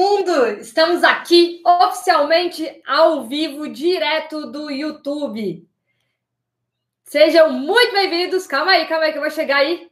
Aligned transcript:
mundo! 0.00 0.46
Estamos 0.58 1.04
aqui 1.04 1.60
oficialmente 1.62 2.80
ao 2.86 3.28
vivo, 3.28 3.68
direto 3.68 4.50
do 4.50 4.70
YouTube. 4.70 5.68
Sejam 7.04 7.52
muito 7.52 7.92
bem-vindos. 7.92 8.46
Calma 8.46 8.72
aí, 8.72 8.86
calma 8.86 9.04
aí, 9.04 9.12
que 9.12 9.18
eu 9.18 9.22
vou 9.22 9.30
chegar 9.30 9.58
aí. 9.58 9.90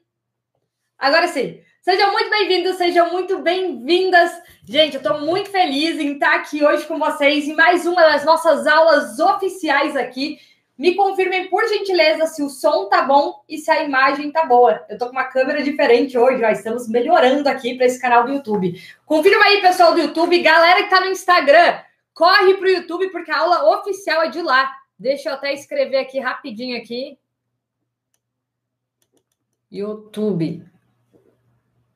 Agora 0.98 1.28
sim. 1.28 1.60
Sejam 1.82 2.10
muito 2.10 2.30
bem-vindos, 2.30 2.76
sejam 2.76 3.12
muito 3.12 3.40
bem-vindas. 3.40 4.32
Gente, 4.66 4.94
eu 4.94 5.02
estou 5.02 5.20
muito 5.20 5.50
feliz 5.50 6.00
em 6.00 6.14
estar 6.14 6.36
aqui 6.36 6.64
hoje 6.64 6.86
com 6.86 6.98
vocês 6.98 7.46
em 7.46 7.54
mais 7.54 7.84
uma 7.84 8.00
das 8.00 8.24
nossas 8.24 8.66
aulas 8.66 9.18
oficiais 9.18 9.94
aqui 9.94 10.38
me 10.78 10.94
confirmem, 10.94 11.48
por 11.48 11.66
gentileza, 11.68 12.26
se 12.26 12.40
o 12.40 12.48
som 12.48 12.88
tá 12.88 13.02
bom 13.02 13.42
e 13.48 13.58
se 13.58 13.68
a 13.68 13.82
imagem 13.82 14.30
tá 14.30 14.46
boa. 14.46 14.86
Eu 14.88 14.96
tô 14.96 15.06
com 15.06 15.12
uma 15.12 15.24
câmera 15.24 15.60
diferente 15.60 16.16
hoje, 16.16 16.44
ó. 16.44 16.48
Estamos 16.48 16.88
melhorando 16.88 17.48
aqui 17.48 17.74
para 17.74 17.86
esse 17.86 18.00
canal 18.00 18.24
do 18.24 18.32
YouTube. 18.32 18.80
Confirma 19.04 19.44
aí, 19.44 19.60
pessoal 19.60 19.92
do 19.92 20.00
YouTube. 20.00 20.40
Galera 20.40 20.84
que 20.84 20.90
tá 20.90 21.00
no 21.00 21.10
Instagram, 21.10 21.80
corre 22.14 22.54
pro 22.54 22.70
YouTube, 22.70 23.10
porque 23.10 23.28
a 23.28 23.40
aula 23.40 23.76
oficial 23.76 24.22
é 24.22 24.28
de 24.28 24.40
lá. 24.40 24.72
Deixa 24.96 25.30
eu 25.30 25.34
até 25.34 25.52
escrever 25.52 25.96
aqui 25.96 26.20
rapidinho 26.20 26.78
aqui. 26.78 27.18
YouTube. 29.68 30.64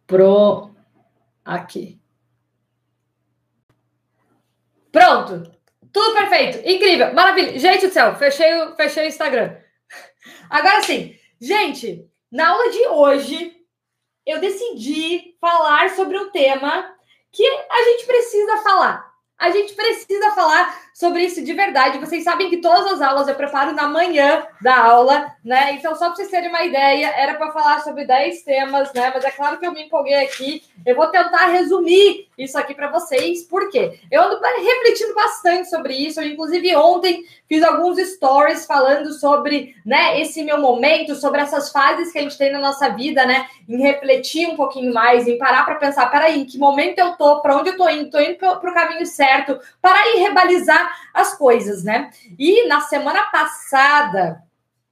Pro. 0.08 0.72
Aqui. 1.44 2.00
Pronto. 4.90 5.61
Tudo 5.92 6.14
perfeito, 6.14 6.58
incrível, 6.68 7.12
maravilha. 7.12 7.58
Gente 7.58 7.86
do 7.86 7.92
céu, 7.92 8.14
fechei, 8.16 8.54
o, 8.62 8.74
fechei 8.74 9.04
o 9.04 9.08
Instagram. 9.08 9.56
Agora 10.48 10.82
sim, 10.82 11.14
gente, 11.40 12.08
na 12.30 12.48
aula 12.48 12.70
de 12.70 12.86
hoje 12.88 13.56
eu 14.24 14.40
decidi 14.40 15.36
falar 15.40 15.90
sobre 15.90 16.18
um 16.18 16.30
tema 16.30 16.96
que 17.30 17.46
a 17.46 17.82
gente 17.84 18.06
precisa 18.06 18.56
falar. 18.58 19.12
A 19.38 19.50
gente 19.50 19.74
precisa 19.74 20.30
falar 20.32 20.91
sobre 21.02 21.24
isso 21.24 21.42
de 21.42 21.52
verdade. 21.52 21.98
Vocês 21.98 22.22
sabem 22.22 22.48
que 22.48 22.58
todas 22.58 22.92
as 22.92 23.02
aulas 23.02 23.26
eu 23.26 23.34
preparo 23.34 23.72
na 23.72 23.88
manhã 23.88 24.46
da 24.60 24.84
aula, 24.84 25.34
né? 25.44 25.72
Então, 25.72 25.96
só 25.96 26.06
para 26.06 26.14
vocês 26.14 26.30
terem 26.30 26.48
uma 26.48 26.62
ideia, 26.62 27.08
era 27.16 27.34
para 27.34 27.50
falar 27.50 27.82
sobre 27.82 28.04
10 28.04 28.42
temas, 28.44 28.92
né? 28.92 29.10
Mas 29.12 29.24
é 29.24 29.32
claro 29.32 29.58
que 29.58 29.66
eu 29.66 29.72
me 29.72 29.82
empolguei 29.82 30.14
aqui. 30.14 30.62
Eu 30.86 30.94
vou 30.94 31.08
tentar 31.08 31.46
resumir 31.46 32.28
isso 32.38 32.56
aqui 32.56 32.72
para 32.72 32.88
vocês, 32.88 33.42
por 33.42 33.68
quê? 33.68 33.98
Eu 34.10 34.22
ando 34.22 34.40
refletindo 34.40 35.12
bastante 35.14 35.68
sobre 35.68 35.94
isso. 35.94 36.20
Eu, 36.20 36.26
inclusive, 36.26 36.74
ontem 36.76 37.24
fiz 37.48 37.62
alguns 37.64 37.98
stories 37.98 38.64
falando 38.64 39.12
sobre 39.12 39.74
né, 39.84 40.20
esse 40.20 40.42
meu 40.42 40.58
momento, 40.58 41.14
sobre 41.16 41.40
essas 41.40 41.70
fases 41.70 42.12
que 42.12 42.18
a 42.18 42.22
gente 42.22 42.38
tem 42.38 42.52
na 42.52 42.60
nossa 42.60 42.88
vida, 42.90 43.26
né? 43.26 43.46
Em 43.68 43.76
refletir 43.78 44.46
um 44.46 44.56
pouquinho 44.56 44.94
mais, 44.94 45.26
em 45.26 45.36
parar 45.36 45.64
para 45.64 45.74
pensar: 45.74 46.06
peraí, 46.10 46.40
em 46.40 46.44
que 46.44 46.58
momento 46.58 46.98
eu 46.98 47.12
tô, 47.16 47.40
para 47.40 47.56
onde 47.56 47.70
eu 47.70 47.76
tô 47.76 47.88
indo? 47.88 48.10
Tô 48.10 48.20
indo 48.20 48.36
para 48.36 48.70
o 48.70 48.74
caminho 48.74 49.04
certo, 49.04 49.58
para 49.80 49.98
ir 50.14 50.20
rebalizar 50.20 50.91
as 51.12 51.36
coisas, 51.36 51.84
né? 51.84 52.10
E 52.38 52.66
na 52.66 52.80
semana 52.80 53.24
passada, 53.24 54.42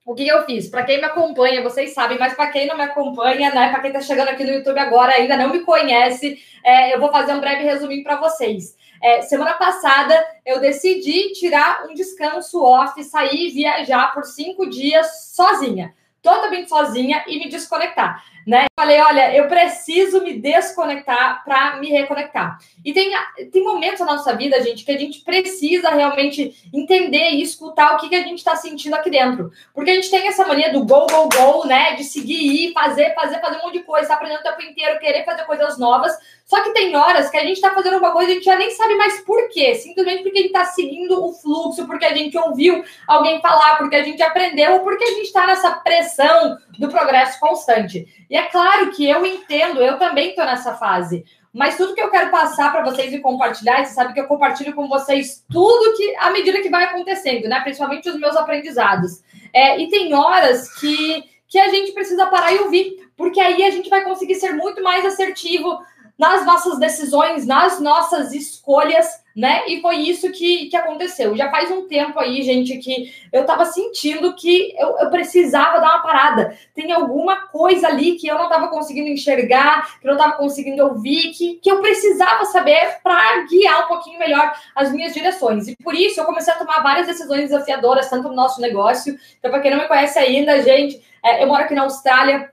o 0.05 0.15
que 0.15 0.27
eu 0.27 0.45
fiz? 0.45 0.69
Para 0.69 0.85
quem 0.85 0.99
me 0.99 1.05
acompanha, 1.05 1.63
vocês 1.63 1.95
sabem, 1.95 2.19
mas 2.19 2.35
para 2.35 2.51
quem 2.51 2.67
não 2.67 2.77
me 2.77 2.83
acompanha, 2.83 3.55
né? 3.55 3.71
Para 3.71 3.81
quem 3.81 3.91
está 3.91 4.01
chegando 4.01 4.29
aqui 4.29 4.45
no 4.45 4.53
YouTube 4.53 4.79
agora, 4.79 5.13
ainda 5.13 5.37
não 5.37 5.51
me 5.51 5.61
conhece, 5.61 6.39
é, 6.65 6.95
eu 6.95 7.01
vou 7.01 7.11
fazer 7.13 7.33
um 7.33 7.41
breve 7.41 7.65
resuminho 7.65 8.03
para 8.03 8.17
vocês. 8.17 8.77
É, 9.03 9.23
semana 9.23 9.55
passada 9.55 10.15
eu 10.45 10.61
decidi 10.61 11.33
tirar 11.33 11.87
um 11.89 11.95
descanso 11.95 12.63
off, 12.63 13.03
sair 13.05 13.51
viajar 13.51 14.13
por 14.13 14.25
cinco 14.25 14.69
dias 14.69 15.33
sozinha 15.35 15.95
totalmente 16.23 16.69
sozinha 16.69 17.25
e 17.27 17.39
me 17.39 17.49
desconectar, 17.49 18.23
né? 18.47 18.67
Falei, 18.79 19.01
olha, 19.01 19.35
eu 19.35 19.47
preciso 19.49 20.23
me 20.23 20.35
desconectar 20.35 21.45
para 21.45 21.77
me 21.77 21.89
reconectar. 21.89 22.59
E 22.85 22.93
tem, 22.93 23.13
tem 23.53 23.63
momentos 23.63 24.01
na 24.01 24.07
nossa 24.07 24.35
vida, 24.35 24.63
gente, 24.63 24.85
que 24.85 24.93
a 24.93 24.99
gente 24.99 25.21
precisa 25.21 25.91
realmente 25.91 26.55
entender 26.73 27.31
e 27.31 27.43
escutar 27.43 27.95
o 27.95 27.99
que, 27.99 28.09
que 28.09 28.15
a 28.15 28.23
gente 28.23 28.39
está 28.39 28.57
sentindo 28.57 28.95
aqui 28.95 29.11
dentro. 29.11 29.51
Porque 29.75 29.91
a 29.91 29.95
gente 29.95 30.11
tem 30.11 30.27
essa 30.27 30.47
mania 30.47 30.73
do 30.73 30.85
go, 30.85 31.07
go, 31.07 31.29
go, 31.29 31.67
né? 31.67 31.95
De 31.95 32.05
seguir 32.05 32.71
e 32.71 32.73
fazer, 32.73 33.15
fazer, 33.15 33.41
fazer 33.41 33.59
um 33.59 33.63
monte 33.63 33.79
de 33.79 33.85
coisa, 33.85 34.09
tá 34.09 34.15
aprendendo 34.15 34.41
o 34.41 34.43
tempo 34.43 34.63
inteiro, 34.63 34.99
querer 34.99 35.25
fazer 35.25 35.45
coisas 35.45 35.79
novas. 35.79 36.13
Só 36.45 36.61
que 36.63 36.73
tem 36.73 36.97
horas 36.97 37.31
que 37.31 37.37
a 37.37 37.45
gente 37.45 37.57
está 37.57 37.71
fazendo 37.71 37.99
uma 37.99 38.13
coisa 38.13 38.31
e 38.31 38.33
a 38.33 38.35
gente 38.35 38.45
já 38.45 38.57
nem 38.57 38.71
sabe 38.71 38.97
mais 38.97 39.21
por 39.21 39.49
quê. 39.51 39.75
Simplesmente 39.77 40.23
porque 40.23 40.39
a 40.39 40.43
gente 40.43 40.51
está 40.51 40.65
seguindo 40.65 41.25
o 41.25 41.33
fluxo, 41.33 41.87
porque 41.87 42.05
a 42.05 42.15
gente 42.15 42.37
ouviu 42.37 42.83
alguém 43.07 43.41
falar, 43.41 43.77
porque 43.79 43.95
a 43.95 44.03
gente 44.03 44.21
aprendeu, 44.23 44.73
ou 44.73 44.81
porque 44.81 45.05
a 45.05 45.11
gente 45.11 45.27
está 45.27 45.47
nessa 45.47 45.71
pressão 45.77 46.59
do 46.79 46.89
progresso 46.89 47.39
constante. 47.39 48.07
E 48.31 48.37
é 48.37 48.43
claro 48.45 48.93
que 48.93 49.05
eu 49.05 49.27
entendo, 49.27 49.83
eu 49.83 49.99
também 49.99 50.31
estou 50.31 50.45
nessa 50.45 50.75
fase. 50.75 51.25
Mas 51.53 51.77
tudo 51.77 51.95
que 51.95 52.01
eu 52.01 52.11
quero 52.11 52.31
passar 52.31 52.71
para 52.71 52.85
vocês 52.85 53.13
e 53.13 53.19
compartilhar, 53.19 53.85
você 53.85 53.93
sabe 53.93 54.15
que 54.15 54.21
eu 54.21 54.29
compartilho 54.29 54.73
com 54.73 54.89
vocês 54.89 55.45
tudo 55.51 55.97
que, 55.97 56.15
à 56.17 56.31
medida 56.31 56.63
que 56.63 56.71
vai 56.71 56.85
acontecendo, 56.85 57.49
né? 57.49 57.59
Principalmente 57.61 58.09
os 58.09 58.21
meus 58.21 58.37
aprendizados. 58.37 59.21
É, 59.53 59.81
e 59.81 59.89
tem 59.89 60.15
horas 60.15 60.73
que, 60.79 61.25
que 61.49 61.59
a 61.59 61.69
gente 61.71 61.91
precisa 61.91 62.27
parar 62.27 62.53
e 62.53 62.61
ouvir, 62.61 63.11
porque 63.17 63.41
aí 63.41 63.65
a 63.65 63.71
gente 63.71 63.91
vai 63.91 64.05
conseguir 64.05 64.37
ser 64.37 64.53
muito 64.53 64.81
mais 64.81 65.05
assertivo 65.05 65.81
nas 66.21 66.45
nossas 66.45 66.79
decisões, 66.79 67.47
nas 67.47 67.81
nossas 67.81 68.35
escolhas, 68.35 69.09
né? 69.35 69.67
E 69.69 69.81
foi 69.81 69.97
isso 69.97 70.31
que, 70.31 70.67
que 70.67 70.77
aconteceu. 70.77 71.35
Já 71.35 71.51
faz 71.51 71.71
um 71.71 71.89
tempo 71.89 72.21
aí, 72.21 72.43
gente, 72.43 72.77
que 72.77 73.11
eu 73.33 73.47
tava 73.47 73.65
sentindo 73.65 74.35
que 74.35 74.75
eu, 74.79 74.99
eu 74.99 75.09
precisava 75.09 75.81
dar 75.81 75.95
uma 75.95 76.03
parada. 76.03 76.55
Tem 76.75 76.93
alguma 76.93 77.47
coisa 77.47 77.89
ali 77.89 78.17
que 78.17 78.29
eu 78.29 78.37
não 78.37 78.51
tava 78.51 78.69
conseguindo 78.69 79.09
enxergar, 79.09 79.99
que 79.99 80.07
eu 80.07 80.11
não 80.11 80.19
tava 80.19 80.35
conseguindo 80.35 80.85
ouvir, 80.85 81.31
que, 81.31 81.55
que 81.55 81.71
eu 81.71 81.81
precisava 81.81 82.45
saber 82.45 82.99
para 83.03 83.47
guiar 83.47 83.87
um 83.87 83.89
pouquinho 83.89 84.19
melhor 84.19 84.53
as 84.77 84.93
minhas 84.93 85.15
direções. 85.15 85.69
E 85.69 85.77
por 85.83 85.95
isso 85.95 86.21
eu 86.21 86.27
comecei 86.27 86.53
a 86.53 86.59
tomar 86.59 86.83
várias 86.83 87.07
decisões 87.07 87.49
desafiadoras, 87.49 88.11
tanto 88.11 88.29
no 88.29 88.35
nosso 88.35 88.61
negócio. 88.61 89.19
Então, 89.39 89.51
para 89.51 89.61
quem 89.61 89.71
não 89.71 89.79
me 89.79 89.89
conhece 89.89 90.19
ainda, 90.19 90.63
gente, 90.63 91.03
é, 91.25 91.43
eu 91.43 91.49
moro 91.49 91.63
aqui 91.63 91.75
na 91.75 91.85
Austrália. 91.85 92.51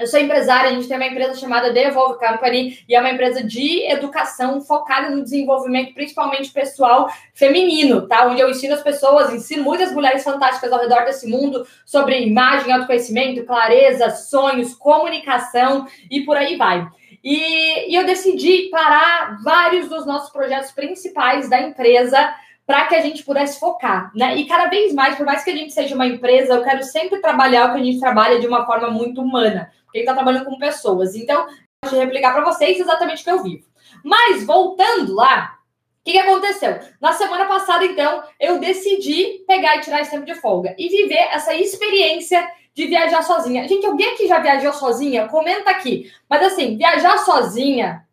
Eu 0.00 0.06
sou 0.06 0.18
empresária, 0.18 0.70
a 0.70 0.72
gente 0.72 0.88
tem 0.88 0.96
uma 0.96 1.06
empresa 1.06 1.34
chamada 1.34 1.74
The 1.74 1.88
Evolve 1.88 2.18
Company 2.18 2.82
e 2.88 2.94
é 2.94 3.00
uma 3.00 3.10
empresa 3.10 3.44
de 3.44 3.84
educação 3.86 4.58
focada 4.62 5.10
no 5.10 5.22
desenvolvimento, 5.22 5.92
principalmente 5.92 6.50
pessoal 6.50 7.12
feminino, 7.34 8.08
tá? 8.08 8.26
Onde 8.26 8.40
eu 8.40 8.48
ensino 8.48 8.72
as 8.72 8.82
pessoas, 8.82 9.30
ensino 9.30 9.62
muitas 9.62 9.92
mulheres 9.92 10.24
fantásticas 10.24 10.72
ao 10.72 10.80
redor 10.80 11.04
desse 11.04 11.28
mundo 11.28 11.66
sobre 11.84 12.18
imagem, 12.18 12.72
autoconhecimento, 12.72 13.44
clareza, 13.44 14.08
sonhos, 14.08 14.74
comunicação 14.74 15.86
e 16.10 16.22
por 16.22 16.38
aí 16.38 16.56
vai. 16.56 16.88
E, 17.22 17.92
e 17.92 17.94
eu 17.94 18.06
decidi 18.06 18.70
parar 18.70 19.38
vários 19.44 19.90
dos 19.90 20.06
nossos 20.06 20.30
projetos 20.30 20.70
principais 20.70 21.50
da 21.50 21.60
empresa 21.60 22.34
para 22.70 22.84
que 22.84 22.94
a 22.94 23.00
gente 23.00 23.24
pudesse 23.24 23.58
focar, 23.58 24.12
né? 24.14 24.36
E 24.36 24.46
cada 24.46 24.66
vez 24.66 24.94
mais, 24.94 25.16
por 25.16 25.26
mais 25.26 25.42
que 25.42 25.50
a 25.50 25.56
gente 25.56 25.72
seja 25.72 25.92
uma 25.92 26.06
empresa, 26.06 26.54
eu 26.54 26.62
quero 26.62 26.84
sempre 26.84 27.20
trabalhar 27.20 27.68
o 27.68 27.72
que 27.74 27.80
a 27.80 27.84
gente 27.84 27.98
trabalha 27.98 28.38
de 28.38 28.46
uma 28.46 28.64
forma 28.64 28.88
muito 28.88 29.20
humana 29.20 29.72
quem 29.92 30.02
está 30.02 30.14
trabalhando 30.14 30.44
com 30.44 30.56
pessoas. 30.56 31.16
Então, 31.16 31.48
eu 31.82 31.90
vou 31.90 31.98
replicar 31.98 32.32
para 32.32 32.44
vocês 32.44 32.78
exatamente 32.78 33.22
o 33.22 33.24
que 33.24 33.30
eu 33.32 33.42
vivo. 33.42 33.66
Mas, 34.04 34.44
voltando 34.44 35.16
lá, 35.16 35.58
o 36.00 36.04
que, 36.04 36.12
que, 36.12 36.18
aconteceu? 36.18 36.78
Na 37.00 37.12
semana 37.12 37.46
passada, 37.46 37.84
então, 37.84 38.22
eu 38.38 38.60
decidi 38.60 39.42
pegar 39.48 39.78
e 39.78 39.80
tirar 39.80 40.02
esse 40.02 40.12
tempo 40.12 40.24
de 40.24 40.36
folga 40.36 40.72
e 40.78 40.88
viver 40.88 41.26
essa 41.32 41.52
experiência 41.52 42.48
de 42.72 42.86
viajar 42.86 43.22
sozinha. 43.24 43.66
Gente, 43.66 43.84
alguém 43.84 44.12
aqui 44.12 44.28
já 44.28 44.38
viajou 44.38 44.72
sozinha? 44.74 45.26
Comenta 45.26 45.72
aqui. 45.72 46.08
Mas 46.28 46.40
assim, 46.44 46.76
viajar 46.76 47.18
sozinha 47.18 48.06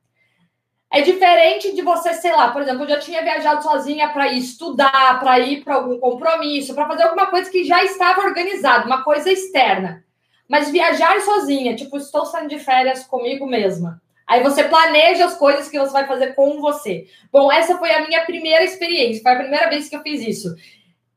é 0.89 1.01
diferente 1.01 1.75
de 1.75 1.81
você, 1.81 2.13
sei 2.13 2.31
lá, 2.31 2.51
por 2.51 2.61
exemplo, 2.61 2.83
eu 2.83 2.89
já 2.89 2.99
tinha 2.99 3.21
viajado 3.21 3.61
sozinha 3.61 4.09
para 4.09 4.29
ir 4.29 4.39
estudar, 4.39 5.19
para 5.19 5.39
ir 5.39 5.63
para 5.63 5.75
algum 5.75 5.99
compromisso, 5.99 6.73
para 6.73 6.87
fazer 6.87 7.03
alguma 7.03 7.27
coisa 7.27 7.49
que 7.49 7.65
já 7.65 7.83
estava 7.83 8.21
organizada, 8.21 8.85
uma 8.85 9.03
coisa 9.03 9.29
externa. 9.29 10.05
Mas 10.47 10.71
viajar 10.71 11.19
sozinha, 11.21 11.75
tipo, 11.75 11.97
estou 11.97 12.25
saindo 12.25 12.49
de 12.49 12.59
férias 12.59 13.03
comigo 13.05 13.45
mesma. 13.45 14.01
Aí 14.25 14.41
você 14.41 14.63
planeja 14.63 15.25
as 15.25 15.37
coisas 15.37 15.69
que 15.69 15.77
você 15.77 15.91
vai 15.91 16.07
fazer 16.07 16.35
com 16.35 16.59
você. 16.61 17.07
Bom, 17.31 17.51
essa 17.51 17.77
foi 17.77 17.93
a 17.93 18.07
minha 18.07 18.25
primeira 18.25 18.63
experiência, 18.63 19.21
foi 19.21 19.31
a 19.33 19.39
primeira 19.39 19.69
vez 19.69 19.89
que 19.89 19.95
eu 19.95 20.01
fiz 20.01 20.21
isso. 20.21 20.55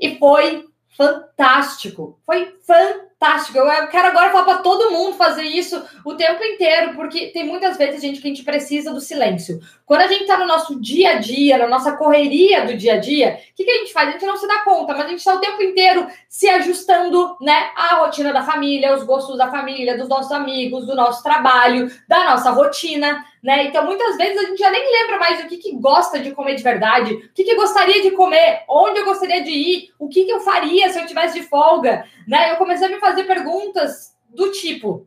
E 0.01 0.19
foi 0.19 0.65
fantástico. 1.01 2.19
Foi 2.27 2.55
fantástico. 2.67 3.57
Eu 3.57 3.89
quero 3.89 4.09
agora 4.09 4.31
falar 4.31 4.45
para 4.45 4.59
todo 4.59 4.91
mundo 4.91 5.17
fazer 5.17 5.45
isso 5.45 5.83
o 6.05 6.15
tempo 6.15 6.45
inteiro, 6.45 6.95
porque 6.95 7.29
tem 7.29 7.47
muitas 7.47 7.79
vezes, 7.79 8.03
gente, 8.03 8.21
que 8.21 8.29
a 8.29 8.31
gente 8.31 8.45
precisa 8.45 8.93
do 8.93 9.01
silêncio. 9.01 9.61
Quando 9.87 10.03
a 10.03 10.09
gente 10.09 10.23
está 10.23 10.37
no 10.37 10.47
nosso 10.47 10.79
dia 10.79 11.13
a 11.13 11.19
dia, 11.19 11.57
na 11.57 11.67
nossa 11.67 11.97
correria 11.97 12.67
do 12.67 12.77
dia 12.77 12.95
a 12.95 12.97
dia, 12.99 13.41
o 13.51 13.55
que, 13.57 13.65
que 13.65 13.71
a 13.71 13.79
gente 13.79 13.93
faz? 13.95 14.09
A 14.11 14.13
gente 14.13 14.27
não 14.27 14.37
se 14.37 14.47
dá 14.47 14.59
conta, 14.59 14.93
mas 14.93 15.07
a 15.07 15.09
gente 15.09 15.21
está 15.21 15.35
o 15.35 15.41
tempo 15.41 15.63
inteiro 15.63 16.07
se 16.29 16.49
ajustando, 16.51 17.35
né, 17.41 17.71
à 17.75 17.97
rotina 17.97 18.31
da 18.31 18.43
família, 18.43 18.95
os 18.95 19.03
gostos 19.03 19.39
da 19.39 19.51
família, 19.51 19.97
dos 19.97 20.09
nossos 20.09 20.33
amigos, 20.33 20.87
do 20.87 20.95
nosso 20.95 21.23
trabalho, 21.23 21.91
da 22.07 22.25
nossa 22.25 22.51
rotina 22.51 23.25
né? 23.43 23.65
Então, 23.65 23.85
muitas 23.87 24.17
vezes 24.17 24.39
a 24.39 24.49
gente 24.49 24.59
já 24.59 24.71
nem 24.71 24.91
lembra 24.91 25.19
mais 25.19 25.43
o 25.43 25.49
que, 25.49 25.57
que 25.57 25.77
gosta 25.77 26.19
de 26.19 26.33
comer 26.33 26.57
de 26.57 26.63
verdade, 26.63 27.15
o 27.15 27.33
que, 27.33 27.45
que 27.45 27.55
gostaria 27.55 28.03
de 28.03 28.11
comer, 28.11 28.65
onde 28.69 29.01
eu 29.01 29.05
gostaria 29.05 29.43
de 29.43 29.51
ir, 29.51 29.93
o 29.99 30.09
que, 30.09 30.25
que 30.25 30.33
eu 30.33 30.41
faria 30.41 30.91
se 30.91 30.99
eu 30.99 31.07
tivesse 31.07 31.41
de 31.41 31.47
folga, 31.47 32.07
né? 32.29 32.53
Eu 32.53 32.57
comecei 32.57 32.87
a 32.87 32.91
me 32.91 33.01
fazer 33.01 33.25
perguntas 33.25 34.15
do 34.29 34.51
tipo: 34.53 35.07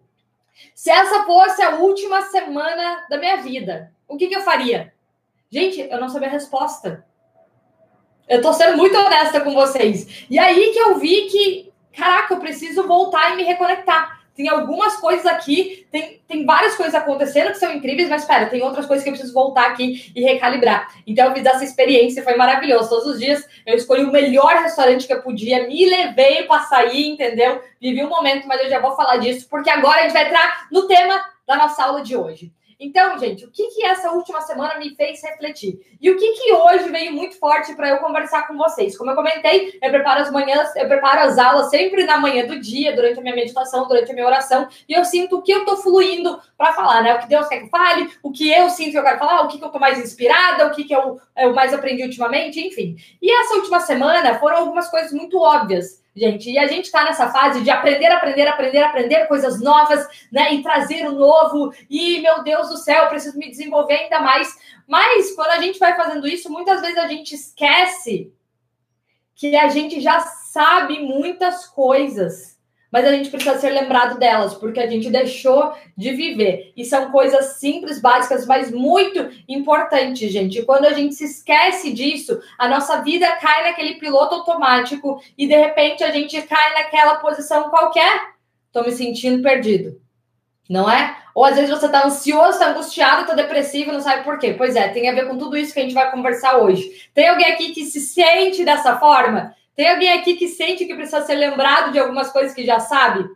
se 0.73 0.89
essa 0.89 1.23
fosse 1.23 1.61
a 1.61 1.75
última 1.75 2.21
semana 2.23 3.05
da 3.09 3.17
minha 3.17 3.37
vida, 3.37 3.91
o 4.07 4.17
que, 4.17 4.27
que 4.27 4.35
eu 4.35 4.41
faria? 4.41 4.93
Gente, 5.51 5.81
eu 5.81 5.99
não 5.99 6.09
sabia 6.09 6.27
a 6.27 6.31
resposta. 6.31 7.05
Eu 8.27 8.41
tô 8.41 8.53
sendo 8.53 8.77
muito 8.77 8.97
honesta 8.97 9.41
com 9.41 9.53
vocês. 9.53 10.25
E 10.29 10.39
aí 10.39 10.71
que 10.71 10.79
eu 10.79 10.97
vi 10.97 11.27
que, 11.27 11.73
caraca, 11.95 12.33
eu 12.33 12.39
preciso 12.39 12.87
voltar 12.87 13.33
e 13.33 13.35
me 13.35 13.43
reconectar. 13.43 14.22
Tem 14.35 14.49
algumas 14.49 14.95
coisas 14.95 15.25
aqui, 15.25 15.85
tem, 15.91 16.19
tem 16.27 16.45
várias 16.45 16.75
coisas 16.75 16.95
acontecendo 16.95 17.51
que 17.51 17.59
são 17.59 17.71
incríveis, 17.71 18.09
mas 18.09 18.23
espera, 18.23 18.47
tem 18.47 18.63
outras 18.63 18.85
coisas 18.87 19.03
que 19.03 19.09
eu 19.09 19.13
preciso 19.13 19.33
voltar 19.33 19.67
aqui 19.67 20.11
e 20.15 20.23
recalibrar. 20.23 20.87
Então 21.05 21.27
eu 21.27 21.33
fiz 21.33 21.45
essa 21.45 21.63
experiência, 21.63 22.23
foi 22.23 22.35
maravilhoso. 22.35 22.89
Todos 22.89 23.05
os 23.05 23.19
dias 23.19 23.47
eu 23.65 23.75
escolhi 23.75 24.03
o 24.03 24.11
melhor 24.11 24.55
restaurante 24.55 25.05
que 25.05 25.13
eu 25.13 25.21
podia, 25.21 25.67
me 25.67 25.85
levei 25.85 26.43
para 26.43 26.63
sair, 26.63 27.09
entendeu? 27.09 27.61
Vivi 27.79 28.03
um 28.03 28.09
momento, 28.09 28.47
mas 28.47 28.61
eu 28.61 28.69
já 28.69 28.79
vou 28.79 28.95
falar 28.95 29.17
disso, 29.17 29.47
porque 29.49 29.69
agora 29.69 29.99
a 29.99 30.03
gente 30.03 30.13
vai 30.13 30.25
entrar 30.25 30.67
no 30.71 30.87
tema 30.87 31.23
da 31.45 31.55
nossa 31.55 31.83
aula 31.83 32.01
de 32.01 32.15
hoje. 32.15 32.51
Então, 32.79 33.17
gente, 33.17 33.45
o 33.45 33.51
que, 33.51 33.67
que 33.69 33.85
essa 33.85 34.11
última 34.11 34.41
semana 34.41 34.77
me 34.77 34.95
fez 34.95 35.21
refletir? 35.21 35.79
E 36.01 36.09
o 36.11 36.17
que, 36.17 36.33
que 36.33 36.53
hoje 36.53 36.89
veio 36.89 37.13
muito 37.13 37.37
forte 37.37 37.73
para 37.75 37.89
eu 37.89 37.97
conversar 37.97 38.47
com 38.47 38.57
vocês? 38.57 38.97
Como 38.97 39.11
eu 39.11 39.15
comentei, 39.15 39.79
eu 39.81 39.89
preparo 39.89 40.21
as 40.21 40.31
manhãs, 40.31 40.75
eu 40.75 40.87
preparo 40.87 41.21
as 41.21 41.37
aulas 41.37 41.69
sempre 41.69 42.03
na 42.03 42.17
manhã 42.17 42.45
do 42.45 42.59
dia, 42.59 42.95
durante 42.95 43.19
a 43.19 43.21
minha 43.21 43.35
meditação, 43.35 43.87
durante 43.87 44.11
a 44.11 44.13
minha 44.13 44.25
oração, 44.25 44.67
e 44.87 44.93
eu 44.93 45.05
sinto 45.05 45.37
o 45.37 45.41
que 45.41 45.51
eu 45.51 45.59
estou 45.59 45.77
fluindo 45.77 46.39
para 46.57 46.73
falar, 46.73 47.01
né? 47.01 47.15
O 47.15 47.19
que 47.19 47.29
Deus 47.29 47.47
quer 47.47 47.59
que 47.59 47.65
eu 47.65 47.69
fale, 47.69 48.11
o 48.21 48.31
que 48.31 48.51
eu 48.51 48.69
sinto 48.69 48.91
que 48.91 48.97
eu 48.97 49.03
quero 49.03 49.19
falar, 49.19 49.41
o 49.41 49.47
que, 49.47 49.57
que 49.57 49.63
eu 49.63 49.67
estou 49.67 49.81
mais 49.81 49.99
inspirada, 49.99 50.67
o 50.67 50.71
que, 50.71 50.83
que 50.83 50.95
eu, 50.95 51.19
eu 51.37 51.53
mais 51.53 51.73
aprendi 51.73 52.03
ultimamente, 52.03 52.59
enfim. 52.59 52.95
E 53.21 53.31
essa 53.31 53.55
última 53.55 53.79
semana 53.79 54.39
foram 54.39 54.57
algumas 54.57 54.89
coisas 54.89 55.11
muito 55.11 55.39
óbvias 55.39 56.02
gente. 56.15 56.49
E 56.49 56.57
a 56.57 56.67
gente 56.67 56.85
está 56.85 57.03
nessa 57.03 57.29
fase 57.31 57.61
de 57.61 57.69
aprender, 57.69 58.07
aprender, 58.07 58.47
aprender, 58.47 58.83
aprender 58.83 59.27
coisas 59.27 59.59
novas, 59.59 60.07
né? 60.31 60.53
E 60.53 60.63
trazer 60.63 61.07
o 61.07 61.11
novo. 61.11 61.73
E, 61.89 62.21
meu 62.21 62.43
Deus 62.43 62.69
do 62.69 62.77
céu, 62.77 63.07
preciso 63.07 63.37
me 63.37 63.49
desenvolver 63.49 63.95
ainda 63.95 64.19
mais. 64.19 64.55
Mas 64.87 65.35
quando 65.35 65.51
a 65.51 65.61
gente 65.61 65.79
vai 65.79 65.95
fazendo 65.95 66.27
isso, 66.27 66.51
muitas 66.51 66.81
vezes 66.81 66.97
a 66.97 67.07
gente 67.07 67.33
esquece 67.33 68.31
que 69.35 69.55
a 69.55 69.67
gente 69.67 69.99
já 69.99 70.19
sabe 70.19 70.99
muitas 70.99 71.65
coisas 71.67 72.59
mas 72.93 73.07
a 73.07 73.11
gente 73.11 73.31
precisa 73.31 73.57
ser 73.57 73.71
lembrado 73.71 74.19
delas, 74.19 74.53
porque 74.53 74.79
a 74.79 74.85
gente 74.85 75.09
deixou 75.09 75.73
de 75.97 76.11
viver. 76.11 76.71
E 76.77 76.85
são 76.85 77.09
coisas 77.09 77.55
simples, 77.55 77.99
básicas, 77.99 78.45
mas 78.45 78.69
muito 78.69 79.31
importantes, 79.49 80.31
gente. 80.31 80.59
E 80.59 80.61
quando 80.63 80.85
a 80.85 80.93
gente 80.93 81.15
se 81.15 81.23
esquece 81.23 81.91
disso, 81.91 82.39
a 82.55 82.67
nossa 82.67 83.01
vida 83.01 83.25
cai 83.37 83.63
naquele 83.63 83.95
piloto 83.95 84.35
automático 84.35 85.19
e 85.35 85.47
de 85.47 85.55
repente 85.55 86.03
a 86.03 86.11
gente 86.11 86.39
cai 86.43 86.73
naquela 86.75 87.15
posição 87.15 87.71
qualquer. 87.71 88.33
Tô 88.71 88.83
me 88.83 88.91
sentindo 88.91 89.41
perdido. 89.41 89.99
Não 90.69 90.87
é? 90.87 91.17
Ou 91.33 91.45
às 91.45 91.55
vezes 91.55 91.71
você 91.71 91.89
tá 91.89 92.05
ansioso, 92.05 92.59
tá 92.59 92.69
angustiado, 92.69 93.25
tá 93.25 93.33
depressivo, 93.33 93.91
não 93.91 94.01
sabe 94.01 94.23
por 94.23 94.37
quê. 94.37 94.53
Pois 94.55 94.75
é, 94.75 94.89
tem 94.89 95.09
a 95.09 95.13
ver 95.13 95.27
com 95.27 95.35
tudo 95.35 95.57
isso 95.57 95.73
que 95.73 95.79
a 95.79 95.83
gente 95.83 95.95
vai 95.95 96.11
conversar 96.11 96.57
hoje. 96.57 97.09
Tem 97.11 97.27
alguém 97.27 97.51
aqui 97.51 97.73
que 97.73 97.85
se 97.85 97.99
sente 97.99 98.63
dessa 98.63 98.99
forma? 98.99 99.55
Tem 99.75 99.89
alguém 99.89 100.11
aqui 100.13 100.35
que 100.35 100.47
sente 100.47 100.85
que 100.85 100.95
precisa 100.95 101.21
ser 101.25 101.35
lembrado 101.35 101.91
de 101.91 101.99
algumas 101.99 102.31
coisas 102.31 102.53
que 102.53 102.65
já 102.65 102.79
sabe? 102.79 103.27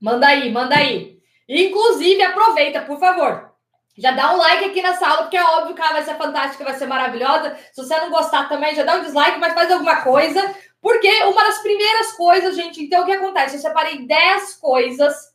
Manda 0.00 0.28
aí, 0.28 0.52
manda 0.52 0.76
aí. 0.76 1.18
Inclusive, 1.48 2.22
aproveita, 2.22 2.82
por 2.82 2.98
favor. 2.98 3.52
Já 3.98 4.10
dá 4.10 4.34
um 4.34 4.36
like 4.36 4.66
aqui 4.66 4.82
nessa 4.82 5.08
aula, 5.08 5.22
porque 5.22 5.36
é 5.36 5.42
óbvio 5.42 5.74
que 5.74 5.80
ela 5.80 5.94
vai 5.94 6.04
ser 6.04 6.16
fantástica, 6.16 6.64
vai 6.64 6.74
ser 6.74 6.86
maravilhosa. 6.86 7.56
Se 7.72 7.82
você 7.82 7.98
não 7.98 8.10
gostar 8.10 8.48
também, 8.48 8.74
já 8.74 8.84
dá 8.84 8.96
um 8.96 9.02
dislike, 9.02 9.38
mas 9.38 9.54
faz 9.54 9.70
alguma 9.72 10.02
coisa. 10.02 10.54
Porque 10.82 11.10
uma 11.24 11.42
das 11.44 11.58
primeiras 11.58 12.12
coisas, 12.12 12.54
gente, 12.54 12.84
então 12.84 13.02
o 13.02 13.06
que 13.06 13.12
acontece? 13.12 13.56
Eu 13.56 13.60
separei 13.60 14.06
10 14.06 14.54
coisas 14.56 15.34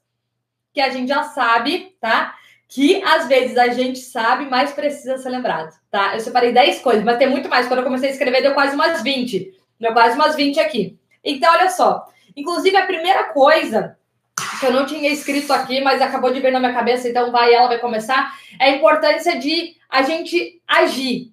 que 0.74 0.80
a 0.80 0.90
gente 0.90 1.10
já 1.10 1.24
sabe, 1.24 1.98
tá? 2.00 2.36
Que 2.72 3.04
às 3.04 3.28
vezes 3.28 3.58
a 3.58 3.68
gente 3.68 4.00
sabe, 4.00 4.46
mas 4.46 4.72
precisa 4.72 5.18
ser 5.18 5.30
lembrado, 5.30 5.78
tá? 5.92 6.14
Eu 6.14 6.22
separei 6.22 6.54
10 6.54 6.80
coisas, 6.80 7.04
mas 7.04 7.18
tem 7.18 7.30
muito 7.30 7.50
mais. 7.50 7.68
Quando 7.68 7.80
eu 7.80 7.84
comecei 7.84 8.08
a 8.08 8.12
escrever, 8.14 8.42
deu 8.42 8.54
quase 8.54 8.76
umas 8.76 9.04
20. 9.04 9.54
Deu 9.78 9.92
quase 9.92 10.16
umas 10.16 10.38
20 10.38 10.58
aqui. 10.62 10.98
Então, 11.22 11.52
olha 11.52 11.70
só. 11.70 12.08
Inclusive, 12.34 12.78
a 12.78 12.86
primeira 12.86 13.26
coisa 13.26 13.98
que 14.58 14.66
eu 14.66 14.72
não 14.72 14.86
tinha 14.86 15.10
escrito 15.12 15.52
aqui, 15.52 15.82
mas 15.82 16.02
acabou 16.02 16.32
de 16.32 16.40
vir 16.40 16.50
na 16.50 16.62
minha 16.62 16.74
cabeça, 16.74 17.10
então 17.10 17.30
vai, 17.30 17.54
ela 17.54 17.68
vai 17.68 17.78
começar, 17.78 18.34
é 18.58 18.70
a 18.70 18.76
importância 18.78 19.38
de 19.38 19.76
a 19.90 20.04
gente 20.04 20.62
agir. 20.66 21.30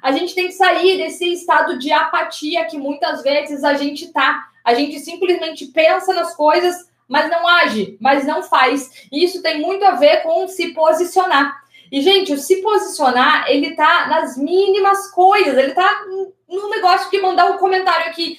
A 0.00 0.12
gente 0.12 0.34
tem 0.34 0.46
que 0.46 0.54
sair 0.54 0.96
desse 0.96 1.30
estado 1.30 1.78
de 1.78 1.92
apatia 1.92 2.64
que 2.64 2.78
muitas 2.78 3.22
vezes 3.22 3.64
a 3.64 3.74
gente 3.74 4.10
tá. 4.14 4.48
A 4.64 4.72
gente 4.72 4.98
simplesmente 4.98 5.66
pensa 5.66 6.14
nas 6.14 6.34
coisas 6.34 6.89
mas 7.10 7.28
não 7.28 7.46
age, 7.46 7.98
mas 8.00 8.24
não 8.24 8.40
faz. 8.40 9.08
E 9.10 9.24
isso 9.24 9.42
tem 9.42 9.60
muito 9.60 9.84
a 9.84 9.96
ver 9.96 10.22
com 10.22 10.46
se 10.46 10.68
posicionar. 10.68 11.60
E, 11.90 12.00
gente, 12.00 12.32
o 12.32 12.38
se 12.38 12.62
posicionar, 12.62 13.50
ele 13.50 13.74
tá 13.74 14.06
nas 14.06 14.36
mínimas 14.36 15.10
coisas. 15.10 15.58
Ele 15.58 15.72
tá 15.72 16.04
no 16.48 16.70
negócio 16.70 17.10
de 17.10 17.20
mandar 17.20 17.46
um 17.46 17.58
comentário 17.58 18.06
aqui, 18.06 18.38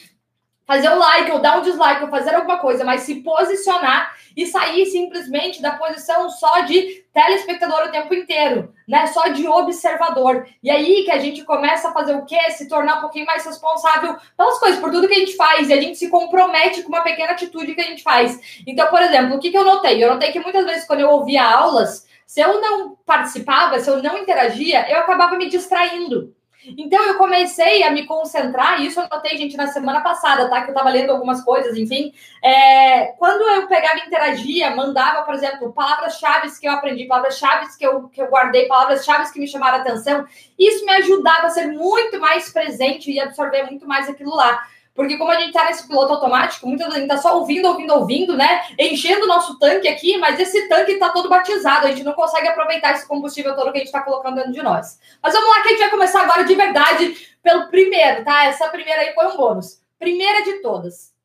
fazer 0.71 0.89
um 0.89 0.99
like 0.99 1.29
ou 1.31 1.39
dar 1.39 1.57
um 1.57 1.61
dislike 1.63 2.01
ou 2.01 2.09
fazer 2.09 2.33
alguma 2.33 2.57
coisa, 2.57 2.85
mas 2.85 3.01
se 3.01 3.15
posicionar 3.15 4.15
e 4.37 4.45
sair 4.45 4.85
simplesmente 4.85 5.61
da 5.61 5.71
posição 5.71 6.29
só 6.29 6.61
de 6.61 7.03
telespectador 7.13 7.87
o 7.87 7.91
tempo 7.91 8.13
inteiro, 8.13 8.73
né? 8.87 9.05
Só 9.07 9.27
de 9.27 9.45
observador. 9.45 10.47
E 10.63 10.71
aí 10.71 11.03
que 11.03 11.11
a 11.11 11.19
gente 11.19 11.43
começa 11.43 11.89
a 11.89 11.91
fazer 11.91 12.15
o 12.15 12.23
quê? 12.23 12.39
Se 12.51 12.69
tornar 12.69 12.99
um 12.99 13.01
pouquinho 13.01 13.25
mais 13.25 13.45
responsável 13.45 14.15
pelas 14.37 14.59
coisas, 14.59 14.79
por 14.79 14.91
tudo 14.91 15.09
que 15.09 15.13
a 15.13 15.19
gente 15.19 15.35
faz, 15.35 15.67
e 15.67 15.73
a 15.73 15.81
gente 15.81 15.97
se 15.97 16.07
compromete 16.07 16.83
com 16.83 16.87
uma 16.87 17.01
pequena 17.01 17.33
atitude 17.33 17.75
que 17.75 17.81
a 17.81 17.85
gente 17.87 18.01
faz. 18.01 18.39
Então, 18.65 18.87
por 18.87 19.01
exemplo, 19.01 19.35
o 19.35 19.39
que, 19.39 19.51
que 19.51 19.57
eu 19.57 19.65
notei? 19.65 20.01
Eu 20.01 20.13
notei 20.13 20.31
que 20.31 20.39
muitas 20.39 20.63
vezes 20.63 20.87
quando 20.87 21.01
eu 21.01 21.09
ouvia 21.09 21.43
aulas, 21.43 22.07
se 22.25 22.39
eu 22.39 22.61
não 22.61 22.95
participava, 23.05 23.77
se 23.77 23.89
eu 23.89 24.01
não 24.01 24.17
interagia, 24.17 24.89
eu 24.89 24.99
acabava 24.99 25.35
me 25.35 25.49
distraindo. 25.49 26.33
Então 26.65 27.03
eu 27.05 27.17
comecei 27.17 27.83
a 27.83 27.91
me 27.91 28.05
concentrar, 28.05 28.79
e 28.79 28.87
isso 28.87 28.99
eu 28.99 29.07
notei, 29.09 29.37
gente, 29.37 29.57
na 29.57 29.67
semana 29.67 30.01
passada, 30.01 30.47
tá? 30.47 30.61
Que 30.61 30.71
eu 30.71 30.75
tava 30.75 30.89
lendo 30.89 31.11
algumas 31.11 31.43
coisas, 31.43 31.75
enfim. 31.77 32.13
É, 32.43 33.07
quando 33.17 33.41
eu 33.41 33.67
pegava 33.67 33.97
e 33.99 34.07
interagia, 34.07 34.75
mandava, 34.75 35.23
por 35.23 35.33
exemplo, 35.33 35.73
palavras-chave 35.73 36.49
que 36.59 36.67
eu 36.67 36.71
aprendi, 36.71 37.05
palavras-chave 37.05 37.67
que 37.77 37.85
eu, 37.85 38.09
que 38.09 38.21
eu 38.21 38.27
guardei, 38.27 38.67
palavras-chave 38.67 39.31
que 39.31 39.39
me 39.39 39.47
chamaram 39.47 39.79
atenção, 39.79 40.25
isso 40.57 40.85
me 40.85 40.91
ajudava 40.93 41.47
a 41.47 41.49
ser 41.49 41.67
muito 41.67 42.19
mais 42.19 42.51
presente 42.51 43.11
e 43.11 43.19
absorver 43.19 43.63
muito 43.63 43.87
mais 43.87 44.07
aquilo 44.09 44.35
lá. 44.35 44.61
Porque 45.01 45.17
como 45.17 45.31
a 45.31 45.39
gente 45.39 45.51
tá 45.51 45.65
nesse 45.65 45.87
piloto 45.87 46.13
automático, 46.13 46.67
muitas 46.67 46.85
vezes 46.85 46.99
a 46.99 47.01
gente 47.01 47.09
tá 47.09 47.17
só 47.17 47.39
ouvindo, 47.39 47.67
ouvindo, 47.67 47.91
ouvindo, 47.95 48.37
né? 48.37 48.61
Enchendo 48.77 49.25
o 49.25 49.27
nosso 49.27 49.57
tanque 49.57 49.87
aqui, 49.87 50.15
mas 50.19 50.39
esse 50.39 50.69
tanque 50.69 50.99
tá 50.99 51.09
todo 51.09 51.27
batizado. 51.27 51.87
A 51.87 51.89
gente 51.89 52.03
não 52.03 52.13
consegue 52.13 52.47
aproveitar 52.47 52.91
esse 52.91 53.07
combustível 53.07 53.55
todo 53.55 53.71
que 53.71 53.79
a 53.79 53.81
gente 53.81 53.91
tá 53.91 54.03
colocando 54.03 54.35
dentro 54.35 54.51
de 54.51 54.61
nós. 54.61 54.99
Mas 55.19 55.33
vamos 55.33 55.49
lá 55.49 55.63
que 55.63 55.69
a 55.69 55.71
gente 55.71 55.79
vai 55.79 55.89
começar 55.89 56.21
agora 56.21 56.43
de 56.43 56.53
verdade 56.53 57.35
pelo 57.41 57.67
primeiro, 57.69 58.23
tá? 58.23 58.45
Essa 58.45 58.69
primeira 58.69 59.01
aí 59.01 59.11
foi 59.15 59.25
um 59.25 59.37
bônus. 59.37 59.81
Primeira 59.97 60.43
de 60.43 60.61
todas. 60.61 61.15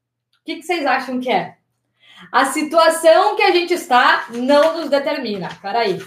O 0.40 0.44
que, 0.46 0.56
que 0.56 0.62
vocês 0.62 0.86
acham 0.86 1.20
que 1.20 1.30
é? 1.30 1.56
A 2.32 2.46
situação 2.46 3.36
que 3.36 3.42
a 3.42 3.50
gente 3.50 3.74
está 3.74 4.24
não 4.30 4.80
nos 4.80 4.88
determina. 4.88 5.50
Peraí. 5.60 5.98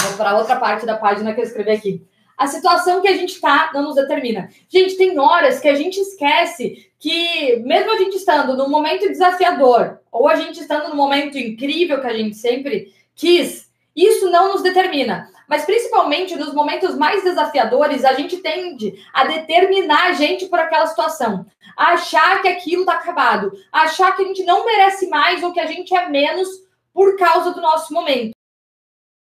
Vou 0.00 0.16
para 0.16 0.38
outra 0.38 0.54
parte 0.54 0.86
da 0.86 0.96
página 0.96 1.34
que 1.34 1.40
eu 1.40 1.44
escrevi 1.44 1.72
aqui 1.72 2.06
a 2.40 2.46
situação 2.46 3.02
que 3.02 3.08
a 3.08 3.14
gente 3.14 3.34
está 3.34 3.70
não 3.74 3.82
nos 3.82 3.96
determina. 3.96 4.48
Gente, 4.66 4.96
tem 4.96 5.18
horas 5.18 5.60
que 5.60 5.68
a 5.68 5.74
gente 5.74 6.00
esquece 6.00 6.89
que, 7.00 7.56
mesmo 7.64 7.92
a 7.92 7.96
gente 7.96 8.16
estando 8.16 8.54
num 8.54 8.68
momento 8.68 9.08
desafiador, 9.08 9.98
ou 10.12 10.28
a 10.28 10.36
gente 10.36 10.60
estando 10.60 10.90
num 10.90 10.94
momento 10.94 11.38
incrível 11.38 11.98
que 11.98 12.06
a 12.06 12.12
gente 12.12 12.36
sempre 12.36 12.94
quis, 13.16 13.70
isso 13.96 14.30
não 14.30 14.52
nos 14.52 14.62
determina. 14.62 15.28
Mas 15.48 15.64
principalmente 15.64 16.36
nos 16.36 16.54
momentos 16.54 16.94
mais 16.94 17.24
desafiadores, 17.24 18.04
a 18.04 18.12
gente 18.12 18.36
tende 18.36 18.94
a 19.14 19.24
determinar 19.24 20.10
a 20.10 20.12
gente 20.12 20.46
por 20.46 20.60
aquela 20.60 20.86
situação, 20.86 21.46
a 21.74 21.94
achar 21.94 22.42
que 22.42 22.48
aquilo 22.48 22.82
está 22.82 22.94
acabado, 22.94 23.50
a 23.72 23.82
achar 23.82 24.14
que 24.14 24.22
a 24.22 24.26
gente 24.26 24.44
não 24.44 24.66
merece 24.66 25.08
mais 25.08 25.42
ou 25.42 25.52
que 25.52 25.58
a 25.58 25.66
gente 25.66 25.94
é 25.96 26.06
menos 26.08 26.48
por 26.92 27.16
causa 27.16 27.52
do 27.52 27.62
nosso 27.62 27.92
momento 27.94 28.32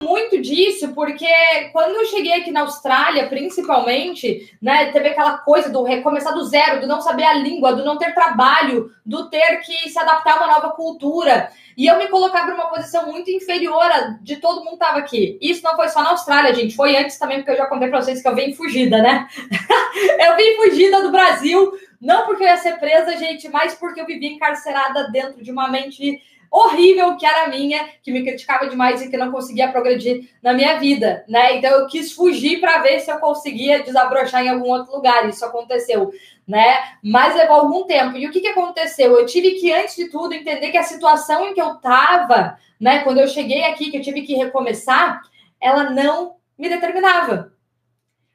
muito 0.03 0.41
disso, 0.41 0.93
porque 0.95 1.27
quando 1.73 1.97
eu 1.97 2.05
cheguei 2.07 2.35
aqui 2.35 2.51
na 2.51 2.63
Austrália, 2.63 3.29
principalmente, 3.29 4.55
né, 4.61 4.91
teve 4.93 5.09
aquela 5.09 5.39
coisa 5.39 5.71
do 5.71 5.83
recomeçar 5.83 6.35
do 6.35 6.45
zero, 6.45 6.81
do 6.81 6.87
não 6.87 7.01
saber 7.01 7.25
a 7.25 7.35
língua, 7.35 7.75
do 7.75 7.85
não 7.85 7.97
ter 7.97 8.13
trabalho, 8.13 8.91
do 9.07 9.31
ter 9.31 9.61
que 9.61 9.89
se 9.89 9.99
adaptar 9.99 10.35
a 10.35 10.37
uma 10.37 10.55
nova 10.55 10.71
cultura. 10.71 11.51
E 11.77 11.87
eu 11.87 11.97
me 11.97 12.09
colocava 12.09 12.51
numa 12.51 12.67
posição 12.67 13.11
muito 13.11 13.31
inferior 13.31 13.83
a 13.85 14.19
de 14.21 14.37
todo 14.37 14.59
mundo 14.59 14.71
que 14.71 14.85
estava 14.85 14.99
aqui. 14.99 15.39
Isso 15.41 15.63
não 15.63 15.77
foi 15.77 15.89
só 15.89 16.03
na 16.03 16.11
Austrália, 16.11 16.55
gente, 16.55 16.77
foi 16.77 16.97
antes 16.97 17.19
também, 17.19 17.39
porque 17.39 17.53
eu 17.53 17.57
já 17.57 17.67
contei 17.67 17.89
para 17.89 18.03
vocês 18.03 18.21
que 18.21 18.29
eu 18.29 18.35
vim 18.35 18.53
fugida, 18.53 18.99
né? 18.99 19.27
eu 20.21 20.37
vim 20.37 20.57
fugida 20.57 21.01
do 21.01 21.11
Brasil, 21.11 21.73
não 22.01 22.27
porque 22.27 22.43
eu 22.43 22.49
ia 22.49 22.57
ser 22.57 22.79
presa, 22.79 23.17
gente, 23.17 23.49
mas 23.49 23.75
porque 23.75 24.01
eu 24.01 24.07
vivia 24.07 24.33
encarcerada 24.33 25.11
dentro 25.11 25.43
de 25.43 25.51
uma 25.51 25.69
mente 25.69 26.21
horrível 26.53 27.17
que 27.17 27.25
era 27.25 27.49
minha, 27.49 27.89
que 28.03 28.13
me 28.13 28.23
criticava 28.23 28.69
demais 28.69 29.01
e 29.01 29.09
que 29.09 29.17
não 29.17 29.33
conseguia 29.33 29.73
progredir 29.73 30.29
na 30.43 30.53
minha 30.53 30.79
vida, 30.79 31.25
né? 31.27 31.57
Então 31.57 31.71
eu 31.71 31.87
quis 31.87 32.13
fugir 32.13 32.61
para 32.61 32.83
ver 32.83 33.01
se 33.01 33.11
eu 33.11 33.19
conseguia 33.19 33.83
desabrochar 33.83 34.45
em 34.45 34.51
algum 34.51 34.69
outro 34.69 34.95
lugar. 34.95 35.27
Isso 35.27 35.43
aconteceu, 35.47 36.13
né? 36.47 36.77
Mas 37.03 37.35
levou 37.35 37.57
algum 37.57 37.85
tempo. 37.85 38.19
E 38.19 38.27
o 38.27 38.31
que, 38.31 38.41
que 38.41 38.49
aconteceu? 38.49 39.19
Eu 39.19 39.25
tive 39.25 39.53
que, 39.53 39.73
antes 39.73 39.97
de 39.97 40.11
tudo, 40.11 40.35
entender 40.35 40.71
que 40.71 40.77
a 40.77 40.83
situação 40.83 41.47
em 41.47 41.55
que 41.55 41.63
eu 41.63 41.73
estava, 41.73 42.59
né, 42.79 42.99
quando 43.03 43.19
eu 43.19 43.27
cheguei 43.27 43.65
aqui, 43.65 43.91
que 43.91 43.97
eu 43.97 44.03
tive 44.03 44.21
que 44.21 44.35
recomeçar, 44.35 45.23
ela 45.59 45.89
não 45.89 46.37
me 46.59 46.69
determinava. 46.69 47.51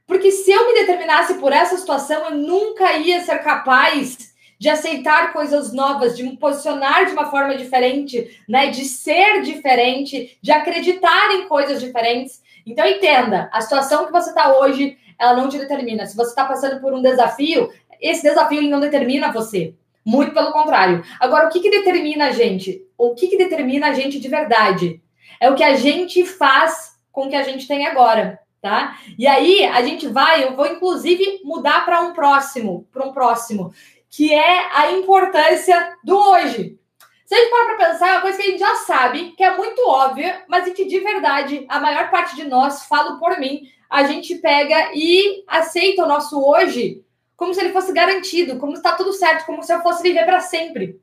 Porque 0.08 0.32
se 0.32 0.50
eu 0.50 0.66
me 0.66 0.74
determinasse 0.74 1.36
por 1.36 1.54
essa 1.54 1.78
situação, 1.78 2.26
eu 2.26 2.32
nunca 2.32 2.94
ia 2.94 3.22
ser 3.22 3.44
capaz 3.44 4.27
de 4.60 4.70
aceitar 4.70 5.34
coisas 5.34 5.72
novas, 5.72 6.16
de 6.16 6.24
me 6.24 6.38
posicionar 6.38 7.06
de 7.06 7.12
uma 7.12 7.30
forma 7.30 7.56
diferente, 7.56 8.42
né? 8.48 8.68
De 8.68 8.86
ser 8.86 9.42
diferente, 9.42 10.38
de 10.42 10.52
acreditar 10.52 11.32
em 11.36 11.48
coisas 11.48 11.80
diferentes. 11.80 12.42
Então 12.66 12.86
entenda, 12.86 13.50
a 13.54 13.62
situação 13.62 14.06
que 14.06 14.12
você 14.12 14.30
está 14.30 14.58
hoje, 14.58 14.98
ela 15.20 15.36
não 15.36 15.48
te 15.48 15.58
determina. 15.58 16.06
Se 16.06 16.16
você 16.16 16.30
está 16.30 16.46
passando 16.46 16.82
por 16.82 16.94
um 16.94 17.02
desafio, 17.02 17.72
esse 18.02 18.24
desafio 18.24 18.62
não 18.64 18.80
determina 18.80 19.32
você. 19.32 19.74
Muito 20.06 20.34
pelo 20.34 20.52
contrário. 20.52 21.04
Agora, 21.20 21.48
o 21.48 21.50
que, 21.50 21.60
que 21.60 21.70
determina 21.70 22.28
a 22.28 22.32
gente? 22.32 22.82
O 22.98 23.14
que, 23.14 23.28
que 23.28 23.38
determina 23.38 23.88
a 23.88 23.94
gente 23.94 24.20
de 24.20 24.28
verdade? 24.28 25.02
É 25.40 25.50
o 25.50 25.56
que 25.56 25.64
a 25.64 25.76
gente 25.76 26.26
faz 26.26 26.98
com 27.12 27.26
o 27.26 27.30
que 27.30 27.36
a 27.36 27.44
gente 27.44 27.68
tem 27.68 27.86
agora, 27.86 28.40
tá? 28.62 28.98
E 29.18 29.28
aí 29.28 29.66
a 29.66 29.82
gente 29.82 30.08
vai, 30.08 30.44
eu 30.44 30.56
vou 30.56 30.68
inclusive 30.68 31.42
mudar 31.44 31.84
para 31.84 32.02
um 32.02 32.14
próximo, 32.14 32.88
para 32.92 33.06
um 33.06 33.12
próximo, 33.12 33.74
que 34.10 34.34
é 34.34 34.70
a 34.74 34.92
importância 34.92 35.98
do 36.04 36.18
hoje. 36.18 36.80
Se 37.26 37.36
a 37.36 37.38
gente 37.38 37.50
parar 37.50 37.76
para 37.76 37.92
pensar, 37.92 38.08
é 38.08 38.12
uma 38.14 38.22
coisa 38.22 38.38
que 38.38 38.44
a 38.44 38.52
gente 38.52 38.60
já 38.60 38.76
sabe, 38.76 39.32
que 39.32 39.44
é 39.44 39.58
muito 39.58 39.82
óbvia, 39.86 40.44
mas 40.48 40.72
que 40.72 40.86
de 40.86 41.00
verdade, 41.00 41.66
a 41.68 41.80
maior 41.80 42.10
parte 42.10 42.36
de 42.36 42.46
nós, 42.46 42.86
falo 42.86 43.20
por 43.20 43.38
mim, 43.38 43.64
a 43.90 44.04
gente 44.04 44.36
pega 44.36 44.92
e 44.94 45.44
aceita 45.48 46.04
o 46.04 46.08
nosso 46.08 46.42
hoje 46.42 47.04
como 47.38 47.54
se 47.54 47.60
ele 47.60 47.72
fosse 47.72 47.94
garantido, 47.94 48.58
como 48.58 48.74
está 48.74 48.94
tudo 48.94 49.14
certo, 49.14 49.46
como 49.46 49.62
se 49.62 49.72
eu 49.72 49.82
fosse 49.82 50.02
viver 50.02 50.26
para 50.26 50.42
sempre. 50.42 51.00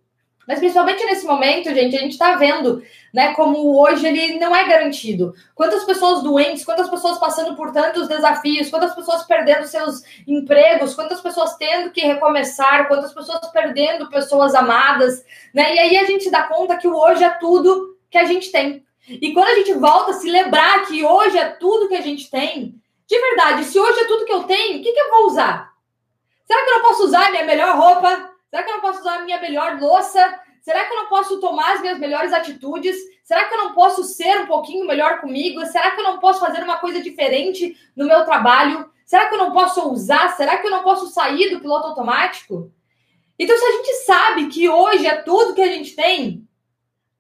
Mas 0.47 0.59
principalmente 0.59 1.05
nesse 1.05 1.27
momento, 1.27 1.73
gente, 1.75 1.97
a 1.97 2.01
gente 2.01 2.13
está 2.13 2.37
vendo, 2.37 2.83
né, 3.13 3.33
como 3.35 3.81
hoje 3.81 4.07
ele 4.07 4.39
não 4.39 4.55
é 4.55 4.69
garantido. 4.69 5.35
Quantas 5.55 5.85
pessoas 5.85 6.23
doentes, 6.23 6.65
quantas 6.65 6.89
pessoas 6.89 7.19
passando 7.19 7.57
por 7.57 7.73
tantos 7.73 8.09
desafios, 8.09 8.69
quantas 8.69 8.95
pessoas 8.95 9.23
perdendo 9.25 9.67
seus 9.67 10.03
empregos, 10.27 10.95
quantas 10.95 11.21
pessoas 11.21 11.57
tendo 11.57 11.91
que 11.91 12.01
recomeçar, 12.01 12.89
quantas 12.89 13.13
pessoas 13.13 13.47
perdendo 13.53 14.11
pessoas 14.11 14.55
amadas, 14.55 15.25
né? 15.55 15.75
E 15.75 15.79
aí 15.79 15.97
a 15.97 16.05
gente 16.05 16.31
dá 16.31 16.43
conta 16.43 16.77
que 16.77 16.89
o 16.89 16.97
hoje 16.97 17.25
é 17.25 17.31
tudo 17.31 17.97
que 18.11 18.19
a 18.19 18.25
gente 18.25 18.51
tem. 18.51 18.85
E 19.09 19.33
quando 19.33 19.49
a 19.49 19.55
gente 19.57 19.73
volta 19.75 20.13
a 20.13 20.15
se 20.15 20.31
lembrar 20.31 20.87
que 20.87 21.05
hoje 21.05 21.37
é 21.37 21.49
tudo 21.49 21.89
que 21.89 21.97
a 21.97 22.01
gente 22.01 22.31
tem, 22.31 22.75
de 23.07 23.21
verdade, 23.21 23.65
se 23.65 23.79
hoje 23.79 24.01
é 24.01 24.07
tudo 24.07 24.25
que 24.25 24.33
eu 24.33 24.45
tenho, 24.45 24.79
o 24.79 24.83
que, 24.83 24.93
que 24.93 25.01
eu 25.01 25.11
vou 25.11 25.27
usar? 25.27 25.73
Será 26.47 26.63
que 26.63 26.71
eu 26.71 26.75
não 26.75 26.83
posso 26.83 27.05
usar 27.05 27.31
minha 27.31 27.45
melhor 27.45 27.77
roupa? 27.77 28.34
Será 28.55 28.63
que 28.63 28.71
eu 28.71 28.75
não 28.75 28.83
posso 28.83 29.01
usar 29.01 29.15
a 29.17 29.25
minha 29.25 29.41
melhor 29.41 29.81
louça? 29.81 30.41
Será 30.63 30.85
que 30.85 30.93
eu 30.93 30.97
não 30.97 31.09
posso 31.09 31.41
tomar 31.41 31.73
as 31.73 31.81
minhas 31.81 31.99
melhores 31.99 32.33
atitudes? 32.33 32.95
Será 33.25 33.49
que 33.49 33.53
eu 33.53 33.59
não 33.59 33.75
posso 33.75 34.05
ser 34.05 34.43
um 34.43 34.47
pouquinho 34.47 34.87
melhor 34.87 35.21
comigo? 35.21 35.67
Será 35.67 35.91
que 35.91 36.01
eu 36.01 36.05
não 36.05 36.21
posso 36.21 36.39
fazer 36.39 36.63
uma 36.63 36.77
coisa 36.77 37.03
diferente 37.03 37.77
no 37.97 38.07
meu 38.07 38.25
trabalho? 38.25 38.89
Será 39.05 39.27
que 39.27 39.35
eu 39.35 39.39
não 39.39 39.51
posso 39.51 39.91
usar? 39.91 40.37
Será 40.37 40.57
que 40.59 40.69
eu 40.69 40.71
não 40.71 40.85
posso 40.85 41.09
sair 41.09 41.51
do 41.51 41.59
piloto 41.59 41.89
automático? 41.89 42.71
Então, 43.37 43.59
se 43.59 43.65
a 43.65 43.73
gente 43.73 43.93
sabe 44.05 44.47
que 44.47 44.69
hoje 44.69 45.05
é 45.05 45.17
tudo 45.17 45.53
que 45.57 45.61
a 45.61 45.67
gente 45.67 45.97
tem, 45.97 46.49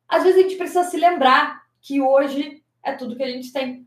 às 0.08 0.22
vezes 0.22 0.38
a 0.38 0.42
gente 0.42 0.56
precisa 0.56 0.84
se 0.84 0.96
lembrar 0.96 1.62
que 1.82 2.00
hoje 2.00 2.62
é 2.80 2.92
tudo 2.92 3.16
que 3.16 3.24
a 3.24 3.28
gente 3.28 3.52
tem 3.52 3.83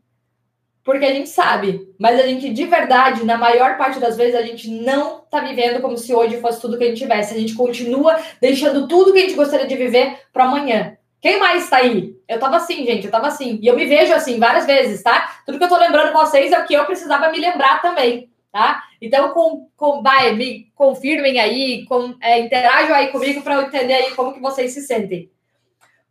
porque 0.88 1.04
a 1.04 1.12
gente 1.12 1.28
sabe, 1.28 1.86
mas 1.98 2.18
a 2.18 2.26
gente 2.26 2.48
de 2.48 2.64
verdade, 2.64 3.22
na 3.22 3.36
maior 3.36 3.76
parte 3.76 4.00
das 4.00 4.16
vezes, 4.16 4.34
a 4.34 4.40
gente 4.40 4.70
não 4.70 5.20
tá 5.30 5.38
vivendo 5.40 5.82
como 5.82 5.98
se 5.98 6.14
hoje 6.14 6.40
fosse 6.40 6.62
tudo 6.62 6.78
que 6.78 6.84
a 6.84 6.86
gente 6.86 6.96
tivesse. 6.96 7.34
A 7.34 7.38
gente 7.38 7.54
continua 7.54 8.18
deixando 8.40 8.88
tudo 8.88 9.12
que 9.12 9.18
a 9.18 9.20
gente 9.20 9.34
gostaria 9.34 9.66
de 9.66 9.76
viver 9.76 10.18
para 10.32 10.44
amanhã. 10.44 10.96
Quem 11.20 11.38
mais 11.38 11.68
tá 11.68 11.76
aí? 11.76 12.16
Eu 12.26 12.38
tava 12.38 12.56
assim, 12.56 12.86
gente, 12.86 13.04
eu 13.04 13.10
tava 13.10 13.26
assim. 13.26 13.58
E 13.60 13.66
eu 13.66 13.76
me 13.76 13.84
vejo 13.84 14.14
assim 14.14 14.38
várias 14.38 14.64
vezes, 14.64 15.02
tá? 15.02 15.42
Tudo 15.44 15.58
que 15.58 15.64
eu 15.64 15.68
tô 15.68 15.76
lembrando 15.76 16.10
vocês 16.10 16.52
é 16.52 16.58
o 16.58 16.64
que 16.64 16.72
eu 16.72 16.86
precisava 16.86 17.30
me 17.30 17.38
lembrar 17.38 17.82
também, 17.82 18.30
tá? 18.50 18.82
Então, 18.98 19.34
com, 19.34 19.68
com, 19.76 20.02
vai, 20.02 20.34
me 20.34 20.72
confirmem 20.74 21.38
aí, 21.38 21.84
com, 21.84 22.14
é, 22.18 22.38
interajam 22.38 22.96
aí 22.96 23.08
comigo 23.08 23.42
para 23.42 23.56
eu 23.56 23.62
entender 23.64 23.92
aí 23.92 24.12
como 24.12 24.32
que 24.32 24.40
vocês 24.40 24.72
se 24.72 24.80
sentem. 24.80 25.30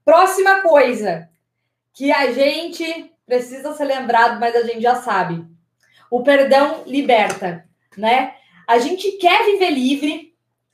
Próxima 0.06 0.62
coisa 0.62 1.28
que 1.92 2.12
a 2.12 2.32
gente 2.32 3.12
precisa 3.28 3.74
ser 3.74 3.84
lembrado, 3.84 4.40
mas 4.40 4.56
a 4.56 4.64
gente 4.64 4.82
já 4.82 4.96
sabe. 4.96 5.46
O 6.10 6.24
perdão 6.24 6.84
liberta, 6.88 7.66
né? 7.98 8.34
A 8.66 8.80
gente 8.80 9.12
quer 9.18 9.46
viver 9.46 9.70
livre, 9.70 10.34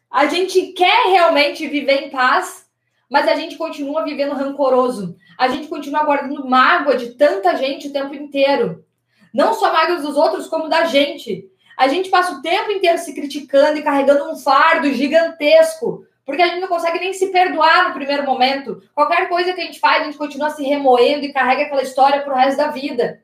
a 0.09 0.27
gente 0.27 0.67
quer 0.73 1.07
realmente 1.07 1.67
viver 1.67 2.03
em 2.03 2.09
paz, 2.11 2.67
mas 3.09 3.27
a 3.27 3.35
gente 3.35 3.57
continua 3.57 4.05
vivendo 4.05 4.35
rancoroso. 4.35 5.17
A 5.37 5.47
gente 5.47 5.67
continua 5.67 6.03
guardando 6.03 6.47
mágoa 6.47 6.95
de 6.95 7.15
tanta 7.15 7.57
gente 7.57 7.87
o 7.87 7.93
tempo 7.93 8.13
inteiro. 8.13 8.85
Não 9.33 9.55
só 9.55 9.73
mágoas 9.73 10.03
dos 10.03 10.15
outros, 10.15 10.47
como 10.47 10.69
da 10.69 10.85
gente. 10.85 11.49
A 11.75 11.87
gente 11.87 12.09
passa 12.09 12.33
o 12.33 12.41
tempo 12.43 12.71
inteiro 12.71 12.99
se 12.99 13.15
criticando 13.15 13.79
e 13.79 13.83
carregando 13.83 14.31
um 14.31 14.35
fardo 14.35 14.93
gigantesco 14.93 16.05
porque 16.25 16.41
a 16.41 16.47
gente 16.47 16.61
não 16.61 16.67
consegue 16.67 16.99
nem 16.99 17.13
se 17.13 17.27
perdoar 17.27 17.87
no 17.87 17.93
primeiro 17.93 18.23
momento. 18.23 18.81
Qualquer 18.93 19.27
coisa 19.27 19.53
que 19.53 19.61
a 19.61 19.65
gente 19.65 19.79
faz, 19.79 20.01
a 20.01 20.05
gente 20.05 20.17
continua 20.17 20.49
se 20.49 20.63
remoendo 20.63 21.25
e 21.25 21.33
carrega 21.33 21.63
aquela 21.63 21.81
história 21.81 22.21
pro 22.21 22.35
resto 22.35 22.57
da 22.57 22.67
vida. 22.67 23.21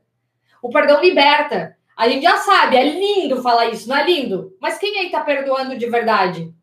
O 0.61 0.69
perdão 0.69 1.01
liberta. 1.01 1.77
A 1.95 2.07
gente 2.07 2.23
já 2.23 2.37
sabe, 2.37 2.77
é 2.77 2.83
lindo 2.83 3.41
falar 3.41 3.67
isso, 3.67 3.89
não 3.89 3.97
é 3.97 4.05
lindo? 4.05 4.55
Mas 4.59 4.77
quem 4.77 4.99
aí 4.99 5.09
tá 5.09 5.21
perdoando 5.21 5.77
de 5.77 5.85
verdade? 5.89 6.53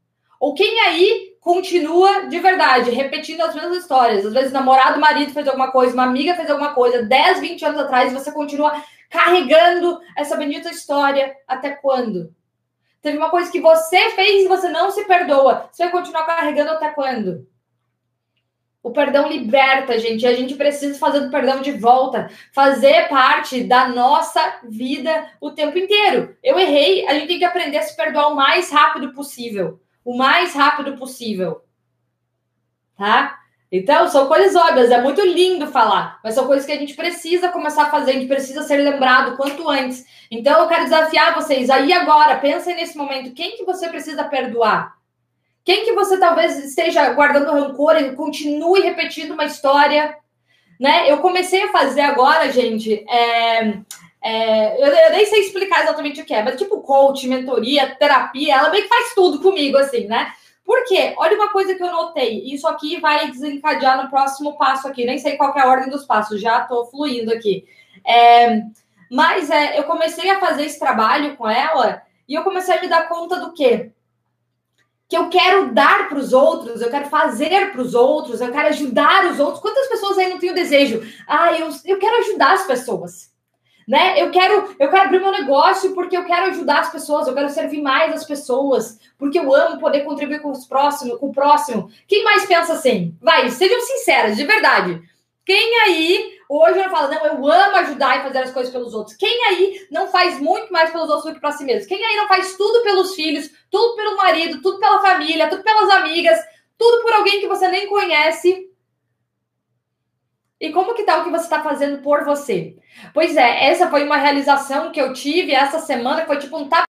Ou 0.40 0.54
quem 0.54 0.80
aí 0.80 1.36
continua 1.40 2.26
de 2.26 2.38
verdade, 2.38 2.90
repetindo 2.90 3.42
as 3.42 3.54
mesmas 3.54 3.78
histórias? 3.78 4.24
Às 4.24 4.32
vezes, 4.32 4.52
namorado, 4.52 5.00
marido 5.00 5.32
fez 5.32 5.46
alguma 5.46 5.70
coisa, 5.70 5.94
uma 5.94 6.04
amiga 6.04 6.34
fez 6.34 6.50
alguma 6.50 6.72
coisa, 6.72 7.02
10, 7.02 7.40
20 7.40 7.64
anos 7.64 7.80
atrás, 7.80 8.12
você 8.12 8.32
continua 8.32 8.82
carregando 9.10 10.00
essa 10.16 10.36
bendita 10.36 10.70
história 10.70 11.34
até 11.46 11.70
quando? 11.70 12.34
Teve 13.06 13.18
uma 13.18 13.30
coisa 13.30 13.52
que 13.52 13.60
você 13.60 14.10
fez 14.16 14.44
e 14.44 14.48
você 14.48 14.68
não 14.68 14.90
se 14.90 15.04
perdoa. 15.04 15.68
Você 15.70 15.84
vai 15.84 15.92
continuar 15.92 16.26
carregando 16.26 16.72
até 16.72 16.88
quando? 16.88 17.46
O 18.82 18.90
perdão 18.90 19.28
liberta, 19.28 19.96
gente. 19.96 20.22
E 20.22 20.26
a 20.26 20.34
gente 20.34 20.56
precisa 20.56 20.98
fazer 20.98 21.20
o 21.20 21.30
perdão 21.30 21.62
de 21.62 21.70
volta. 21.70 22.28
Fazer 22.52 23.08
parte 23.08 23.62
da 23.62 23.86
nossa 23.86 24.58
vida 24.64 25.30
o 25.40 25.52
tempo 25.52 25.78
inteiro. 25.78 26.36
Eu 26.42 26.58
errei, 26.58 27.06
a 27.06 27.14
gente 27.14 27.28
tem 27.28 27.38
que 27.38 27.44
aprender 27.44 27.78
a 27.78 27.82
se 27.82 27.94
perdoar 27.94 28.26
o 28.32 28.34
mais 28.34 28.72
rápido 28.72 29.12
possível. 29.12 29.80
O 30.04 30.18
mais 30.18 30.52
rápido 30.52 30.96
possível. 30.96 31.64
Tá? 32.96 33.38
Então, 33.76 34.08
são 34.08 34.26
coisas 34.26 34.56
óbvias, 34.56 34.90
é 34.90 35.00
muito 35.00 35.20
lindo 35.20 35.66
falar, 35.66 36.18
mas 36.24 36.34
são 36.34 36.46
coisas 36.46 36.64
que 36.64 36.72
a 36.72 36.78
gente 36.78 36.94
precisa 36.94 37.48
começar 37.48 37.84
a 37.84 37.90
fazer, 37.90 38.12
a 38.12 38.14
gente 38.14 38.26
precisa 38.26 38.62
ser 38.62 38.76
lembrado 38.78 39.36
quanto 39.36 39.68
antes. 39.68 40.06
Então, 40.30 40.60
eu 40.60 40.68
quero 40.68 40.84
desafiar 40.84 41.34
vocês 41.34 41.68
aí 41.68 41.92
agora, 41.92 42.38
pensem 42.38 42.74
nesse 42.74 42.96
momento, 42.96 43.34
quem 43.34 43.56
que 43.56 43.64
você 43.64 43.88
precisa 43.88 44.24
perdoar? 44.24 44.96
Quem 45.64 45.84
que 45.84 45.92
você 45.92 46.18
talvez 46.18 46.56
esteja 46.64 47.10
guardando 47.10 47.52
rancor 47.52 47.96
e 47.96 48.14
continue 48.14 48.80
repetindo 48.80 49.32
uma 49.32 49.44
história, 49.44 50.16
né? 50.80 51.10
Eu 51.10 51.18
comecei 51.18 51.62
a 51.64 51.72
fazer 51.72 52.02
agora, 52.02 52.52
gente, 52.52 53.04
é, 53.08 53.78
é, 54.22 54.82
eu, 54.82 54.86
eu, 54.86 55.10
nem 55.10 55.26
sei 55.26 55.40
explicar 55.40 55.82
exatamente 55.82 56.20
o 56.20 56.24
que 56.24 56.32
é, 56.32 56.42
mas 56.42 56.56
tipo 56.56 56.80
coach, 56.80 57.26
mentoria, 57.26 57.94
terapia, 57.96 58.54
ela 58.54 58.70
meio 58.70 58.84
que 58.84 58.88
faz 58.88 59.12
tudo 59.14 59.40
comigo, 59.40 59.76
assim, 59.76 60.06
né? 60.06 60.32
Por 60.66 60.82
quê? 60.84 61.14
Olha 61.16 61.36
uma 61.36 61.50
coisa 61.50 61.76
que 61.76 61.82
eu 61.82 61.92
notei. 61.92 62.42
Isso 62.52 62.66
aqui 62.66 63.00
vai 63.00 63.30
desencadear 63.30 64.02
no 64.02 64.10
próximo 64.10 64.58
passo 64.58 64.88
aqui. 64.88 65.06
Nem 65.06 65.16
sei 65.16 65.36
qual 65.36 65.56
é 65.56 65.60
a 65.60 65.68
ordem 65.68 65.88
dos 65.88 66.04
passos, 66.04 66.40
já 66.40 66.62
estou 66.62 66.86
fluindo 66.86 67.32
aqui. 67.32 67.64
É, 68.04 68.62
mas 69.08 69.48
é, 69.48 69.78
eu 69.78 69.84
comecei 69.84 70.28
a 70.28 70.40
fazer 70.40 70.64
esse 70.64 70.78
trabalho 70.78 71.36
com 71.36 71.48
ela 71.48 72.02
e 72.28 72.34
eu 72.34 72.42
comecei 72.42 72.76
a 72.76 72.80
me 72.80 72.88
dar 72.88 73.08
conta 73.08 73.38
do 73.38 73.52
quê? 73.52 73.92
Que 75.08 75.16
eu 75.16 75.28
quero 75.28 75.72
dar 75.72 76.08
para 76.08 76.18
os 76.18 76.32
outros, 76.32 76.80
eu 76.80 76.90
quero 76.90 77.08
fazer 77.08 77.70
para 77.70 77.80
os 77.80 77.94
outros, 77.94 78.40
eu 78.40 78.50
quero 78.50 78.68
ajudar 78.68 79.26
os 79.26 79.38
outros. 79.38 79.62
Quantas 79.62 79.86
pessoas 79.86 80.18
aí 80.18 80.28
não 80.28 80.40
têm 80.40 80.50
o 80.50 80.54
desejo? 80.54 81.00
Ah, 81.28 81.56
eu, 81.56 81.68
eu 81.84 81.98
quero 82.00 82.16
ajudar 82.18 82.54
as 82.54 82.66
pessoas 82.66 83.35
né? 83.86 84.20
Eu 84.20 84.30
quero, 84.30 84.74
eu 84.78 84.90
quero 84.90 85.02
abrir 85.02 85.20
meu 85.20 85.30
negócio 85.30 85.94
porque 85.94 86.16
eu 86.16 86.24
quero 86.24 86.46
ajudar 86.46 86.80
as 86.80 86.90
pessoas, 86.90 87.28
eu 87.28 87.34
quero 87.34 87.48
servir 87.48 87.80
mais 87.80 88.12
as 88.12 88.24
pessoas, 88.24 88.98
porque 89.16 89.38
eu 89.38 89.54
amo 89.54 89.78
poder 89.78 90.00
contribuir 90.00 90.40
com 90.40 90.50
os 90.50 90.66
próximos, 90.66 91.18
com 91.18 91.28
o 91.28 91.32
próximo. 91.32 91.88
Quem 92.08 92.24
mais 92.24 92.44
pensa 92.46 92.72
assim? 92.72 93.16
Vai, 93.20 93.48
sejam 93.50 93.80
sinceras, 93.80 94.36
de 94.36 94.44
verdade. 94.44 95.00
Quem 95.44 95.78
aí 95.82 96.32
hoje 96.48 96.74
vai 96.74 96.90
falar, 96.90 97.08
não, 97.08 97.26
eu 97.26 97.46
amo 97.46 97.76
ajudar 97.76 98.18
e 98.18 98.22
fazer 98.24 98.38
as 98.38 98.50
coisas 98.50 98.72
pelos 98.72 98.92
outros? 98.92 99.16
Quem 99.16 99.44
aí 99.44 99.86
não 99.92 100.08
faz 100.08 100.40
muito 100.40 100.72
mais 100.72 100.90
pelos 100.90 101.08
outros 101.08 101.26
do 101.26 101.34
que 101.34 101.40
para 101.40 101.52
si 101.52 101.64
mesmo? 101.64 101.88
Quem 101.88 102.04
aí 102.04 102.16
não 102.16 102.26
faz 102.26 102.56
tudo 102.56 102.82
pelos 102.82 103.14
filhos, 103.14 103.48
tudo 103.70 103.94
pelo 103.94 104.16
marido, 104.16 104.60
tudo 104.60 104.80
pela 104.80 105.00
família, 105.00 105.48
tudo 105.48 105.62
pelas 105.62 105.88
amigas, 105.90 106.40
tudo 106.76 107.02
por 107.02 107.12
alguém 107.12 107.40
que 107.40 107.46
você 107.46 107.68
nem 107.68 107.86
conhece? 107.86 108.68
E 110.60 110.70
como 110.72 110.94
que 110.94 111.02
tá 111.02 111.18
o 111.18 111.24
que 111.24 111.30
você 111.30 111.44
está 111.44 111.62
fazendo 111.62 112.02
por 112.02 112.24
você? 112.24 112.76
Pois 113.12 113.36
é, 113.36 113.66
essa 113.66 113.90
foi 113.90 114.04
uma 114.04 114.16
realização 114.16 114.90
que 114.90 115.00
eu 115.00 115.12
tive 115.12 115.52
essa 115.52 115.78
semana, 115.78 116.24
foi 116.24 116.38
tipo 116.38 116.56
um 116.56 116.68
tapa 116.68 116.86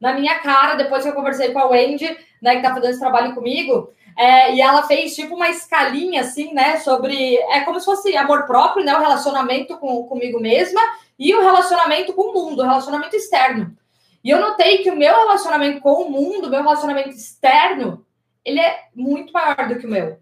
na 0.00 0.14
minha 0.14 0.38
cara 0.38 0.74
depois 0.74 1.02
que 1.02 1.10
eu 1.10 1.14
conversei 1.14 1.52
com 1.52 1.58
a 1.58 1.66
Wendy, 1.66 2.16
né, 2.40 2.56
que 2.56 2.62
tá 2.62 2.74
fazendo 2.74 2.90
esse 2.90 3.00
trabalho 3.00 3.34
comigo. 3.34 3.92
É, 4.16 4.54
e 4.54 4.60
ela 4.60 4.82
fez 4.82 5.14
tipo 5.14 5.34
uma 5.34 5.48
escalinha 5.48 6.22
assim, 6.22 6.52
né? 6.52 6.78
Sobre. 6.78 7.36
É 7.36 7.60
como 7.60 7.78
se 7.78 7.86
fosse 7.86 8.16
amor 8.16 8.44
próprio, 8.44 8.84
né? 8.84 8.94
O 8.94 9.00
relacionamento 9.00 9.78
com, 9.78 10.02
comigo 10.04 10.40
mesma 10.40 10.80
e 11.18 11.34
o 11.34 11.40
relacionamento 11.40 12.12
com 12.12 12.30
o 12.30 12.32
mundo, 12.34 12.60
o 12.60 12.66
relacionamento 12.66 13.16
externo. 13.16 13.74
E 14.22 14.28
eu 14.28 14.40
notei 14.40 14.78
que 14.78 14.90
o 14.90 14.96
meu 14.96 15.14
relacionamento 15.14 15.80
com 15.80 16.02
o 16.02 16.10
mundo, 16.10 16.50
meu 16.50 16.62
relacionamento 16.62 17.10
externo, 17.10 18.04
ele 18.44 18.60
é 18.60 18.88
muito 18.94 19.32
maior 19.32 19.68
do 19.68 19.78
que 19.78 19.86
o 19.86 19.90
meu. 19.90 20.18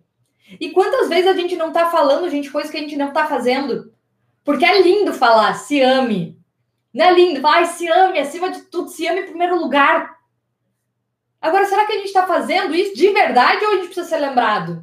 E 0.60 0.70
quantas 0.70 1.08
vezes 1.08 1.26
a 1.26 1.34
gente 1.34 1.56
não 1.56 1.72
tá 1.72 1.90
falando, 1.90 2.30
gente, 2.30 2.50
coisas 2.50 2.70
que 2.70 2.76
a 2.76 2.80
gente 2.80 2.96
não 2.96 3.12
tá 3.12 3.26
fazendo? 3.26 3.92
Porque 4.44 4.64
é 4.64 4.80
lindo 4.80 5.12
falar, 5.12 5.54
se 5.54 5.80
ame. 5.80 6.38
Não 6.92 7.04
é 7.04 7.12
lindo? 7.12 7.40
Vai, 7.40 7.66
se 7.66 7.86
ame 7.86 8.18
acima 8.18 8.50
de 8.50 8.62
tudo, 8.62 8.88
se 8.88 9.06
ame 9.06 9.20
em 9.20 9.26
primeiro 9.26 9.58
lugar. 9.58 10.16
Agora, 11.40 11.66
será 11.66 11.84
que 11.84 11.92
a 11.92 11.96
gente 11.96 12.06
está 12.06 12.26
fazendo 12.26 12.74
isso 12.74 12.94
de 12.94 13.10
verdade 13.10 13.64
ou 13.64 13.72
a 13.72 13.74
gente 13.76 13.86
precisa 13.86 14.08
ser 14.08 14.18
lembrado? 14.18 14.82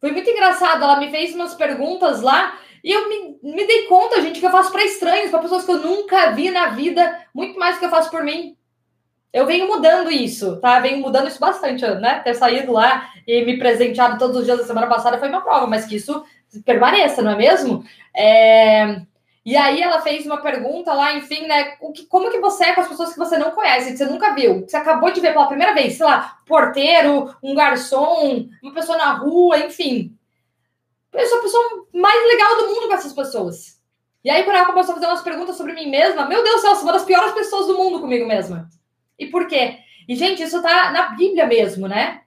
Foi 0.00 0.10
muito 0.10 0.28
engraçado. 0.28 0.82
Ela 0.82 0.98
me 0.98 1.10
fez 1.10 1.34
umas 1.34 1.54
perguntas 1.54 2.20
lá 2.20 2.58
e 2.82 2.92
eu 2.92 3.08
me, 3.08 3.38
me 3.42 3.66
dei 3.66 3.84
conta, 3.86 4.20
gente, 4.20 4.40
que 4.40 4.46
eu 4.46 4.50
faço 4.50 4.70
para 4.70 4.84
estranhos, 4.84 5.30
para 5.30 5.40
pessoas 5.40 5.64
que 5.64 5.70
eu 5.70 5.80
nunca 5.80 6.30
vi 6.32 6.50
na 6.50 6.68
vida, 6.68 7.26
muito 7.32 7.58
mais 7.58 7.76
do 7.76 7.78
que 7.80 7.86
eu 7.86 7.90
faço 7.90 8.10
por 8.10 8.22
mim. 8.22 8.56
Eu 9.32 9.46
venho 9.46 9.66
mudando 9.66 10.10
isso, 10.10 10.56
tá? 10.60 10.80
Venho 10.80 10.98
mudando 10.98 11.28
isso 11.28 11.38
bastante, 11.38 11.84
né? 11.86 12.20
Ter 12.20 12.34
saído 12.34 12.72
lá 12.72 13.10
e 13.26 13.44
me 13.44 13.58
presenteado 13.58 14.18
todos 14.18 14.38
os 14.38 14.44
dias 14.44 14.58
da 14.58 14.64
semana 14.64 14.86
passada 14.86 15.18
foi 15.18 15.28
uma 15.28 15.42
prova, 15.42 15.66
mas 15.66 15.84
que 15.84 15.96
isso 15.96 16.24
permaneça, 16.64 17.22
não 17.22 17.32
é 17.32 17.36
mesmo? 17.36 17.84
É... 18.16 19.02
E 19.44 19.56
aí 19.56 19.80
ela 19.80 20.02
fez 20.02 20.26
uma 20.26 20.42
pergunta 20.42 20.92
lá, 20.92 21.14
enfim, 21.14 21.46
né? 21.46 21.76
O 21.80 21.92
que, 21.92 22.04
como 22.06 22.30
que 22.30 22.40
você 22.40 22.64
é 22.64 22.74
com 22.74 22.80
as 22.80 22.88
pessoas 22.88 23.12
que 23.12 23.18
você 23.18 23.38
não 23.38 23.52
conhece, 23.52 23.92
que 23.92 23.98
você 23.98 24.06
nunca 24.06 24.34
viu, 24.34 24.64
que 24.64 24.70
você 24.70 24.76
acabou 24.76 25.12
de 25.12 25.20
ver 25.20 25.32
pela 25.32 25.46
primeira 25.46 25.72
vez, 25.72 25.94
sei 25.94 26.04
lá, 26.04 26.38
porteiro, 26.44 27.32
um 27.40 27.54
garçom, 27.54 28.48
uma 28.60 28.74
pessoa 28.74 28.98
na 28.98 29.12
rua, 29.12 29.58
enfim. 29.58 30.16
Eu 31.12 31.26
sou 31.26 31.38
a 31.38 31.42
pessoa 31.42 31.86
mais 31.94 32.26
legal 32.26 32.56
do 32.56 32.68
mundo 32.68 32.88
com 32.88 32.94
essas 32.94 33.12
pessoas. 33.12 33.80
E 34.24 34.30
aí, 34.30 34.42
quando 34.42 34.56
ela 34.56 34.66
começou 34.66 34.92
a 34.92 34.94
fazer 34.96 35.06
umas 35.06 35.22
perguntas 35.22 35.56
sobre 35.56 35.74
mim 35.74 35.88
mesma, 35.88 36.26
meu 36.26 36.42
Deus 36.42 36.56
do 36.56 36.60
céu, 36.62 36.74
sou 36.74 36.82
uma 36.82 36.94
das 36.94 37.04
piores 37.04 37.32
pessoas 37.32 37.68
do 37.68 37.78
mundo 37.78 38.00
comigo 38.00 38.26
mesma. 38.26 38.68
E 39.18 39.26
por 39.26 39.46
quê? 39.46 39.78
E, 40.08 40.14
gente, 40.14 40.42
isso 40.42 40.62
tá 40.62 40.90
na 40.90 41.08
Bíblia 41.10 41.46
mesmo, 41.46 41.88
né? 41.88 42.22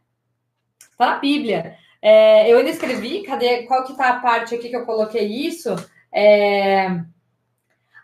Tá 0.97 1.11
na 1.11 1.17
Bíblia. 1.17 1.77
É, 2.01 2.51
eu 2.51 2.57
ainda 2.57 2.69
escrevi, 2.69 3.23
cadê? 3.23 3.63
Qual 3.63 3.83
que 3.85 3.95
tá 3.95 4.09
a 4.09 4.19
parte 4.19 4.55
aqui 4.55 4.69
que 4.69 4.75
eu 4.75 4.85
coloquei 4.85 5.25
isso? 5.25 5.75
É... 6.11 6.87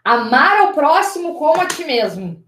Amar 0.04 0.60
ao 0.62 0.74
próximo 0.74 1.36
como 1.36 1.62
a 1.62 1.66
ti 1.66 1.84
mesmo. 1.84 2.44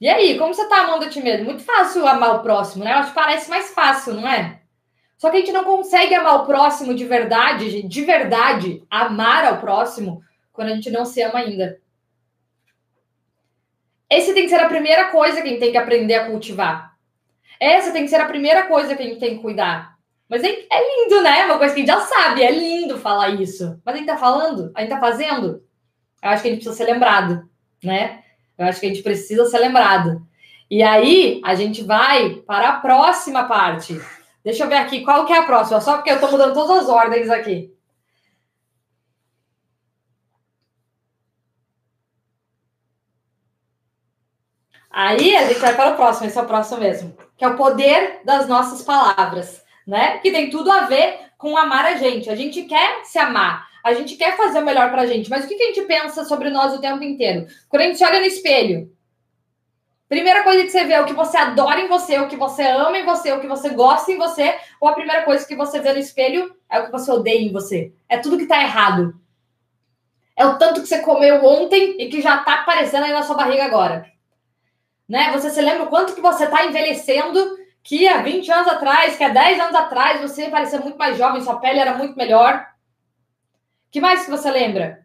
E 0.00 0.08
aí, 0.08 0.38
como 0.38 0.54
você 0.54 0.66
tá 0.66 0.82
amando 0.82 1.04
a 1.04 1.08
ti 1.08 1.20
mesmo? 1.20 1.44
Muito 1.44 1.62
fácil 1.62 2.06
amar 2.06 2.36
o 2.36 2.42
próximo, 2.42 2.84
né? 2.84 2.92
Acho 2.92 3.10
que 3.10 3.14
parece 3.14 3.50
mais 3.50 3.70
fácil, 3.70 4.14
não 4.14 4.26
é? 4.26 4.60
Só 5.18 5.28
que 5.28 5.36
a 5.36 5.40
gente 5.40 5.52
não 5.52 5.64
consegue 5.64 6.14
amar 6.14 6.36
o 6.36 6.46
próximo 6.46 6.94
de 6.94 7.04
verdade, 7.04 7.82
de 7.82 8.04
verdade, 8.04 8.82
amar 8.88 9.44
ao 9.44 9.58
próximo, 9.58 10.22
quando 10.50 10.68
a 10.68 10.74
gente 10.74 10.90
não 10.90 11.04
se 11.04 11.20
ama 11.20 11.40
ainda. 11.40 11.78
Esse 14.10 14.34
tem 14.34 14.42
que 14.42 14.48
ser 14.48 14.60
a 14.60 14.68
primeira 14.68 15.06
coisa 15.06 15.40
que 15.40 15.46
a 15.46 15.50
gente 15.50 15.60
tem 15.60 15.70
que 15.70 15.78
aprender 15.78 16.14
a 16.14 16.26
cultivar. 16.26 16.96
Essa 17.60 17.92
tem 17.92 18.02
que 18.02 18.08
ser 18.08 18.20
a 18.20 18.26
primeira 18.26 18.64
coisa 18.64 18.96
que 18.96 19.02
a 19.02 19.06
gente 19.06 19.20
tem 19.20 19.36
que 19.36 19.42
cuidar. 19.42 19.94
Mas 20.28 20.42
é, 20.42 20.48
é 20.48 21.04
lindo, 21.04 21.22
né? 21.22 21.44
Uma 21.44 21.58
coisa 21.58 21.74
que 21.74 21.80
a 21.80 21.84
gente 21.84 21.92
já 21.92 22.00
sabe, 22.00 22.42
é 22.42 22.50
lindo 22.50 22.98
falar 22.98 23.30
isso. 23.30 23.80
Mas 23.84 23.94
a 23.94 23.98
gente 23.98 24.06
tá 24.06 24.16
falando? 24.16 24.72
A 24.74 24.80
gente 24.80 24.90
tá 24.90 24.98
fazendo? 24.98 25.62
Eu 26.22 26.30
acho 26.30 26.42
que 26.42 26.48
a 26.48 26.50
gente 26.52 26.62
precisa 26.62 26.72
ser 26.74 26.84
lembrado, 26.90 27.48
né? 27.82 28.22
Eu 28.58 28.66
acho 28.66 28.80
que 28.80 28.86
a 28.86 28.88
gente 28.88 29.02
precisa 29.02 29.44
ser 29.46 29.58
lembrado. 29.58 30.22
E 30.70 30.82
aí, 30.82 31.40
a 31.44 31.54
gente 31.54 31.82
vai 31.82 32.36
para 32.46 32.68
a 32.68 32.80
próxima 32.80 33.44
parte. 33.44 34.00
Deixa 34.44 34.64
eu 34.64 34.68
ver 34.68 34.76
aqui 34.76 35.02
qual 35.02 35.26
que 35.26 35.32
é 35.32 35.38
a 35.38 35.44
próxima, 35.44 35.80
só 35.80 35.96
porque 35.96 36.10
eu 36.10 36.20
tô 36.20 36.30
mudando 36.30 36.54
todas 36.54 36.78
as 36.78 36.88
ordens 36.88 37.28
aqui. 37.28 37.72
Aí 44.90 45.36
a 45.36 45.46
gente 45.46 45.60
vai 45.60 45.74
para 45.74 45.92
o 45.92 45.96
próximo, 45.96 46.26
esse 46.26 46.38
é 46.38 46.42
o 46.42 46.46
próximo 46.46 46.80
mesmo, 46.80 47.16
que 47.36 47.44
é 47.44 47.48
o 47.48 47.56
poder 47.56 48.20
das 48.24 48.48
nossas 48.48 48.82
palavras 48.82 49.62
né? 49.90 50.18
Que 50.18 50.30
tem 50.30 50.50
tudo 50.50 50.70
a 50.70 50.82
ver 50.82 51.18
com 51.36 51.56
amar 51.56 51.84
a 51.84 51.96
gente. 51.96 52.30
A 52.30 52.36
gente 52.36 52.62
quer 52.62 53.04
se 53.04 53.18
amar, 53.18 53.68
a 53.82 53.92
gente 53.92 54.16
quer 54.16 54.36
fazer 54.36 54.60
o 54.60 54.64
melhor 54.64 54.90
pra 54.90 55.06
gente, 55.06 55.28
mas 55.28 55.44
o 55.44 55.48
que, 55.48 55.54
a 55.54 55.66
gente 55.66 55.82
pensa 55.82 56.24
sobre 56.24 56.48
nós 56.48 56.72
o 56.72 56.80
tempo 56.80 57.02
inteiro? 57.02 57.46
Quando 57.68 57.82
a 57.82 57.86
gente 57.86 58.04
olha 58.04 58.20
no 58.20 58.26
espelho, 58.26 58.92
primeira 60.08 60.44
coisa 60.44 60.62
que 60.64 60.70
você 60.70 60.84
vê 60.84 60.92
é 60.92 61.00
o 61.00 61.06
que 61.06 61.12
você 61.12 61.36
adora 61.36 61.80
em 61.80 61.88
você, 61.88 62.18
o 62.20 62.28
que 62.28 62.36
você 62.36 62.62
ama 62.62 62.98
em 62.98 63.04
você, 63.04 63.32
o 63.32 63.40
que 63.40 63.48
você 63.48 63.70
gosta 63.70 64.12
em 64.12 64.16
você, 64.16 64.54
ou 64.80 64.88
a 64.88 64.94
primeira 64.94 65.22
coisa 65.22 65.46
que 65.46 65.56
você 65.56 65.80
vê 65.80 65.92
no 65.92 65.98
espelho 65.98 66.54
é 66.68 66.78
o 66.78 66.86
que 66.86 66.92
você 66.92 67.10
odeia 67.10 67.40
em 67.40 67.52
você. 67.52 67.92
É 68.08 68.18
tudo 68.18 68.38
que 68.38 68.46
tá 68.46 68.62
errado. 68.62 69.14
É 70.36 70.46
o 70.46 70.56
tanto 70.56 70.80
que 70.80 70.88
você 70.88 71.00
comeu 71.00 71.44
ontem 71.44 71.96
e 71.98 72.08
que 72.08 72.22
já 72.22 72.38
tá 72.38 72.60
aparecendo 72.60 73.04
aí 73.04 73.12
na 73.12 73.22
sua 73.22 73.36
barriga 73.36 73.64
agora. 73.64 74.06
Né? 75.10 75.32
Você 75.32 75.50
se 75.50 75.60
lembra 75.60 75.82
o 75.82 75.88
quanto 75.88 76.14
que 76.14 76.20
você 76.20 76.46
tá 76.46 76.64
envelhecendo 76.64 77.58
que 77.82 78.06
há 78.06 78.22
20 78.22 78.48
anos 78.52 78.68
atrás, 78.68 79.16
que 79.16 79.24
há 79.24 79.28
10 79.28 79.58
anos 79.58 79.74
atrás, 79.74 80.20
você 80.20 80.48
parecia 80.48 80.78
muito 80.78 80.96
mais 80.96 81.18
jovem, 81.18 81.42
sua 81.42 81.58
pele 81.58 81.80
era 81.80 81.96
muito 81.96 82.16
melhor. 82.16 82.64
que 83.90 84.00
mais 84.00 84.24
que 84.24 84.30
você 84.30 84.48
lembra? 84.52 85.04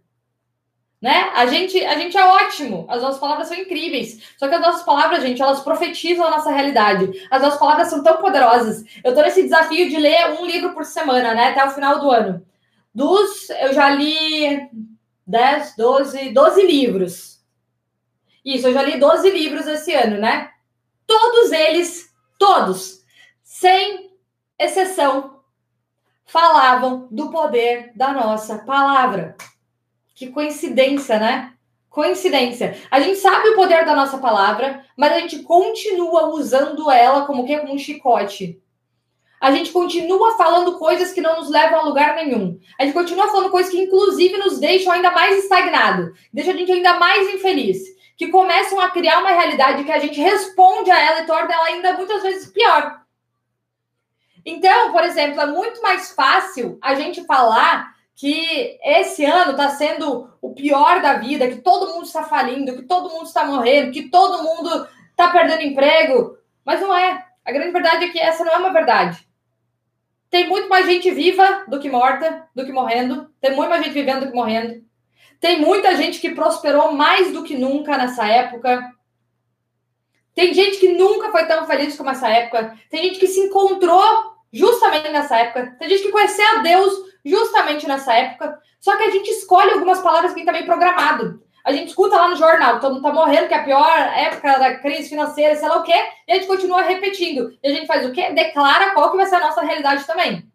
Né? 1.01 1.31
A 1.35 1.47
gente, 1.47 1.83
a 1.83 1.97
gente 1.97 2.15
é 2.15 2.23
ótimo, 2.23 2.85
as 2.87 3.01
nossas 3.01 3.19
palavras 3.19 3.47
são 3.47 3.57
incríveis. 3.57 4.21
Só 4.37 4.47
que 4.47 4.53
as 4.53 4.61
nossas 4.61 4.83
palavras, 4.83 5.23
gente, 5.23 5.41
elas 5.41 5.61
profetizam 5.61 6.27
a 6.27 6.29
nossa 6.29 6.51
realidade. 6.51 7.27
As 7.31 7.41
nossas 7.41 7.57
palavras 7.59 7.87
são 7.87 8.03
tão 8.03 8.17
poderosas. 8.17 8.83
Eu 9.03 9.15
tô 9.15 9.23
nesse 9.23 9.41
desafio 9.41 9.89
de 9.89 9.97
ler 9.97 10.39
um 10.39 10.45
livro 10.45 10.71
por 10.75 10.85
semana, 10.85 11.33
né, 11.33 11.49
até 11.49 11.65
o 11.65 11.71
final 11.71 11.99
do 11.99 12.11
ano. 12.11 12.45
Dos, 12.93 13.49
eu 13.49 13.73
já 13.73 13.89
li 13.89 14.69
10, 15.25 15.75
12, 15.75 16.29
12 16.29 16.67
livros. 16.67 17.34
Isso, 18.45 18.67
eu 18.67 18.73
já 18.73 18.83
li 18.83 18.99
12 18.99 19.29
livros 19.31 19.65
esse 19.65 19.93
ano, 19.93 20.19
né? 20.19 20.51
Todos 21.07 21.51
eles 21.51 22.15
Todos, 22.37 23.01
sem 23.41 24.11
exceção, 24.59 25.39
falavam 26.25 27.07
do 27.09 27.31
poder 27.31 27.93
da 27.95 28.11
nossa 28.11 28.59
palavra. 28.59 29.37
Que 30.13 30.27
coincidência, 30.27 31.17
né? 31.17 31.53
Coincidência. 31.89 32.77
A 32.91 32.99
gente 32.99 33.19
sabe 33.19 33.49
o 33.49 33.55
poder 33.55 33.85
da 33.85 33.95
nossa 33.95 34.17
palavra, 34.17 34.83
mas 34.97 35.13
a 35.13 35.19
gente 35.19 35.43
continua 35.43 36.27
usando 36.27 36.91
ela 36.91 37.25
como 37.25 37.45
que 37.45 37.57
como 37.57 37.73
um 37.73 37.77
chicote. 37.77 38.61
A 39.39 39.51
gente 39.51 39.71
continua 39.71 40.35
falando 40.37 40.77
coisas 40.77 41.13
que 41.13 41.21
não 41.21 41.37
nos 41.37 41.49
levam 41.49 41.79
a 41.79 41.83
lugar 41.83 42.15
nenhum. 42.15 42.59
A 42.79 42.83
gente 42.83 42.93
continua 42.93 43.29
falando 43.29 43.51
coisas 43.51 43.71
que, 43.71 43.79
inclusive, 43.79 44.37
nos 44.37 44.59
deixam 44.59 44.91
ainda 44.91 45.11
mais 45.11 45.43
estagnado, 45.43 46.13
deixa 46.33 46.51
a 46.51 46.55
gente 46.55 46.71
ainda 46.71 46.99
mais 46.99 47.33
infeliz 47.33 47.94
que 48.17 48.27
começam 48.29 48.79
a 48.79 48.89
criar 48.89 49.19
uma 49.19 49.31
realidade 49.31 49.83
que 49.83 49.91
a 49.91 49.99
gente 49.99 50.19
responde 50.19 50.89
a 50.89 50.99
ela 50.99 51.21
e 51.21 51.25
torna 51.25 51.53
ela 51.53 51.65
ainda 51.65 51.93
muitas 51.93 52.21
vezes 52.23 52.51
pior. 52.51 53.01
Então, 54.45 54.91
por 54.91 55.03
exemplo, 55.03 55.41
é 55.41 55.47
muito 55.47 55.81
mais 55.81 56.11
fácil 56.11 56.77
a 56.81 56.93
gente 56.95 57.25
falar 57.25 57.93
que 58.15 58.79
esse 58.81 59.25
ano 59.25 59.51
está 59.51 59.69
sendo 59.69 60.29
o 60.41 60.53
pior 60.53 61.01
da 61.01 61.15
vida, 61.15 61.49
que 61.49 61.57
todo 61.57 61.93
mundo 61.93 62.05
está 62.05 62.23
falindo, 62.23 62.75
que 62.75 62.83
todo 62.83 63.09
mundo 63.09 63.25
está 63.25 63.43
morrendo, 63.43 63.91
que 63.91 64.09
todo 64.09 64.43
mundo 64.43 64.87
está 65.09 65.29
perdendo 65.29 65.63
emprego. 65.63 66.37
Mas 66.63 66.79
não 66.79 66.95
é. 66.95 67.25
A 67.43 67.51
grande 67.51 67.71
verdade 67.71 68.05
é 68.05 68.09
que 68.09 68.19
essa 68.19 68.45
não 68.45 68.53
é 68.53 68.57
uma 68.57 68.71
verdade. 68.71 69.27
Tem 70.29 70.47
muito 70.47 70.69
mais 70.69 70.85
gente 70.85 71.11
viva 71.11 71.65
do 71.67 71.79
que 71.79 71.89
morta, 71.89 72.47
do 72.55 72.65
que 72.65 72.71
morrendo. 72.71 73.29
Tem 73.41 73.55
muito 73.55 73.69
mais 73.69 73.83
gente 73.83 73.93
vivendo 73.93 74.21
do 74.21 74.27
que 74.27 74.35
morrendo. 74.35 74.83
Tem 75.39 75.59
muita 75.59 75.95
gente 75.95 76.19
que 76.19 76.31
prosperou 76.31 76.91
mais 76.91 77.31
do 77.31 77.43
que 77.43 77.57
nunca 77.57 77.97
nessa 77.97 78.25
época. 78.27 78.91
Tem 80.33 80.53
gente 80.53 80.77
que 80.77 80.93
nunca 80.93 81.31
foi 81.31 81.45
tão 81.45 81.65
feliz 81.65 81.95
como 81.95 82.09
essa 82.09 82.27
época. 82.27 82.77
Tem 82.89 83.03
gente 83.03 83.19
que 83.19 83.27
se 83.27 83.39
encontrou 83.39 84.35
justamente 84.51 85.09
nessa 85.09 85.37
época. 85.37 85.75
Tem 85.79 85.89
gente 85.89 86.03
que 86.03 86.11
conheceu 86.11 86.45
a 86.47 86.61
Deus 86.61 86.93
justamente 87.23 87.87
nessa 87.87 88.13
época. 88.13 88.59
Só 88.79 88.95
que 88.97 89.03
a 89.03 89.09
gente 89.09 89.29
escolhe 89.29 89.71
algumas 89.71 89.99
palavras 90.01 90.33
que 90.33 90.41
está 90.41 90.51
meio 90.51 90.65
programado. 90.65 91.43
A 91.63 91.71
gente 91.73 91.87
escuta 91.87 92.15
lá 92.15 92.27
no 92.27 92.35
jornal, 92.35 92.79
todo 92.79 92.93
mundo 92.93 93.03
tá 93.03 93.11
morrendo, 93.11 93.47
que 93.47 93.53
é 93.55 93.57
a 93.57 93.63
pior 93.63 93.97
época 94.15 94.59
da 94.59 94.75
crise 94.75 95.09
financeira, 95.09 95.55
sei 95.55 95.67
lá 95.67 95.77
o 95.77 95.83
quê, 95.83 95.95
e 96.27 96.31
a 96.31 96.35
gente 96.35 96.45
continua 96.45 96.83
repetindo. 96.83 97.57
E 97.63 97.67
a 97.67 97.73
gente 97.73 97.87
faz 97.87 98.05
o 98.05 98.11
quê? 98.11 98.29
Declara 98.29 98.91
qual 98.91 99.09
que 99.09 99.17
vai 99.17 99.25
ser 99.25 99.37
a 99.37 99.39
nossa 99.39 99.61
realidade 99.61 100.05
também. 100.05 100.47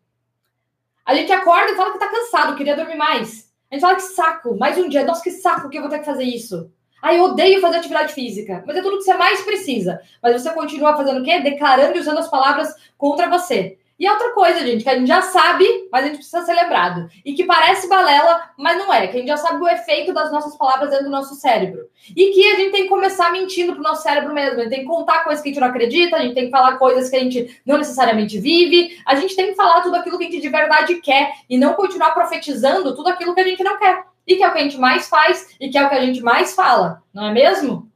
A 1.05 1.13
gente 1.13 1.33
acorda 1.33 1.73
e 1.73 1.75
fala 1.75 1.91
que 1.91 1.99
tá 1.99 2.07
cansado, 2.07 2.55
queria 2.55 2.77
dormir 2.77 2.95
mais. 2.95 3.50
A 3.71 3.75
gente 3.75 3.83
fala 3.83 3.95
que 3.95 4.03
saco, 4.03 4.57
mais 4.59 4.77
um 4.77 4.89
dia, 4.89 5.05
nossa, 5.05 5.23
que 5.23 5.31
saco 5.31 5.69
que 5.69 5.79
eu 5.79 5.83
vou 5.83 5.91
ter 5.91 6.01
que 6.01 6.05
fazer 6.05 6.25
isso. 6.25 6.71
Ah, 7.01 7.15
eu 7.15 7.25
odeio 7.25 7.61
fazer 7.61 7.77
atividade 7.77 8.13
física, 8.13 8.63
mas 8.67 8.77
é 8.77 8.83
tudo 8.83 8.99
que 8.99 9.05
você 9.05 9.15
mais 9.15 9.41
precisa. 9.43 10.01
Mas 10.23 10.43
você 10.43 10.51
continua 10.51 10.97
fazendo 10.97 11.21
o 11.21 11.25
quê? 11.25 11.41
Declarando 11.41 11.97
e 11.97 12.01
usando 12.01 12.19
as 12.19 12.29
palavras 12.29 12.75
contra 12.99 13.31
você. 13.31 13.79
E 14.01 14.09
outra 14.09 14.31
coisa, 14.31 14.61
gente, 14.61 14.83
que 14.83 14.89
a 14.89 14.99
gente 14.99 15.07
já 15.07 15.21
sabe, 15.21 15.69
mas 15.93 16.05
a 16.05 16.07
gente 16.07 16.17
precisa 16.17 16.43
ser 16.43 16.55
lembrado. 16.55 17.07
E 17.23 17.35
que 17.35 17.45
parece 17.45 17.87
balela, 17.87 18.51
mas 18.57 18.79
não 18.79 18.91
é. 18.91 19.07
Que 19.07 19.17
a 19.17 19.19
gente 19.19 19.29
já 19.29 19.37
sabe 19.37 19.63
o 19.63 19.69
efeito 19.69 20.15
das 20.15 20.33
nossas 20.33 20.57
palavras 20.57 20.89
dentro 20.89 21.05
do 21.05 21.11
nosso 21.11 21.35
cérebro. 21.35 21.83
E 22.17 22.31
que 22.31 22.51
a 22.51 22.57
gente 22.57 22.73
tem 22.73 22.83
que 22.85 22.89
começar 22.89 23.31
mentindo 23.31 23.75
pro 23.75 23.83
nosso 23.83 24.03
cérebro 24.03 24.33
mesmo. 24.33 24.59
A 24.59 24.63
gente 24.63 24.71
tem 24.71 24.81
que 24.81 24.87
contar 24.87 25.23
coisas 25.23 25.43
que 25.43 25.51
a 25.51 25.53
gente 25.53 25.61
não 25.61 25.69
acredita, 25.69 26.17
a 26.17 26.23
gente 26.23 26.35
tem 26.35 26.47
que 26.47 26.51
falar 26.51 26.79
coisas 26.79 27.11
que 27.11 27.17
a 27.17 27.21
gente 27.21 27.61
não 27.67 27.77
necessariamente 27.77 28.39
vive. 28.39 28.99
A 29.05 29.17
gente 29.17 29.37
tem 29.37 29.49
que 29.49 29.55
falar 29.55 29.83
tudo 29.83 29.97
aquilo 29.97 30.17
que 30.17 30.25
a 30.25 30.31
gente 30.31 30.41
de 30.41 30.49
verdade 30.49 30.95
quer 31.03 31.35
e 31.49 31.59
não 31.59 31.75
continuar 31.75 32.13
profetizando 32.13 32.97
tudo 32.97 33.11
aquilo 33.11 33.35
que 33.35 33.41
a 33.43 33.47
gente 33.47 33.63
não 33.63 33.79
quer. 33.79 34.03
E 34.27 34.37
que 34.37 34.43
é 34.43 34.49
o 34.49 34.53
que 34.53 34.61
a 34.61 34.63
gente 34.63 34.79
mais 34.79 35.11
faz 35.11 35.55
e 35.61 35.69
que 35.69 35.77
é 35.77 35.85
o 35.85 35.91
que 35.91 35.95
a 35.95 36.01
gente 36.01 36.23
mais 36.23 36.55
fala, 36.55 37.03
não 37.13 37.27
é 37.27 37.33
mesmo? 37.35 37.90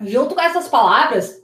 Junto 0.00 0.34
com 0.34 0.40
essas 0.40 0.68
palavras, 0.68 1.42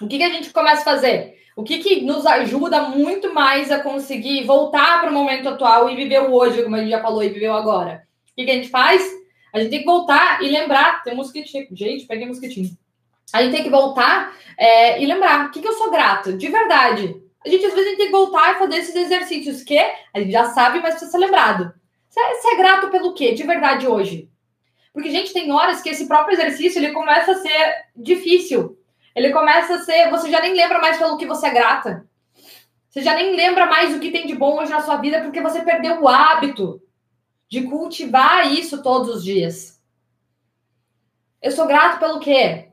o 0.00 0.06
que, 0.06 0.18
que 0.18 0.24
a 0.24 0.30
gente 0.30 0.52
começa 0.52 0.82
a 0.82 0.84
fazer? 0.84 1.34
O 1.56 1.62
que, 1.62 1.78
que 1.78 2.00
nos 2.00 2.26
ajuda 2.26 2.82
muito 2.82 3.32
mais 3.32 3.70
a 3.70 3.80
conseguir 3.80 4.44
voltar 4.44 5.00
para 5.00 5.10
o 5.10 5.14
momento 5.14 5.48
atual 5.48 5.88
e 5.88 5.96
viver 5.96 6.22
o 6.22 6.32
hoje, 6.32 6.62
como 6.62 6.74
a 6.74 6.80
gente 6.80 6.90
já 6.90 7.00
falou 7.00 7.22
e 7.22 7.28
viveu 7.28 7.54
agora? 7.54 8.02
O 8.32 8.34
que, 8.34 8.44
que 8.44 8.50
a 8.50 8.54
gente 8.54 8.68
faz? 8.68 9.08
A 9.52 9.60
gente 9.60 9.70
tem 9.70 9.80
que 9.80 9.86
voltar 9.86 10.42
e 10.42 10.48
lembrar. 10.48 11.04
Tem 11.04 11.12
um 11.12 11.16
mosquitinho. 11.16 11.68
Gente, 11.70 12.06
peguei 12.06 12.24
um 12.24 12.30
mosquitinho. 12.30 12.76
A 13.32 13.40
gente 13.40 13.52
tem 13.52 13.62
que 13.62 13.70
voltar 13.70 14.36
é, 14.58 15.00
e 15.00 15.06
lembrar. 15.06 15.46
O 15.46 15.50
que, 15.52 15.60
que 15.60 15.68
eu 15.68 15.74
sou 15.74 15.92
grato? 15.92 16.36
De 16.36 16.48
verdade. 16.48 17.14
A 17.46 17.48
gente, 17.48 17.64
às 17.64 17.72
vezes, 17.72 17.90
gente 17.90 17.98
tem 17.98 18.06
que 18.06 18.12
voltar 18.12 18.54
e 18.54 18.58
fazer 18.58 18.76
esses 18.76 18.96
exercícios 18.96 19.62
que 19.62 19.78
a 19.78 20.18
gente 20.18 20.32
já 20.32 20.46
sabe, 20.46 20.80
mas 20.80 20.94
precisa 20.94 21.12
ser 21.12 21.18
lembrado. 21.18 21.72
Você 22.08 22.18
é, 22.18 22.54
é 22.54 22.56
grato 22.56 22.88
pelo 22.88 23.14
quê? 23.14 23.32
De 23.32 23.44
verdade 23.44 23.86
hoje. 23.86 24.28
Porque, 24.94 25.10
gente, 25.10 25.32
tem 25.32 25.50
horas 25.50 25.82
que 25.82 25.88
esse 25.88 26.06
próprio 26.06 26.34
exercício 26.34 26.78
ele 26.78 26.92
começa 26.92 27.32
a 27.32 27.34
ser 27.34 27.86
difícil. 27.96 28.78
Ele 29.14 29.32
começa 29.32 29.74
a 29.74 29.78
ser. 29.80 30.08
Você 30.08 30.30
já 30.30 30.40
nem 30.40 30.54
lembra 30.54 30.78
mais 30.78 30.96
pelo 30.96 31.18
que 31.18 31.26
você 31.26 31.48
é 31.48 31.50
grata. 31.50 32.08
Você 32.88 33.02
já 33.02 33.12
nem 33.16 33.34
lembra 33.34 33.66
mais 33.66 33.92
o 33.92 33.98
que 33.98 34.12
tem 34.12 34.24
de 34.24 34.36
bom 34.36 34.56
hoje 34.56 34.70
na 34.70 34.80
sua 34.80 34.96
vida 34.98 35.20
porque 35.20 35.40
você 35.40 35.62
perdeu 35.62 36.00
o 36.00 36.08
hábito 36.08 36.80
de 37.48 37.62
cultivar 37.62 38.52
isso 38.52 38.84
todos 38.84 39.16
os 39.16 39.24
dias. 39.24 39.82
Eu 41.42 41.50
sou 41.50 41.66
grato 41.66 41.98
pelo 41.98 42.20
quê? 42.20 42.68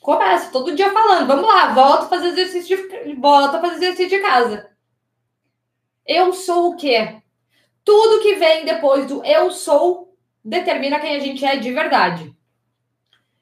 Começa 0.00 0.52
todo 0.52 0.76
dia 0.76 0.92
falando, 0.92 1.26
vamos 1.26 1.46
lá, 1.46 1.74
volta 1.74 2.04
a 2.04 2.08
fazer 2.08 2.28
exercício 2.28 2.76
de, 2.76 3.14
volta 3.14 3.58
a 3.58 3.60
fazer 3.60 3.74
exercício 3.76 4.10
de 4.10 4.20
casa. 4.20 4.70
Eu 6.06 6.32
sou 6.32 6.70
o 6.70 6.76
quê? 6.76 7.20
Tudo 7.84 8.22
que 8.22 8.36
vem 8.36 8.64
depois 8.64 9.06
do 9.06 9.24
eu 9.24 9.50
sou 9.50 10.13
determina 10.44 11.00
quem 11.00 11.16
a 11.16 11.20
gente 11.20 11.44
é 11.44 11.56
de 11.56 11.72
verdade. 11.72 12.34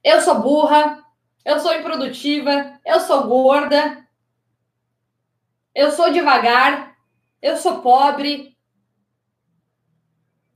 Eu 0.04 0.20
sou 0.20 0.40
burra, 0.40 1.02
eu 1.44 1.58
sou 1.58 1.74
improdutiva, 1.74 2.78
eu 2.86 3.00
sou 3.00 3.26
gorda, 3.26 4.06
eu 5.74 5.90
sou 5.90 6.12
devagar, 6.12 6.96
eu 7.40 7.56
sou 7.56 7.80
pobre, 7.80 8.56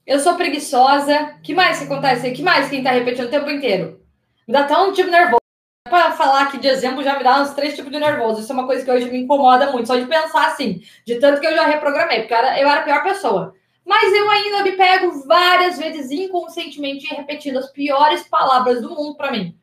eu 0.07 0.21
sou 0.21 0.37
preguiçosa. 0.37 1.37
que 1.43 1.55
mais 1.55 1.79
que 1.79 1.85
acontece? 1.85 2.31
que 2.31 2.43
mais 2.43 2.69
quem 2.69 2.83
tá 2.83 2.91
repetindo 2.91 3.27
o 3.27 3.31
tempo 3.31 3.51
inteiro? 3.51 4.01
Me 4.47 4.53
dá 4.53 4.61
até 4.61 4.77
um 4.79 4.93
tipo 4.93 5.11
nervoso. 5.11 5.41
Para 5.89 6.13
falar 6.13 6.43
aqui 6.43 6.59
de 6.59 6.67
exemplo, 6.67 7.03
já 7.03 7.17
me 7.17 7.23
dá 7.23 7.41
uns 7.41 7.55
três 7.55 7.75
tipos 7.75 7.93
de 7.93 7.99
nervoso. 7.99 8.41
Isso 8.41 8.53
é 8.53 8.55
uma 8.55 8.67
coisa 8.67 8.85
que 8.85 8.91
hoje 8.91 9.11
me 9.11 9.19
incomoda 9.19 9.71
muito, 9.71 9.87
só 9.87 9.97
de 9.97 10.07
pensar 10.07 10.49
assim, 10.49 10.83
de 11.05 11.17
tanto 11.21 11.41
que 11.41 11.47
eu 11.47 11.55
já 11.55 11.65
reprogramei, 11.65 12.21
porque 12.21 12.35
eu 12.35 12.39
era, 12.39 12.61
eu 12.61 12.69
era 12.69 12.81
a 12.81 12.85
pior 12.85 13.03
pessoa. 13.05 13.55
Mas 13.87 14.13
eu 14.13 14.29
ainda 14.29 14.65
me 14.65 14.73
pego 14.73 15.23
várias 15.25 15.79
vezes 15.79 16.11
inconscientemente 16.11 17.07
repetindo 17.15 17.59
as 17.59 17.71
piores 17.71 18.25
palavras 18.25 18.83
do 18.83 18.91
mundo 18.91 19.17
para 19.17 19.31
mim. 19.31 19.57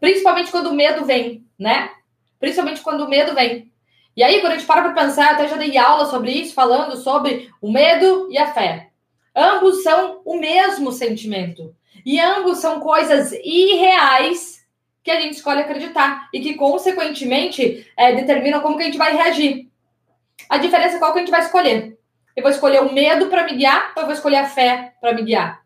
Principalmente 0.00 0.50
quando 0.50 0.68
o 0.68 0.74
medo 0.74 1.04
vem, 1.04 1.46
né? 1.58 1.90
Principalmente 2.40 2.80
quando 2.80 3.02
o 3.04 3.08
medo 3.08 3.34
vem. 3.34 3.70
E 4.16 4.22
aí, 4.22 4.40
quando 4.40 4.52
a 4.52 4.56
gente 4.56 4.66
para 4.66 4.82
para 4.82 5.04
pensar, 5.04 5.26
eu 5.26 5.34
até 5.34 5.48
já 5.48 5.56
dei 5.56 5.76
aula 5.76 6.06
sobre 6.06 6.32
isso, 6.32 6.54
falando 6.54 6.96
sobre 6.96 7.50
o 7.60 7.70
medo 7.70 8.28
e 8.30 8.38
a 8.38 8.52
fé. 8.52 8.90
Ambos 9.34 9.82
são 9.82 10.20
o 10.24 10.38
mesmo 10.38 10.90
sentimento. 10.90 11.74
E 12.04 12.18
ambos 12.20 12.58
são 12.58 12.80
coisas 12.80 13.32
irreais 13.32 14.66
que 15.02 15.10
a 15.10 15.20
gente 15.20 15.34
escolhe 15.34 15.60
acreditar 15.60 16.28
e 16.32 16.40
que, 16.40 16.54
consequentemente, 16.54 17.86
é, 17.96 18.14
determinam 18.14 18.60
como 18.60 18.76
que 18.76 18.82
a 18.82 18.86
gente 18.86 18.98
vai 18.98 19.14
reagir. 19.14 19.70
A 20.48 20.58
diferença 20.58 20.96
é 20.96 20.98
qual 20.98 21.12
que 21.12 21.18
a 21.18 21.22
gente 21.22 21.30
vai 21.30 21.40
escolher. 21.40 21.98
Eu 22.36 22.42
vou 22.42 22.50
escolher 22.50 22.82
o 22.82 22.92
medo 22.92 23.26
para 23.26 23.44
me 23.44 23.54
guiar 23.54 23.92
ou 23.94 24.02
eu 24.02 24.06
vou 24.06 24.14
escolher 24.14 24.36
a 24.36 24.48
fé 24.48 24.94
para 25.00 25.14
me 25.14 25.22
guiar? 25.22 25.62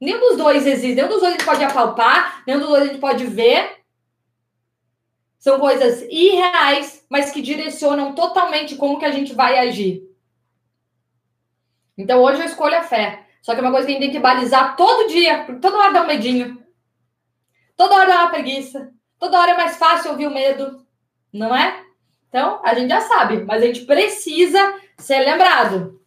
Nenhum 0.00 0.20
dos 0.20 0.36
dois 0.36 0.66
existe, 0.66 0.94
nenhum 0.94 1.08
dos 1.08 1.20
dois 1.20 1.34
a 1.34 1.36
gente 1.36 1.44
pode 1.44 1.62
apalpar, 1.64 2.42
nenhum 2.46 2.58
dos 2.58 2.68
dois 2.68 2.82
a 2.82 2.86
gente 2.86 2.98
pode 2.98 3.24
ver. 3.24 3.78
São 5.38 5.58
coisas 5.58 6.02
irreais, 6.10 7.04
mas 7.08 7.30
que 7.30 7.40
direcionam 7.40 8.14
totalmente 8.14 8.76
como 8.76 8.98
que 8.98 9.04
a 9.04 9.10
gente 9.10 9.32
vai 9.34 9.58
agir. 9.58 10.02
Então 11.96 12.20
hoje 12.20 12.40
eu 12.40 12.46
escolho 12.46 12.76
a 12.76 12.82
fé. 12.82 13.26
Só 13.40 13.54
que 13.54 13.58
é 13.58 13.62
uma 13.62 13.72
coisa 13.72 13.86
que 13.86 13.92
a 13.92 13.94
gente 13.94 14.04
tem 14.04 14.12
que 14.12 14.20
balizar 14.20 14.76
todo 14.76 15.08
dia, 15.08 15.44
porque 15.44 15.60
toda 15.60 15.78
hora 15.78 15.92
dá 15.92 16.02
um 16.02 16.06
medinho. 16.06 16.62
Toda 17.76 17.94
hora 17.94 18.06
dá 18.06 18.20
uma 18.20 18.30
preguiça. 18.30 18.92
Toda 19.18 19.38
hora 19.38 19.52
é 19.52 19.56
mais 19.56 19.76
fácil 19.76 20.12
ouvir 20.12 20.26
o 20.26 20.34
medo, 20.34 20.84
não 21.32 21.54
é? 21.54 21.84
Então, 22.28 22.60
a 22.64 22.74
gente 22.74 22.88
já 22.88 23.00
sabe, 23.00 23.44
mas 23.44 23.62
a 23.62 23.66
gente 23.66 23.84
precisa 23.84 24.80
ser 24.96 25.20
lembrado. 25.20 26.01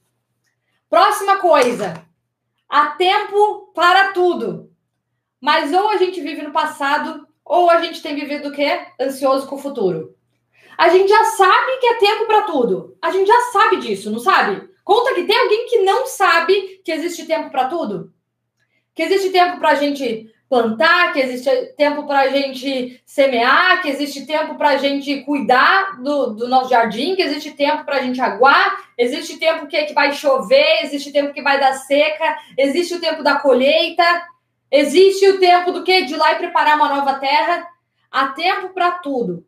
Próxima 0.95 1.39
coisa. 1.39 2.08
Há 2.69 2.91
tempo 2.91 3.69
para 3.75 4.13
tudo. 4.13 4.71
Mas 5.41 5.73
ou 5.73 5.89
a 5.89 5.97
gente 5.97 6.21
vive 6.21 6.41
no 6.41 6.53
passado, 6.53 7.27
ou 7.43 7.69
a 7.69 7.81
gente 7.81 8.01
tem 8.01 8.15
vivido 8.15 8.47
o 8.47 8.51
quê? 8.53 8.79
Ansioso 8.97 9.45
com 9.45 9.58
o 9.58 9.62
futuro. 9.62 10.15
A 10.77 10.88
gente 10.88 11.10
já 11.10 11.25
sabe 11.25 11.79
que 11.81 11.86
é 11.86 11.93
tempo 11.95 12.25
para 12.27 12.43
tudo. 12.43 12.97
A 13.01 13.12
gente 13.12 13.27
já 13.27 13.41
sabe 13.51 13.75
disso, 13.75 14.10
não 14.10 14.19
sabe? 14.19 14.69
Conta 14.86 15.13
que 15.13 15.25
tem 15.25 15.38
alguém 15.38 15.65
que 15.65 15.79
não 15.79 16.08
sabe 16.08 16.81
que 16.81 16.93
existe 16.93 17.25
tempo 17.25 17.49
para 17.49 17.67
tudo? 17.67 18.13
Que 18.93 19.03
existe 19.03 19.31
tempo 19.31 19.60
para 19.60 19.71
a 19.71 19.75
gente 19.75 20.34
plantar, 20.47 21.12
que 21.12 21.19
existe 21.19 21.49
tempo 21.75 22.05
para 22.05 22.21
a 22.21 22.29
gente 22.29 23.01
semear, 23.05 23.81
que 23.81 23.89
existe 23.89 24.25
tempo 24.25 24.55
para 24.55 24.69
a 24.69 24.77
gente 24.77 25.21
cuidar 25.21 25.99
do, 26.01 26.27
do, 26.27 26.47
nosso 26.47 26.69
jardim, 26.69 27.15
que 27.15 27.21
existe 27.21 27.51
tempo 27.51 27.84
para 27.84 27.97
a 27.97 28.01
gente 28.01 28.21
aguar, 28.21 28.89
existe 28.97 29.38
tempo 29.38 29.65
que, 29.67 29.84
que 29.84 29.93
vai 29.93 30.13
chover, 30.13 30.84
existe 30.84 31.12
tempo 31.12 31.34
que 31.34 31.41
vai 31.41 31.60
dar 31.60 31.73
seca, 31.73 32.38
existe 32.58 32.93
o 32.93 33.01
tempo 33.01 33.23
da 33.23 33.39
colheita, 33.39 34.03
existe 34.69 35.27
o 35.27 35.39
tempo 35.39 35.71
do 35.71 35.84
que? 35.84 36.03
De 36.03 36.13
ir 36.13 36.17
lá 36.17 36.34
e 36.34 36.38
preparar 36.38 36.75
uma 36.75 36.89
nova 36.89 37.15
terra. 37.15 37.67
Há 38.12 38.27
tempo 38.27 38.69
para 38.69 38.91
tudo. 38.91 39.45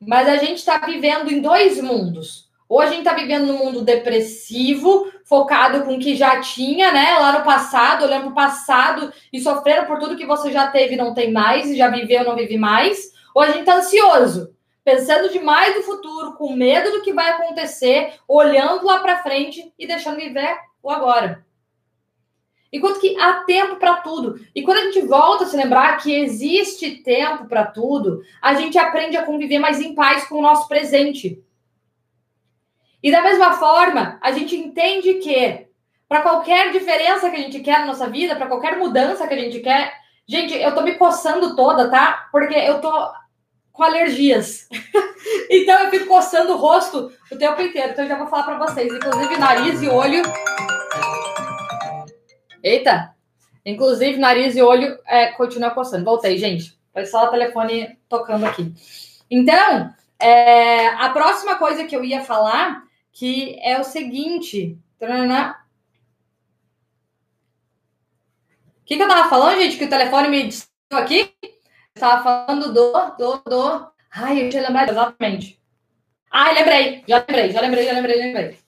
Mas 0.00 0.28
a 0.28 0.36
gente 0.36 0.58
está 0.58 0.78
vivendo 0.78 1.30
em 1.30 1.40
dois 1.40 1.80
mundos. 1.80 2.49
Ou 2.70 2.78
a 2.78 2.86
gente 2.86 3.00
está 3.00 3.14
vivendo 3.14 3.48
num 3.48 3.58
mundo 3.58 3.82
depressivo, 3.82 5.10
focado 5.24 5.82
com 5.82 5.96
o 5.96 5.98
que 5.98 6.14
já 6.14 6.40
tinha, 6.40 6.92
né? 6.92 7.18
Lá 7.18 7.36
no 7.36 7.44
passado, 7.44 8.04
olhando 8.04 8.22
para 8.22 8.30
o 8.30 8.34
passado 8.34 9.12
e 9.32 9.40
sofrendo 9.40 9.88
por 9.88 9.98
tudo 9.98 10.16
que 10.16 10.24
você 10.24 10.52
já 10.52 10.68
teve 10.68 10.94
e 10.94 10.96
não 10.96 11.12
tem 11.12 11.32
mais, 11.32 11.68
e 11.68 11.76
já 11.76 11.88
viveu 11.88 12.22
não 12.22 12.36
vive 12.36 12.56
mais. 12.56 13.10
Ou 13.34 13.42
a 13.42 13.48
gente 13.48 13.62
está 13.62 13.74
ansioso, 13.74 14.54
pensando 14.84 15.32
demais 15.32 15.74
no 15.74 15.82
futuro, 15.82 16.34
com 16.34 16.54
medo 16.54 16.92
do 16.92 17.02
que 17.02 17.12
vai 17.12 17.30
acontecer, 17.30 18.14
olhando 18.28 18.86
lá 18.86 19.00
para 19.00 19.20
frente 19.20 19.74
e 19.76 19.84
deixando 19.84 20.18
viver 20.18 20.56
o 20.80 20.90
agora. 20.90 21.44
Enquanto 22.72 23.00
que 23.00 23.18
há 23.18 23.42
tempo 23.46 23.80
para 23.80 23.96
tudo. 23.96 24.38
E 24.54 24.62
quando 24.62 24.78
a 24.78 24.84
gente 24.84 25.00
volta 25.00 25.42
a 25.42 25.46
se 25.48 25.56
lembrar 25.56 25.96
que 25.96 26.14
existe 26.14 26.98
tempo 27.02 27.48
para 27.48 27.66
tudo, 27.66 28.22
a 28.40 28.54
gente 28.54 28.78
aprende 28.78 29.16
a 29.16 29.26
conviver 29.26 29.58
mais 29.58 29.80
em 29.80 29.92
paz 29.92 30.28
com 30.28 30.36
o 30.36 30.42
nosso 30.42 30.68
presente. 30.68 31.42
E 33.02 33.10
da 33.10 33.22
mesma 33.22 33.54
forma, 33.54 34.18
a 34.20 34.32
gente 34.32 34.56
entende 34.56 35.14
que 35.14 35.66
para 36.08 36.22
qualquer 36.22 36.72
diferença 36.72 37.30
que 37.30 37.36
a 37.36 37.40
gente 37.40 37.60
quer 37.60 37.80
na 37.80 37.86
nossa 37.86 38.08
vida, 38.08 38.36
para 38.36 38.48
qualquer 38.48 38.76
mudança 38.76 39.26
que 39.26 39.34
a 39.34 39.38
gente 39.38 39.60
quer, 39.60 39.94
gente, 40.26 40.54
eu 40.54 40.74
tô 40.74 40.82
me 40.82 40.96
coçando 40.96 41.54
toda, 41.54 41.88
tá? 41.88 42.28
Porque 42.32 42.54
eu 42.54 42.80
tô 42.80 42.90
com 43.72 43.82
alergias. 43.82 44.68
então 45.48 45.84
eu 45.84 45.90
fico 45.90 46.06
coçando 46.06 46.52
o 46.52 46.56
rosto 46.56 47.12
o 47.30 47.38
tempo 47.38 47.62
inteiro. 47.62 47.92
Então 47.92 48.04
eu 48.04 48.08
já 48.08 48.18
vou 48.18 48.26
falar 48.26 48.42
para 48.42 48.58
vocês, 48.58 48.92
inclusive 48.92 49.36
nariz 49.38 49.80
e 49.80 49.88
olho. 49.88 50.22
Eita! 52.62 53.14
Inclusive 53.64 54.18
nariz 54.18 54.56
e 54.56 54.62
olho 54.62 54.98
é, 55.06 55.28
continua 55.32 55.70
coçando. 55.70 56.04
Voltei, 56.04 56.36
gente. 56.36 56.78
Foi 56.92 57.06
só 57.06 57.26
o 57.26 57.30
telefone 57.30 57.98
tocando 58.08 58.44
aqui. 58.46 58.74
Então, 59.30 59.94
é, 60.18 60.88
a 60.88 61.08
próxima 61.10 61.54
coisa 61.54 61.84
que 61.84 61.94
eu 61.94 62.04
ia 62.04 62.22
falar 62.22 62.82
que 63.12 63.58
é 63.62 63.78
o 63.80 63.84
seguinte. 63.84 64.78
O 64.96 65.04
que, 68.84 68.96
que 68.96 69.02
eu 69.02 69.08
tava 69.08 69.28
falando, 69.28 69.60
gente? 69.60 69.76
Que 69.76 69.84
o 69.84 69.90
telefone 69.90 70.28
me 70.28 70.48
disse 70.48 70.68
aqui? 70.92 71.34
Eu 71.42 72.00
tava 72.00 72.22
falando 72.22 72.72
do, 72.72 72.92
do, 73.16 73.42
do. 73.44 73.92
Ai, 74.10 74.46
eu 74.46 74.50
tinha 74.50 74.66
lembrado 74.66 74.90
exatamente. 74.90 75.60
Ai, 76.30 76.54
lembrei, 76.54 77.04
já 77.06 77.18
lembrei, 77.18 77.50
já 77.50 77.60
lembrei, 77.60 77.84
já 77.84 77.92
lembrei, 77.92 78.18
já 78.18 78.24
lembrei. 78.24 78.58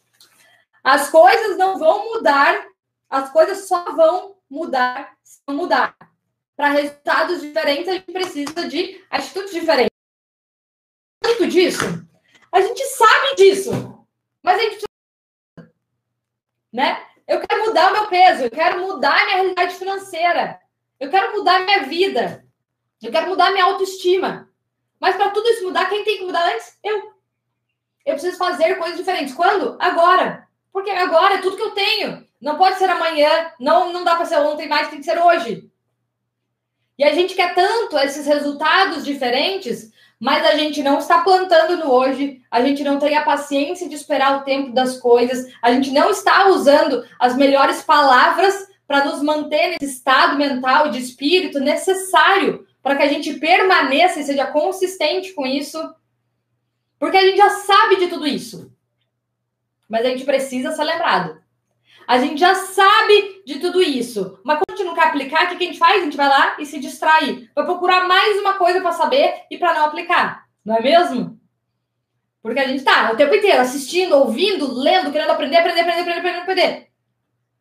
As 0.82 1.10
coisas 1.10 1.56
não 1.56 1.78
vão 1.78 2.12
mudar, 2.12 2.66
as 3.08 3.30
coisas 3.30 3.68
só 3.68 3.84
vão 3.94 4.36
mudar 4.50 5.16
se 5.22 5.40
mudar. 5.48 5.96
para 6.54 6.68
resultados 6.68 7.40
diferentes, 7.40 7.88
a 7.88 7.94
gente 7.94 8.12
precisa 8.12 8.68
de 8.68 9.02
atitudes 9.10 9.52
diferentes. 9.52 9.90
Tanto 11.20 11.46
disso, 11.46 11.84
a 12.52 12.60
gente 12.60 12.84
sabe 12.84 13.36
disso, 13.36 14.01
mas 14.42 14.58
a 14.58 14.62
gente 14.62 14.70
precisa, 14.70 15.72
né? 16.72 17.06
Eu 17.26 17.40
quero 17.40 17.66
mudar 17.66 17.90
o 17.90 17.92
meu 17.92 18.06
peso, 18.08 18.44
eu 18.44 18.50
quero 18.50 18.80
mudar 18.80 19.20
a 19.20 19.24
minha 19.24 19.36
realidade 19.36 19.74
financeira, 19.74 20.60
eu 20.98 21.10
quero 21.10 21.32
mudar 21.32 21.56
a 21.56 21.64
minha 21.64 21.82
vida, 21.84 22.44
eu 23.02 23.10
quero 23.10 23.28
mudar 23.28 23.48
a 23.48 23.50
minha 23.52 23.64
autoestima. 23.64 24.50
Mas 25.00 25.16
para 25.16 25.30
tudo 25.30 25.48
isso 25.48 25.64
mudar, 25.64 25.88
quem 25.88 26.04
tem 26.04 26.18
que 26.18 26.24
mudar 26.24 26.52
antes? 26.52 26.78
Eu. 26.82 27.12
Eu 28.04 28.14
preciso 28.14 28.36
fazer 28.36 28.76
coisas 28.76 28.96
diferentes. 28.96 29.34
Quando? 29.34 29.76
Agora. 29.80 30.48
Porque 30.72 30.90
agora 30.90 31.34
é 31.34 31.40
tudo 31.40 31.56
que 31.56 31.62
eu 31.62 31.72
tenho. 31.72 32.26
Não 32.40 32.56
pode 32.56 32.78
ser 32.78 32.88
amanhã, 32.88 33.52
não, 33.60 33.92
não 33.92 34.02
dá 34.02 34.16
para 34.16 34.24
ser 34.24 34.38
ontem 34.38 34.68
mais, 34.68 34.88
tem 34.88 34.98
que 34.98 35.04
ser 35.04 35.18
hoje. 35.18 35.70
E 36.98 37.04
a 37.04 37.14
gente 37.14 37.34
quer 37.34 37.54
tanto 37.54 37.98
esses 37.98 38.26
resultados 38.26 39.04
diferentes, 39.04 39.92
mas 40.22 40.46
a 40.46 40.54
gente 40.54 40.84
não 40.84 41.00
está 41.00 41.20
plantando 41.22 41.78
no 41.78 41.90
hoje, 41.90 42.40
a 42.48 42.62
gente 42.62 42.84
não 42.84 42.96
tem 42.96 43.16
a 43.16 43.24
paciência 43.24 43.88
de 43.88 43.96
esperar 43.96 44.38
o 44.38 44.44
tempo 44.44 44.72
das 44.72 44.98
coisas, 44.98 45.52
a 45.60 45.72
gente 45.72 45.90
não 45.90 46.10
está 46.10 46.48
usando 46.48 47.04
as 47.18 47.36
melhores 47.36 47.82
palavras 47.82 48.68
para 48.86 49.04
nos 49.04 49.20
manter 49.20 49.70
nesse 49.70 49.96
estado 49.96 50.38
mental 50.38 50.90
de 50.90 51.00
espírito 51.00 51.58
necessário 51.58 52.64
para 52.80 52.94
que 52.94 53.02
a 53.02 53.08
gente 53.08 53.34
permaneça 53.34 54.20
e 54.20 54.22
seja 54.22 54.46
consistente 54.46 55.32
com 55.32 55.44
isso. 55.44 55.92
Porque 57.00 57.16
a 57.16 57.22
gente 57.22 57.38
já 57.38 57.50
sabe 57.50 57.96
de 57.96 58.06
tudo 58.06 58.24
isso. 58.24 58.72
Mas 59.88 60.06
a 60.06 60.08
gente 60.08 60.24
precisa 60.24 60.70
ser 60.70 60.84
lembrado. 60.84 61.41
A 62.06 62.18
gente 62.18 62.38
já 62.38 62.54
sabe 62.54 63.42
de 63.46 63.58
tudo 63.58 63.82
isso. 63.82 64.38
Mas 64.44 64.58
quando 64.58 64.70
a 64.70 64.76
gente 64.76 64.86
não 64.86 64.94
quer 64.94 65.08
aplicar, 65.08 65.44
o 65.44 65.56
que 65.56 65.64
a 65.64 65.66
gente 65.66 65.78
faz? 65.78 66.00
A 66.00 66.04
gente 66.04 66.16
vai 66.16 66.28
lá 66.28 66.56
e 66.58 66.66
se 66.66 66.78
distrai. 66.78 67.48
Vai 67.54 67.64
procurar 67.64 68.06
mais 68.06 68.38
uma 68.38 68.54
coisa 68.54 68.80
para 68.80 68.92
saber 68.92 69.42
e 69.50 69.58
para 69.58 69.74
não 69.74 69.86
aplicar. 69.86 70.44
Não 70.64 70.76
é 70.76 70.82
mesmo? 70.82 71.40
Porque 72.42 72.58
a 72.58 72.66
gente 72.66 72.78
está 72.78 73.12
o 73.12 73.16
tempo 73.16 73.34
inteiro 73.34 73.60
assistindo, 73.60 74.16
ouvindo, 74.16 74.72
lendo, 74.72 75.12
querendo 75.12 75.30
aprender, 75.30 75.56
aprender, 75.56 75.80
aprender, 75.80 76.00
aprender, 76.00 76.18
aprender, 76.18 76.38
aprender. 76.40 76.88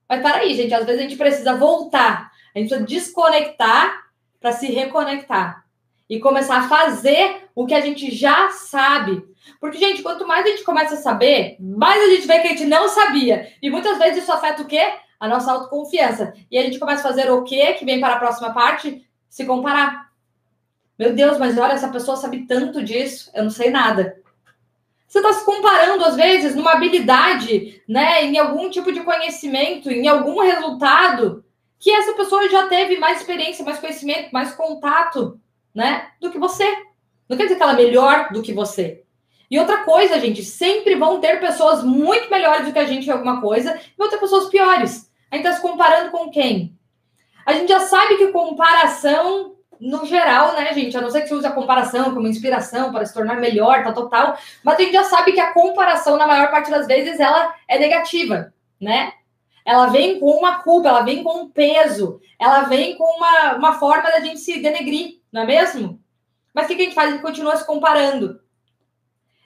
Mas 0.10 0.21
para 0.21 0.38
aí, 0.38 0.54
gente, 0.56 0.73
às 0.73 0.86
vezes 0.86 0.99
a 0.99 1.04
gente 1.04 1.17
precisa 1.17 1.56
voltar. 1.56 2.32
A 2.56 2.60
gente 2.60 2.69
precisa 2.69 2.88
desconectar 2.88 4.04
para 4.39 4.51
se 4.51 4.67
reconectar 4.67 5.61
e 6.12 6.19
começar 6.19 6.58
a 6.58 6.67
fazer 6.67 7.47
o 7.56 7.65
que 7.65 7.74
a 7.74 7.80
gente 7.80 8.13
já 8.13 8.50
sabe. 8.50 9.24
Porque, 9.62 9.78
gente, 9.78 10.04
quanto 10.04 10.28
mais 10.28 10.45
a 10.45 10.50
gente 10.50 10.63
começa 10.65 10.95
a 10.95 10.97
saber, 10.97 11.56
mais 11.58 12.04
a 12.04 12.08
gente 12.08 12.28
vê 12.28 12.39
que 12.39 12.47
a 12.47 12.50
gente 12.50 12.65
não 12.65 12.89
sabia. 12.89 13.54
E 13.62 13.69
muitas 13.69 13.97
vezes 13.97 14.24
isso 14.24 14.32
afeta 14.34 14.62
o 14.62 14.67
quê? 14.67 14.91
A 15.17 15.26
nossa 15.26 15.50
autoconfiança. 15.54 16.34
E 16.52 16.58
a 16.58 16.63
gente 16.63 16.80
começa 16.80 17.00
a 17.00 17.10
fazer 17.10 17.32
o 17.32 17.45
quê? 17.45 17.76
Que 17.76 17.86
vem 17.86 18.02
para 18.02 18.15
a 18.15 18.19
próxima 18.19 18.54
parte? 18.54 19.08
Se 19.30 19.45
comparar. 19.45 20.12
Meu 21.00 21.13
Deus, 21.13 21.38
mas 21.38 21.58
olha, 21.58 21.71
essa 21.71 21.88
pessoa 21.88 22.17
sabe 22.17 22.45
tanto 22.45 22.84
disso, 22.84 23.32
eu 23.34 23.43
não 23.43 23.50
sei 23.50 23.69
nada. 23.69 24.17
Você 25.08 25.19
está 25.19 25.32
se 25.32 25.45
comparando, 25.45 26.04
às 26.04 26.17
vezes, 26.17 26.54
numa 26.54 26.74
habilidade, 26.74 27.82
né, 27.88 28.26
em 28.26 28.38
algum 28.38 28.69
tipo 28.69 28.91
de 28.91 29.00
conhecimento, 29.00 29.89
em 29.89 30.10
algum 30.10 30.41
resultado, 30.41 31.45
que 31.80 31.89
essa 31.89 32.13
pessoa 32.13 32.50
já 32.50 32.67
teve 32.67 32.97
mais 32.97 33.19
experiência, 33.19 33.63
mais 33.63 33.80
conhecimento, 33.80 34.30
mais 34.32 34.54
contato, 34.54 35.39
né, 35.73 36.10
do 36.19 36.31
que 36.31 36.38
você. 36.38 36.65
Não 37.27 37.38
quer 37.38 37.43
dizer 37.43 37.55
que 37.55 37.63
ela 37.63 37.73
é 37.73 37.77
melhor 37.77 38.29
do 38.31 38.41
que 38.41 38.53
você. 38.53 39.03
E 39.49 39.60
outra 39.60 39.84
coisa, 39.84 40.19
gente, 40.19 40.43
sempre 40.43 40.95
vão 40.95 41.19
ter 41.19 41.39
pessoas 41.39 41.84
muito 41.84 42.29
melhores 42.29 42.65
do 42.65 42.73
que 42.73 42.79
a 42.79 42.86
gente 42.86 43.07
em 43.07 43.12
alguma 43.12 43.41
coisa 43.41 43.75
e 43.75 43.97
vão 43.97 44.10
ter 44.10 44.17
pessoas 44.17 44.49
piores. 44.49 45.12
A 45.29 45.36
gente 45.36 45.45
está 45.45 45.57
se 45.57 45.62
comparando 45.62 46.12
com 46.12 46.29
quem? 46.29 46.77
A 47.45 47.53
gente 47.53 47.69
já 47.69 47.81
sabe 47.81 48.17
que 48.17 48.27
comparação, 48.27 49.55
no 49.79 50.05
geral, 50.05 50.53
né, 50.53 50.73
gente? 50.73 50.95
A 50.95 51.01
não 51.01 51.10
ser 51.10 51.21
que 51.21 51.27
você 51.27 51.36
use 51.36 51.47
a 51.47 51.51
comparação 51.51 52.13
como 52.13 52.27
inspiração 52.27 52.91
para 52.91 53.05
se 53.05 53.13
tornar 53.13 53.39
melhor, 53.39 53.84
tal, 53.84 53.93
tal, 53.93 54.10
tal. 54.10 54.38
Mas 54.63 54.75
a 54.75 54.81
gente 54.81 54.93
já 54.93 55.03
sabe 55.03 55.34
que 55.34 55.39
a 55.39 55.53
comparação, 55.53 56.17
na 56.17 56.27
maior 56.27 56.49
parte 56.49 56.69
das 56.69 56.88
vezes, 56.88 57.19
ela 57.19 57.53
é 57.67 57.79
negativa, 57.79 58.53
né? 58.79 59.13
ela 59.65 59.88
vem 59.88 60.19
com 60.19 60.31
uma 60.31 60.60
culpa, 60.60 60.89
ela 60.89 61.01
vem 61.01 61.23
com 61.23 61.43
um 61.43 61.49
peso, 61.49 62.19
ela 62.39 62.63
vem 62.63 62.97
com 62.97 63.03
uma, 63.03 63.55
uma 63.55 63.73
forma 63.73 64.10
da 64.10 64.19
gente 64.19 64.39
se 64.39 64.60
denegrir, 64.60 65.20
não 65.32 65.44
é 65.44 65.46
mesmo? 65.46 66.02
Mas 66.54 66.65
o 66.65 66.67
que 66.67 66.74
a 66.74 66.86
gente 66.86 66.96
faz? 66.96 67.10
A 67.10 67.12
gente 67.13 67.22
continua 67.22 67.56
se 67.56 67.65
comparando. 67.65 68.41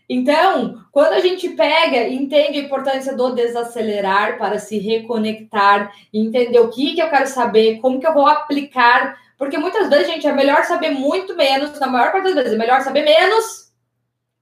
Então, 0.07 0.83
quando 0.91 1.13
a 1.13 1.19
gente 1.19 1.49
pega 1.49 2.07
e 2.07 2.15
entende 2.15 2.59
a 2.59 2.61
importância 2.61 3.15
do 3.15 3.33
desacelerar 3.33 4.37
para 4.37 4.59
se 4.59 4.77
reconectar, 4.77 5.91
entender 6.13 6.59
o 6.59 6.69
que, 6.69 6.93
que 6.93 7.01
eu 7.01 7.09
quero 7.09 7.27
saber, 7.27 7.79
como 7.79 7.99
que 7.99 8.05
eu 8.05 8.13
vou 8.13 8.27
aplicar, 8.27 9.19
porque 9.37 9.57
muitas 9.57 9.89
vezes, 9.89 10.07
gente, 10.07 10.27
é 10.27 10.31
melhor 10.31 10.63
saber 10.63 10.91
muito 10.91 11.35
menos, 11.35 11.79
na 11.79 11.87
maior 11.87 12.11
parte 12.11 12.25
das 12.25 12.35
vezes, 12.35 12.53
é 12.53 12.57
melhor 12.57 12.81
saber 12.81 13.03
menos 13.03 13.73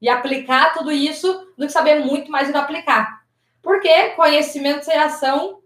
e 0.01 0.09
aplicar 0.09 0.73
tudo 0.73 0.91
isso 0.91 1.47
do 1.57 1.65
que 1.65 1.71
saber 1.71 2.03
muito 2.03 2.29
mais 2.29 2.49
e 2.49 2.51
não 2.51 2.59
aplicar. 2.59 3.23
Porque 3.61 4.09
conhecimento 4.09 4.83
sem 4.83 4.97
ação 4.97 5.59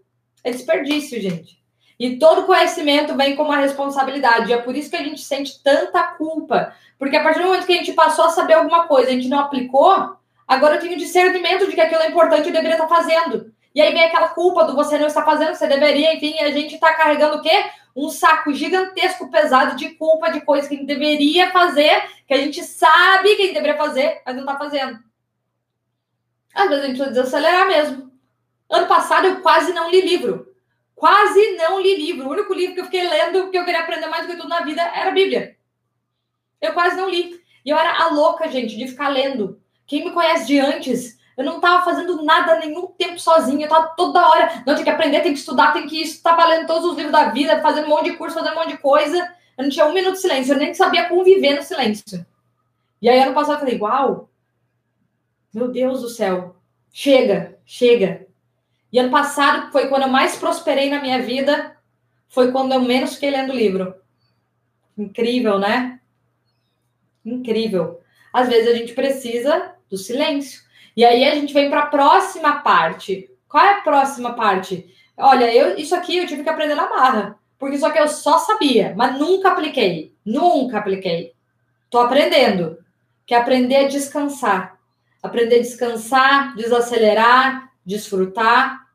é 0.44 0.50
desperdício, 0.52 1.20
gente. 1.20 1.58
E 1.98 2.16
todo 2.16 2.44
conhecimento 2.44 3.16
vem 3.16 3.34
com 3.34 3.42
uma 3.42 3.56
responsabilidade. 3.56 4.50
E 4.50 4.54
é 4.54 4.58
por 4.58 4.76
isso 4.76 4.88
que 4.88 4.96
a 4.96 5.02
gente 5.02 5.20
sente 5.20 5.60
tanta 5.62 6.02
culpa. 6.02 6.72
Porque 6.98 7.16
a 7.16 7.22
partir 7.22 7.40
do 7.40 7.46
momento 7.46 7.66
que 7.66 7.72
a 7.72 7.76
gente 7.76 7.92
passou 7.92 8.26
a 8.26 8.30
saber 8.30 8.54
alguma 8.54 8.86
coisa, 8.86 9.08
a 9.08 9.12
gente 9.12 9.28
não 9.28 9.40
aplicou, 9.40 10.16
agora 10.46 10.76
eu 10.76 10.80
tenho 10.80 10.96
discernimento 10.96 11.66
de 11.66 11.74
que 11.74 11.80
aquilo 11.80 12.02
é 12.02 12.08
importante 12.08 12.46
e 12.46 12.48
eu 12.48 12.52
deveria 12.52 12.76
estar 12.76 12.88
fazendo. 12.88 13.52
E 13.74 13.80
aí 13.80 13.92
vem 13.92 14.04
aquela 14.04 14.28
culpa 14.28 14.64
do 14.64 14.74
você 14.74 14.98
não 14.98 15.06
estar 15.06 15.24
fazendo, 15.24 15.54
você 15.54 15.66
deveria, 15.66 16.14
enfim, 16.14 16.38
a 16.40 16.50
gente 16.50 16.74
está 16.74 16.94
carregando 16.94 17.36
o 17.36 17.42
quê? 17.42 17.64
Um 17.94 18.08
saco 18.08 18.52
gigantesco, 18.52 19.30
pesado 19.30 19.76
de 19.76 19.90
culpa, 19.90 20.30
de 20.30 20.40
coisas 20.40 20.68
que 20.68 20.74
a 20.74 20.78
gente 20.78 20.86
deveria 20.86 21.50
fazer, 21.50 22.02
que 22.26 22.34
a 22.34 22.38
gente 22.38 22.62
sabe 22.62 23.36
que 23.36 23.42
a 23.42 23.44
gente 23.46 23.54
deveria 23.54 23.76
fazer, 23.76 24.22
mas 24.24 24.34
não 24.34 24.42
está 24.42 24.56
fazendo. 24.56 24.98
Às 26.54 26.68
vezes 26.68 26.84
a 26.84 26.86
gente 26.86 26.96
precisa 26.96 27.22
desacelerar 27.22 27.66
mesmo. 27.66 28.10
Ano 28.68 28.86
passado 28.86 29.26
eu 29.26 29.40
quase 29.42 29.72
não 29.72 29.90
li 29.90 30.00
livro. 30.00 30.47
Quase 30.98 31.52
não 31.52 31.80
li 31.80 31.96
livro. 31.96 32.26
O 32.26 32.32
único 32.32 32.52
livro 32.52 32.74
que 32.74 32.80
eu 32.80 32.86
fiquei 32.86 33.08
lendo, 33.08 33.42
porque 33.42 33.56
eu 33.56 33.64
queria 33.64 33.82
aprender 33.82 34.08
mais 34.08 34.26
do 34.26 34.32
que 34.32 34.36
tudo 34.36 34.48
na 34.48 34.62
vida, 34.62 34.82
era 34.82 35.10
a 35.10 35.14
Bíblia. 35.14 35.56
Eu 36.60 36.72
quase 36.72 36.96
não 36.96 37.08
li. 37.08 37.40
E 37.64 37.70
eu 37.70 37.78
era 37.78 38.02
a 38.02 38.08
louca, 38.08 38.48
gente, 38.48 38.76
de 38.76 38.88
ficar 38.88 39.08
lendo. 39.08 39.60
Quem 39.86 40.04
me 40.04 40.10
conhece 40.10 40.48
de 40.48 40.58
antes, 40.58 41.16
eu 41.36 41.44
não 41.44 41.56
estava 41.56 41.84
fazendo 41.84 42.20
nada 42.24 42.58
nenhum 42.58 42.88
tempo 42.88 43.16
sozinha. 43.16 43.66
Eu 43.66 43.72
estava 43.72 43.94
toda 43.96 44.28
hora. 44.28 44.64
Não, 44.66 44.74
tem 44.74 44.82
que 44.82 44.90
aprender, 44.90 45.20
tem 45.20 45.32
que 45.32 45.38
estudar, 45.38 45.72
tem 45.72 45.86
que 45.86 46.02
estar 46.02 46.36
lendo 46.48 46.66
todos 46.66 46.90
os 46.90 46.96
livros 46.96 47.12
da 47.12 47.30
vida, 47.30 47.62
fazendo 47.62 47.86
um 47.86 47.90
monte 47.90 48.10
de 48.10 48.16
curso, 48.16 48.34
fazendo 48.34 48.54
um 48.54 48.56
monte 48.56 48.72
de 48.72 48.78
coisa. 48.78 49.18
Eu 49.56 49.62
não 49.62 49.70
tinha 49.70 49.86
um 49.86 49.94
minuto 49.94 50.14
de 50.14 50.20
silêncio, 50.20 50.54
eu 50.54 50.58
nem 50.58 50.74
sabia 50.74 51.08
conviver 51.08 51.54
no 51.54 51.62
silêncio. 51.62 52.26
E 53.00 53.08
aí, 53.08 53.20
ano 53.20 53.34
passado, 53.34 53.54
eu 53.54 53.60
falei, 53.60 53.78
uau, 53.78 54.28
meu 55.54 55.68
Deus 55.68 56.02
do 56.02 56.08
céu, 56.08 56.56
chega, 56.92 57.56
chega. 57.64 58.27
E 58.92 58.98
ano 58.98 59.10
passado 59.10 59.70
foi 59.70 59.88
quando 59.88 60.02
eu 60.02 60.08
mais 60.08 60.36
prosperei 60.36 60.88
na 60.90 61.00
minha 61.00 61.20
vida, 61.20 61.76
foi 62.28 62.52
quando 62.52 62.72
eu 62.72 62.80
menos 62.80 63.14
fiquei 63.14 63.30
lendo 63.30 63.52
livro. 63.52 63.94
Incrível, 64.96 65.58
né? 65.58 66.00
Incrível. 67.24 68.00
Às 68.32 68.48
vezes 68.48 68.68
a 68.68 68.74
gente 68.74 68.92
precisa 68.94 69.74
do 69.90 69.96
silêncio. 69.96 70.62
E 70.96 71.04
aí 71.04 71.24
a 71.24 71.34
gente 71.34 71.54
vem 71.54 71.70
para 71.70 71.82
a 71.82 71.86
próxima 71.86 72.60
parte. 72.60 73.30
Qual 73.48 73.64
é 73.64 73.74
a 73.74 73.82
próxima 73.82 74.34
parte? 74.34 74.92
Olha, 75.16 75.52
eu 75.54 75.76
isso 75.76 75.94
aqui 75.94 76.18
eu 76.18 76.26
tive 76.26 76.42
que 76.42 76.48
aprender 76.48 76.74
na 76.74 76.88
barra, 76.88 77.38
porque 77.58 77.76
isso 77.76 77.86
aqui 77.86 77.98
eu 77.98 78.08
só 78.08 78.38
sabia, 78.38 78.94
mas 78.96 79.18
nunca 79.18 79.50
apliquei. 79.50 80.14
Nunca 80.24 80.78
apliquei. 80.78 81.32
Tô 81.90 81.98
aprendendo. 81.98 82.78
Que 83.26 83.34
é 83.34 83.38
aprender 83.38 83.76
a 83.76 83.88
descansar. 83.88 84.78
Aprender 85.22 85.56
a 85.56 85.62
descansar, 85.62 86.54
desacelerar, 86.54 87.67
desfrutar. 87.88 88.86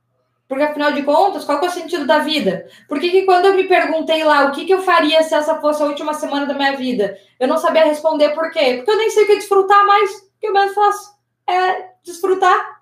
Porque, 0.48 0.64
afinal 0.64 0.92
de 0.92 1.02
contas, 1.02 1.44
qual 1.44 1.64
é 1.64 1.68
o 1.68 1.72
sentido 1.72 2.06
da 2.06 2.20
vida? 2.20 2.68
Por 2.88 3.00
que, 3.00 3.24
quando 3.24 3.46
eu 3.46 3.56
me 3.56 3.64
perguntei 3.64 4.24
lá 4.24 4.46
o 4.46 4.52
que, 4.52 4.66
que 4.66 4.74
eu 4.74 4.84
faria 4.84 5.24
se 5.24 5.34
essa 5.34 5.60
fosse 5.60 5.82
a 5.82 5.88
última 5.88 6.14
semana 6.14 6.46
da 6.46 6.54
minha 6.54 6.78
vida, 6.78 7.18
eu 7.40 7.48
não 7.48 7.58
sabia 7.58 7.86
responder 7.86 8.30
por 8.36 8.52
quê? 8.52 8.76
Porque 8.76 8.92
eu 8.92 8.98
nem 8.98 9.10
sei 9.10 9.24
o 9.24 9.26
que 9.26 9.32
é 9.32 9.38
desfrutar 9.38 9.86
mais. 9.88 10.12
O 10.12 10.40
que 10.40 10.48
eu 10.48 10.54
mais 10.54 10.74
faço 10.76 11.16
é 11.50 11.90
desfrutar. 12.04 12.82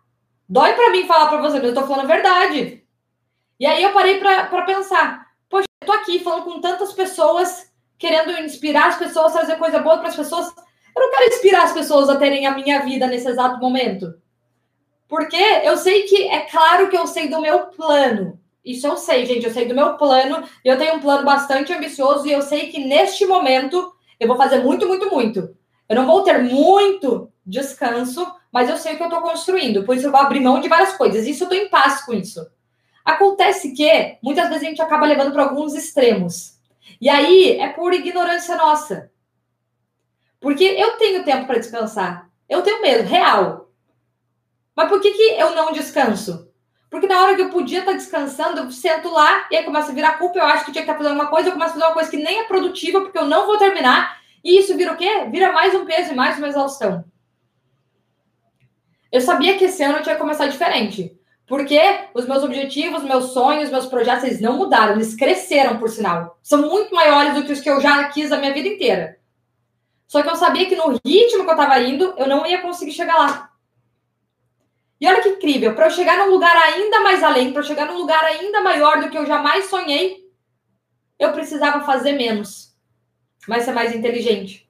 Dói 0.49 0.73
para 0.73 0.91
mim 0.91 1.07
falar 1.07 1.29
para 1.29 1.41
você, 1.41 1.59
mas 1.59 1.69
eu 1.69 1.73
tô 1.73 1.83
falando 1.83 2.03
a 2.03 2.13
verdade. 2.13 2.83
E 3.57 3.65
aí 3.65 3.81
eu 3.81 3.93
parei 3.93 4.19
para 4.19 4.63
pensar. 4.63 5.27
Poxa, 5.49 5.65
eu 5.81 5.85
tô 5.85 5.93
aqui 5.93 6.19
falando 6.19 6.43
com 6.43 6.59
tantas 6.59 6.91
pessoas, 6.91 7.71
querendo 7.97 8.31
inspirar 8.41 8.87
as 8.87 8.97
pessoas, 8.97 9.31
trazer 9.31 9.55
coisa 9.55 9.79
boa 9.79 9.99
para 9.99 10.09
as 10.09 10.15
pessoas. 10.15 10.47
Eu 10.93 11.01
não 11.03 11.11
quero 11.11 11.29
inspirar 11.29 11.63
as 11.63 11.71
pessoas 11.71 12.09
a 12.09 12.17
terem 12.17 12.47
a 12.47 12.55
minha 12.55 12.79
vida 12.79 13.07
nesse 13.07 13.29
exato 13.29 13.59
momento. 13.59 14.13
Porque 15.11 15.35
eu 15.35 15.75
sei 15.75 16.03
que, 16.03 16.29
é 16.29 16.39
claro 16.39 16.87
que 16.87 16.95
eu 16.95 17.05
sei 17.05 17.27
do 17.27 17.41
meu 17.41 17.67
plano. 17.67 18.39
Isso 18.63 18.87
eu 18.87 18.95
sei, 18.95 19.25
gente. 19.25 19.45
Eu 19.45 19.51
sei 19.51 19.65
do 19.65 19.75
meu 19.75 19.97
plano. 19.97 20.47
Eu 20.63 20.77
tenho 20.77 20.95
um 20.95 20.99
plano 21.01 21.25
bastante 21.25 21.73
ambicioso. 21.73 22.25
E 22.25 22.31
eu 22.31 22.41
sei 22.41 22.69
que 22.71 22.79
neste 22.79 23.25
momento 23.25 23.93
eu 24.17 24.25
vou 24.25 24.37
fazer 24.37 24.63
muito, 24.63 24.87
muito, 24.87 25.11
muito. 25.11 25.53
Eu 25.89 25.97
não 25.97 26.05
vou 26.05 26.23
ter 26.23 26.41
muito 26.41 27.29
descanso, 27.45 28.25
mas 28.53 28.69
eu 28.69 28.77
sei 28.77 28.93
o 28.93 28.95
que 28.95 29.03
eu 29.03 29.07
estou 29.07 29.21
construindo. 29.21 29.83
Por 29.83 29.97
isso 29.97 30.07
eu 30.07 30.11
vou 30.11 30.21
abrir 30.21 30.39
mão 30.39 30.61
de 30.61 30.69
várias 30.69 30.95
coisas. 30.95 31.27
Isso 31.27 31.43
eu 31.43 31.49
estou 31.49 31.61
em 31.61 31.69
paz 31.69 32.05
com 32.05 32.13
isso. 32.13 32.39
Acontece 33.03 33.73
que 33.73 34.17
muitas 34.23 34.47
vezes 34.47 34.63
a 34.63 34.65
gente 34.65 34.81
acaba 34.81 35.05
levando 35.05 35.33
para 35.33 35.43
alguns 35.43 35.73
extremos. 35.73 36.57
E 37.01 37.09
aí 37.09 37.59
é 37.59 37.67
por 37.67 37.93
ignorância 37.93 38.55
nossa. 38.55 39.11
Porque 40.39 40.63
eu 40.63 40.91
tenho 40.91 41.25
tempo 41.25 41.47
para 41.47 41.59
descansar. 41.59 42.29
Eu 42.47 42.61
tenho 42.61 42.81
medo, 42.81 43.03
real. 43.03 43.70
Mas 44.81 44.89
por 44.89 44.99
que, 44.99 45.11
que 45.11 45.39
eu 45.39 45.53
não 45.53 45.71
descanso? 45.71 46.49
Porque 46.89 47.05
na 47.05 47.21
hora 47.21 47.35
que 47.35 47.41
eu 47.43 47.49
podia 47.51 47.81
estar 47.81 47.93
descansando, 47.93 48.61
eu 48.61 48.71
sento 48.71 49.09
lá 49.09 49.45
e 49.51 49.55
aí 49.55 49.63
começa 49.63 49.91
a 49.91 49.93
virar 49.93 50.17
culpa. 50.17 50.39
Eu 50.39 50.45
acho 50.45 50.65
que 50.65 50.71
tinha 50.71 50.83
que 50.83 50.89
estar 50.89 50.97
fazendo 50.97 51.13
uma 51.13 51.27
coisa, 51.27 51.49
eu 51.49 51.53
começo 51.53 51.69
a 51.69 51.73
fazer 51.73 51.85
uma 51.85 51.93
coisa 51.93 52.09
que 52.09 52.17
nem 52.17 52.39
é 52.39 52.43
produtiva, 52.45 52.99
porque 53.01 53.19
eu 53.19 53.25
não 53.25 53.45
vou 53.45 53.59
terminar. 53.59 54.19
E 54.43 54.57
isso 54.57 54.75
vira 54.75 54.91
o 54.91 54.97
quê? 54.97 55.27
Vira 55.29 55.51
mais 55.51 55.75
um 55.75 55.85
peso 55.85 56.13
e 56.13 56.15
mais 56.15 56.39
uma 56.39 56.47
exaustão. 56.47 57.05
Eu 59.11 59.21
sabia 59.21 59.55
que 59.55 59.65
esse 59.65 59.83
ano 59.83 59.99
eu 59.99 60.01
tinha 60.01 60.15
que 60.15 60.21
começar 60.21 60.47
diferente. 60.47 61.15
Porque 61.45 61.79
os 62.15 62.25
meus 62.25 62.43
objetivos, 62.43 63.03
meus 63.03 63.33
sonhos, 63.33 63.69
meus 63.69 63.85
projetos, 63.85 64.23
eles 64.23 64.41
não 64.41 64.57
mudaram, 64.57 64.93
eles 64.93 65.13
cresceram, 65.13 65.77
por 65.77 65.89
sinal. 65.89 66.39
São 66.41 66.67
muito 66.67 66.95
maiores 66.95 67.35
do 67.35 67.43
que 67.43 67.51
os 67.51 67.61
que 67.61 67.69
eu 67.69 67.79
já 67.79 68.03
quis 68.05 68.31
a 68.31 68.37
minha 68.37 68.51
vida 68.51 68.67
inteira. 68.67 69.19
Só 70.07 70.23
que 70.23 70.29
eu 70.29 70.35
sabia 70.35 70.65
que 70.65 70.75
no 70.75 70.99
ritmo 71.05 71.43
que 71.43 71.49
eu 71.49 71.51
estava 71.51 71.79
indo, 71.79 72.15
eu 72.17 72.27
não 72.27 72.47
ia 72.47 72.63
conseguir 72.63 72.93
chegar 72.93 73.15
lá. 73.15 73.50
E 75.01 75.07
olha 75.07 75.19
que 75.19 75.29
incrível, 75.29 75.73
para 75.73 75.87
eu 75.87 75.91
chegar 75.91 76.15
num 76.19 76.29
lugar 76.29 76.55
ainda 76.55 76.99
mais 76.99 77.23
além, 77.23 77.51
para 77.51 77.61
eu 77.61 77.65
chegar 77.65 77.87
num 77.87 77.97
lugar 77.97 78.23
ainda 78.23 78.61
maior 78.61 79.01
do 79.01 79.09
que 79.09 79.17
eu 79.17 79.25
jamais 79.25 79.65
sonhei, 79.65 80.29
eu 81.17 81.33
precisava 81.33 81.83
fazer 81.83 82.13
menos, 82.13 82.75
mas 83.47 83.63
ser 83.63 83.71
mais 83.71 83.95
inteligente. 83.95 84.69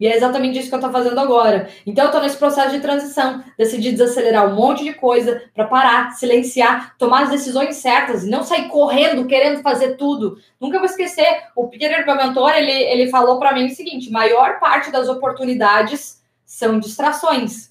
E 0.00 0.06
é 0.06 0.16
exatamente 0.16 0.58
isso 0.58 0.70
que 0.70 0.74
eu 0.74 0.78
estou 0.78 0.90
fazendo 0.90 1.20
agora. 1.20 1.68
Então, 1.86 2.04
eu 2.04 2.08
estou 2.08 2.22
nesse 2.22 2.38
processo 2.38 2.70
de 2.70 2.80
transição. 2.80 3.44
Decidi 3.58 3.92
desacelerar 3.92 4.50
um 4.50 4.54
monte 4.54 4.82
de 4.82 4.94
coisa 4.94 5.42
para 5.54 5.66
parar, 5.66 6.12
silenciar, 6.12 6.96
tomar 6.96 7.24
as 7.24 7.30
decisões 7.30 7.76
certas 7.76 8.24
e 8.24 8.30
não 8.30 8.42
sair 8.42 8.68
correndo, 8.68 9.26
querendo 9.26 9.60
fazer 9.60 9.96
tudo. 9.98 10.38
Nunca 10.58 10.78
vou 10.78 10.86
esquecer, 10.86 11.42
o 11.54 11.68
Peter, 11.68 12.06
meu 12.06 12.16
mentor, 12.16 12.54
ele, 12.54 12.72
ele 12.72 13.10
falou 13.10 13.38
para 13.38 13.52
mim 13.52 13.66
o 13.66 13.74
seguinte: 13.74 14.10
maior 14.10 14.58
parte 14.58 14.90
das 14.90 15.06
oportunidades 15.06 16.22
são 16.46 16.80
distrações. 16.80 17.70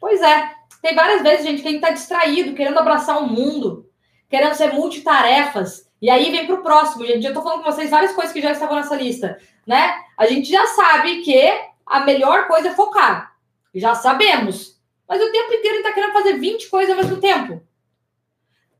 Pois 0.00 0.20
é, 0.20 0.59
tem 0.82 0.94
várias 0.94 1.22
vezes, 1.22 1.46
gente, 1.46 1.62
que 1.62 1.68
a 1.68 1.70
gente 1.70 1.80
está 1.82 1.90
distraído, 1.92 2.54
querendo 2.54 2.78
abraçar 2.78 3.22
o 3.22 3.26
mundo, 3.26 3.88
querendo 4.28 4.54
ser 4.54 4.72
multitarefas. 4.72 5.90
E 6.00 6.08
aí 6.08 6.30
vem 6.30 6.46
para 6.46 6.54
o 6.54 6.62
próximo, 6.62 7.06
gente. 7.06 7.24
Eu 7.24 7.30
estou 7.30 7.42
falando 7.42 7.62
com 7.62 7.70
vocês 7.70 7.90
várias 7.90 8.12
coisas 8.12 8.32
que 8.32 8.40
já 8.40 8.52
estavam 8.52 8.76
nessa 8.76 8.96
lista, 8.96 9.38
né? 9.66 9.94
A 10.16 10.26
gente 10.26 10.50
já 10.50 10.66
sabe 10.68 11.22
que 11.22 11.38
a 11.84 12.00
melhor 12.00 12.46
coisa 12.46 12.68
é 12.68 12.74
focar. 12.74 13.34
Já 13.74 13.94
sabemos. 13.94 14.80
Mas 15.06 15.20
o 15.20 15.32
tempo 15.32 15.52
inteiro 15.52 15.76
gente 15.76 15.86
está 15.86 15.92
querendo 15.92 16.12
fazer 16.12 16.34
20 16.34 16.70
coisas 16.70 16.90
ao 16.90 17.02
mesmo 17.02 17.20
tempo. 17.20 17.62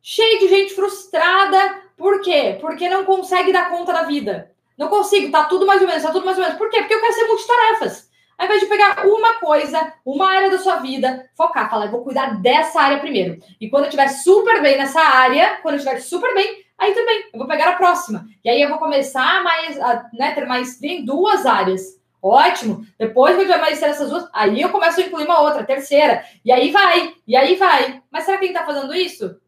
Cheio 0.00 0.38
de 0.38 0.48
gente 0.48 0.74
frustrada. 0.74 1.82
Por 1.96 2.22
quê? 2.22 2.56
Porque 2.60 2.88
não 2.88 3.04
consegue 3.04 3.52
dar 3.52 3.68
conta 3.68 3.92
da 3.92 4.04
vida. 4.04 4.52
Não 4.78 4.88
consigo, 4.88 5.30
tá 5.30 5.44
tudo 5.44 5.66
mais 5.66 5.82
ou 5.82 5.86
menos, 5.86 6.02
tá 6.02 6.10
tudo 6.10 6.24
mais 6.24 6.38
ou 6.38 6.42
menos. 6.42 6.56
Por 6.56 6.70
quê? 6.70 6.78
Porque 6.78 6.94
eu 6.94 7.00
quero 7.00 7.12
ser 7.12 7.26
multitarefas. 7.26 8.09
Ao 8.40 8.46
invés 8.46 8.62
de 8.62 8.68
pegar 8.68 9.06
uma 9.06 9.34
coisa, 9.34 9.92
uma 10.02 10.30
área 10.30 10.50
da 10.50 10.56
sua 10.56 10.76
vida, 10.76 11.28
focar, 11.36 11.68
falar, 11.68 11.90
vou 11.90 12.02
cuidar 12.02 12.40
dessa 12.40 12.80
área 12.80 12.98
primeiro. 12.98 13.38
E 13.60 13.68
quando 13.68 13.82
eu 13.82 13.88
estiver 13.90 14.08
super 14.08 14.62
bem 14.62 14.78
nessa 14.78 14.98
área, 14.98 15.58
quando 15.60 15.74
eu 15.74 15.78
estiver 15.78 16.00
super 16.00 16.32
bem, 16.32 16.64
aí 16.78 16.94
também, 16.94 17.28
eu 17.34 17.38
vou 17.38 17.46
pegar 17.46 17.68
a 17.68 17.76
próxima. 17.76 18.24
E 18.42 18.48
aí 18.48 18.62
eu 18.62 18.70
vou 18.70 18.78
começar 18.78 19.44
mais, 19.44 19.78
a, 19.78 20.08
né, 20.14 20.32
ter 20.32 20.46
maestria 20.46 21.00
em 21.00 21.04
duas 21.04 21.44
áreas. 21.44 22.00
Ótimo. 22.22 22.86
Depois 22.98 23.34
que 23.34 23.42
eu 23.42 23.44
tiver 23.44 23.60
maestria 23.60 23.88
nessas 23.88 24.08
duas, 24.08 24.26
aí 24.32 24.58
eu 24.58 24.70
começo 24.70 24.98
a 24.98 25.04
incluir 25.04 25.24
uma 25.26 25.42
outra, 25.42 25.62
terceira. 25.62 26.24
E 26.42 26.50
aí 26.50 26.70
vai, 26.70 27.14
e 27.26 27.36
aí 27.36 27.56
vai. 27.56 28.02
Mas 28.10 28.24
será 28.24 28.38
que 28.38 28.44
a 28.44 28.48
gente 28.48 28.56
tá 28.56 28.64
fazendo 28.64 28.94
isso? 28.94 29.38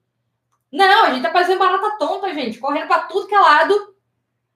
Não, 0.71 1.07
a 1.07 1.15
gente 1.15 1.23
tá 1.23 1.33
fazendo 1.33 1.59
barata 1.59 1.97
tonta, 1.99 2.35
gente, 2.35 2.59
correndo 2.59 2.89
para 2.89 3.05
tudo 3.05 3.27
que 3.27 3.35
é 3.35 3.41
lado, 3.41 3.95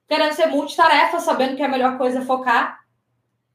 querendo 0.06 0.34
ser 0.34 0.48
multitarefa, 0.48 1.20
sabendo 1.20 1.56
que 1.56 1.62
a 1.62 1.68
melhor 1.68 1.96
coisa 1.96 2.18
é 2.18 2.22
focar 2.22 2.84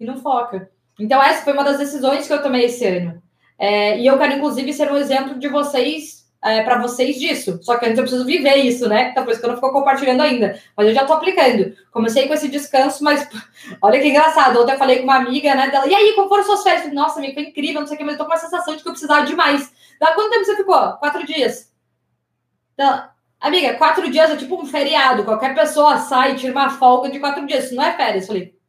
e 0.01 0.05
não 0.05 0.17
foca. 0.17 0.69
Então, 0.99 1.21
essa 1.21 1.43
foi 1.43 1.53
uma 1.53 1.63
das 1.63 1.77
decisões 1.77 2.27
que 2.27 2.33
eu 2.33 2.41
tomei 2.41 2.65
esse 2.65 2.83
ano. 2.85 3.21
É, 3.57 3.99
e 3.99 4.07
eu 4.07 4.17
quero, 4.17 4.33
inclusive, 4.33 4.73
ser 4.73 4.91
um 4.91 4.97
exemplo 4.97 5.37
de 5.37 5.47
vocês, 5.47 6.25
é, 6.43 6.63
para 6.63 6.81
vocês 6.81 7.19
disso. 7.19 7.59
Só 7.61 7.77
que 7.77 7.85
antes 7.85 7.99
eu 7.99 8.03
preciso 8.03 8.25
viver 8.25 8.55
isso, 8.55 8.89
né? 8.89 9.11
Então, 9.11 9.23
por 9.23 9.31
isso 9.31 9.39
que 9.39 9.45
eu 9.45 9.51
não 9.51 9.57
fico 9.57 9.71
compartilhando 9.71 10.21
ainda. 10.21 10.59
Mas 10.75 10.87
eu 10.87 10.93
já 10.95 11.05
tô 11.05 11.13
aplicando. 11.13 11.75
Comecei 11.91 12.27
com 12.27 12.33
esse 12.33 12.47
descanso, 12.47 13.03
mas 13.03 13.29
olha 13.79 13.99
que 14.01 14.07
engraçado. 14.07 14.59
Ontem 14.59 14.73
eu 14.73 14.77
falei 14.79 14.97
com 14.97 15.03
uma 15.03 15.17
amiga, 15.17 15.53
né? 15.53 15.69
Dela, 15.69 15.87
e 15.87 15.93
aí, 15.93 16.13
como 16.13 16.27
foram 16.27 16.43
suas 16.43 16.63
férias? 16.63 16.91
Nossa, 16.91 17.19
amiga, 17.19 17.35
foi 17.35 17.43
incrível, 17.43 17.81
não 17.81 17.87
sei 17.87 17.95
o 17.95 17.97
que, 17.99 18.03
mas 18.03 18.13
eu 18.13 18.17
tô 18.17 18.25
com 18.25 18.31
uma 18.31 18.37
sensação 18.37 18.75
de 18.75 18.81
que 18.81 18.89
eu 18.89 18.93
precisava 18.93 19.23
demais. 19.23 19.71
Dá 19.99 20.13
quanto 20.13 20.31
tempo 20.31 20.45
você 20.45 20.55
ficou? 20.57 20.93
Quatro 20.93 21.23
dias. 21.27 21.71
Amiga, 23.39 23.75
quatro 23.75 24.09
dias 24.09 24.31
é 24.31 24.35
tipo 24.35 24.59
um 24.59 24.65
feriado. 24.65 25.23
Qualquer 25.23 25.53
pessoa 25.53 25.99
sai 25.99 26.35
tira 26.35 26.51
uma 26.51 26.71
folga 26.71 27.11
de 27.11 27.19
quatro 27.19 27.45
dias. 27.45 27.65
Isso 27.65 27.75
não 27.75 27.83
é 27.83 27.95
férias. 27.95 28.23
Eu 28.23 28.27
falei, 28.27 28.60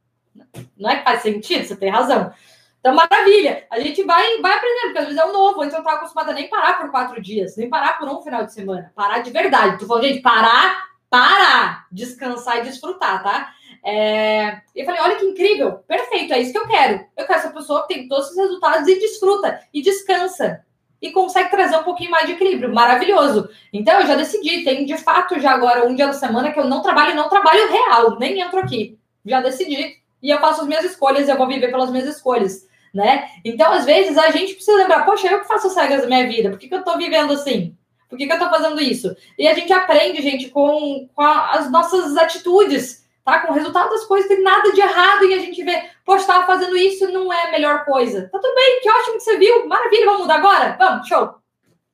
não 0.77 0.91
é 0.91 0.97
que 0.97 1.05
faz 1.05 1.23
sentido, 1.23 1.65
você 1.65 1.77
tem 1.77 1.91
razão. 1.91 2.33
Então, 2.81 2.95
maravilha. 2.95 3.65
A 3.71 3.79
gente 3.79 4.03
vai, 4.03 4.41
vai 4.41 4.55
aprendendo, 4.55 4.87
porque 4.87 4.99
às 4.99 5.05
vezes 5.05 5.21
é 5.21 5.25
um 5.25 5.33
novo. 5.33 5.63
Então, 5.63 5.79
eu 5.79 5.83
estava 5.83 5.99
acostumada 5.99 6.33
a 6.33 6.35
nem 6.35 6.49
parar 6.49 6.81
por 6.81 6.91
quatro 6.91 7.23
dias, 7.23 7.57
nem 7.57 7.71
parar 7.71 7.97
por 7.97 8.09
um 8.09 8.21
final 8.21 8.45
de 8.45 8.53
semana. 8.53 8.93
Parar 8.97 9.21
de 9.21 9.31
verdade. 9.31 9.79
Tu 9.79 9.87
falou, 9.87 10.03
gente, 10.03 10.21
parar, 10.21 10.89
parar, 11.09 11.87
descansar 11.93 12.59
e 12.59 12.63
desfrutar, 12.63 13.23
tá? 13.23 13.53
É... 13.85 14.63
Eu 14.75 14.85
falei, 14.85 15.01
olha 15.01 15.17
que 15.17 15.27
incrível, 15.27 15.75
perfeito, 15.87 16.33
é 16.33 16.41
isso 16.41 16.53
que 16.53 16.59
eu 16.59 16.67
quero. 16.67 17.05
Eu 17.17 17.27
quero 17.27 17.39
essa 17.39 17.51
pessoa 17.51 17.87
que 17.87 17.95
tem 17.95 18.09
todos 18.09 18.31
os 18.31 18.37
resultados 18.37 18.89
e 18.89 18.99
desfruta 18.99 19.61
e 19.73 19.81
descansa 19.81 20.65
e 21.01 21.11
consegue 21.11 21.51
trazer 21.51 21.77
um 21.77 21.83
pouquinho 21.83 22.11
mais 22.11 22.27
de 22.27 22.33
equilíbrio. 22.33 22.73
Maravilhoso. 22.73 23.49
Então, 23.73 24.01
eu 24.01 24.07
já 24.07 24.15
decidi, 24.15 24.65
tem 24.65 24.85
de 24.85 24.97
fato 24.97 25.39
já 25.41 25.53
agora 25.53 25.87
um 25.87 25.95
dia 25.95 26.07
da 26.07 26.13
semana 26.13 26.53
que 26.53 26.59
eu 26.59 26.65
não 26.65 26.81
trabalho, 26.81 27.15
não 27.15 27.29
trabalho 27.29 27.69
real, 27.69 28.19
nem 28.19 28.41
entro 28.41 28.59
aqui. 28.61 28.99
Já 29.25 29.41
decidi 29.41 30.02
e 30.23 30.31
eu 30.31 30.39
faço 30.39 30.61
as 30.63 30.67
minhas 30.67 30.85
escolhas, 30.85 31.29
eu 31.29 31.37
vou 31.37 31.49
viver 31.49 31.71
pelas 31.71 31.91
minhas 31.91 32.07
escolhas, 32.07 32.69
né? 32.95 33.29
Então, 33.45 33.73
às 33.73 33.85
vezes, 33.85 34.17
a 34.17 34.31
gente 34.31 34.55
precisa 34.55 34.77
lembrar, 34.77 35.05
poxa, 35.05 35.27
eu 35.27 35.41
que 35.41 35.49
faço 35.49 35.67
as 35.67 35.77
regras 35.77 36.03
da 36.03 36.07
minha 36.07 36.27
vida, 36.29 36.51
por 36.51 36.59
que, 36.59 36.69
que 36.69 36.75
eu 36.75 36.85
tô 36.85 36.97
vivendo 36.97 37.33
assim? 37.33 37.77
Por 38.09 38.19
que, 38.19 38.27
que 38.27 38.33
eu 38.33 38.39
tô 38.39 38.51
fazendo 38.51 38.81
isso? 38.81 39.17
E 39.39 39.49
a 39.49 39.55
gente 39.55 39.73
aprende, 39.73 40.21
gente, 40.23 40.51
com, 40.51 41.09
com 41.15 41.23
a, 41.23 41.53
as 41.53 41.71
nossas 41.71 42.17
atitudes, 42.17 43.09
tá? 43.25 43.41
Com 43.41 43.53
o 43.53 43.55
resultado 43.55 43.91
das 43.91 44.05
coisas, 44.05 44.29
tem 44.29 44.43
nada 44.43 44.71
de 44.73 44.81
errado, 44.81 45.25
e 45.25 45.35
a 45.35 45.39
gente 45.39 45.63
vê, 45.65 45.91
poxa, 46.05 46.27
tava 46.27 46.47
fazendo 46.47 46.77
isso, 46.77 47.11
não 47.11 47.33
é 47.33 47.49
a 47.49 47.51
melhor 47.51 47.85
coisa. 47.85 48.29
Tá 48.31 48.39
tudo 48.39 48.55
bem, 48.55 48.81
que 48.81 48.91
ótimo 48.91 49.17
que 49.17 49.25
você 49.25 49.39
viu, 49.39 49.67
maravilha, 49.67 50.05
vamos 50.05 50.23
mudar 50.23 50.37
agora? 50.37 50.77
Vamos, 50.79 51.09
show. 51.09 51.35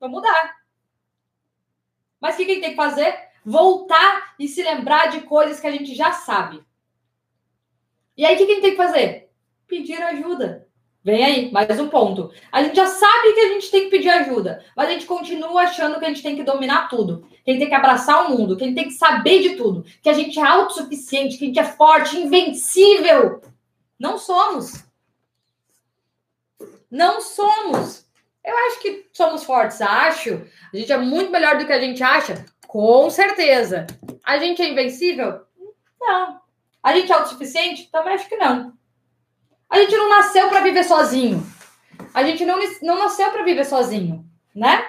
Vamos 0.01 0.17
mudar. 0.17 0.57
Mas 2.21 2.35
o 2.35 2.38
que, 2.38 2.45
que 2.45 2.51
a 2.51 2.55
gente 2.55 2.64
tem 2.64 2.71
que 2.71 2.77
fazer? 2.77 3.17
Voltar 3.45 4.35
e 4.38 4.49
se 4.49 4.62
lembrar 4.62 5.07
de 5.07 5.21
coisas 5.23 5.61
que 5.61 5.67
a 5.67 5.71
gente 5.71 5.95
já 5.95 6.12
sabe. 6.12 6.62
E 8.18 8.26
aí, 8.26 8.35
o 8.35 8.38
que, 8.38 8.46
que 8.46 8.50
a 8.50 8.54
gente 8.57 8.62
tem 8.62 8.70
que 8.72 8.76
fazer? 8.76 9.31
Pedir 9.68 10.02
ajuda. 10.02 10.66
Vem 11.04 11.24
aí, 11.24 11.52
mais 11.52 11.78
um 11.78 11.88
ponto. 11.88 12.33
A 12.50 12.64
gente 12.64 12.74
já 12.74 12.87
sabe 12.88 13.33
que 13.33 13.40
a 13.40 13.48
gente 13.50 13.70
tem 13.70 13.85
que 13.85 13.90
pedir 13.90 14.09
ajuda, 14.09 14.64
mas 14.76 14.88
a 14.88 14.92
gente 14.92 15.07
continua 15.07 15.62
achando 15.62 16.00
que 16.00 16.04
a 16.04 16.09
gente 16.09 16.22
tem 16.22 16.35
que 16.35 16.42
dominar 16.42 16.88
tudo, 16.88 17.28
que 17.44 17.50
a 17.50 17.52
gente 17.52 17.61
tem 17.61 17.68
que 17.68 17.74
abraçar 17.76 18.26
o 18.26 18.37
mundo, 18.37 18.57
que 18.57 18.64
a 18.64 18.66
gente 18.66 18.74
tem 18.76 18.88
que 18.88 18.94
saber 18.94 19.40
de 19.40 19.54
tudo, 19.54 19.85
que 20.02 20.09
a 20.09 20.12
gente 20.12 20.37
é 20.37 20.42
autossuficiente, 20.42 21.38
que 21.38 21.44
a 21.44 21.46
gente 21.46 21.61
é 21.61 21.64
forte, 21.64 22.18
invencível. 22.18 23.40
Não 23.96 24.18
somos. 24.18 24.85
Não 26.90 27.20
somos. 27.20 28.04
Eu 28.44 28.57
acho 28.66 28.81
que 28.81 29.07
somos 29.12 29.44
fortes, 29.44 29.81
acho. 29.81 30.44
A 30.74 30.76
gente 30.76 30.92
é 30.92 30.98
muito 30.98 31.31
melhor 31.31 31.57
do 31.57 31.66
que 31.66 31.72
a 31.72 31.81
gente 31.81 32.02
acha, 32.02 32.44
com 32.66 33.09
certeza. 33.11 33.87
A 34.24 34.38
gente 34.38 34.61
é 34.61 34.68
invencível? 34.68 35.42
Não. 36.00 36.47
A 36.88 36.96
gente 36.96 37.12
é 37.12 37.14
autossuficiente? 37.14 37.90
Também 37.92 38.14
acho 38.14 38.27
que 38.31 38.37
não. 38.38 38.72
A 39.68 39.79
gente 39.79 39.94
não 39.94 40.09
nasceu 40.09 40.48
para 40.48 40.62
viver 40.62 40.85
sozinho. 40.85 41.46
A 42.14 42.24
gente 42.24 42.46
não, 42.46 42.59
não 42.81 42.98
nasceu 42.98 43.31
para 43.31 43.42
viver 43.42 43.66
sozinho, 43.66 44.24
né? 44.55 44.88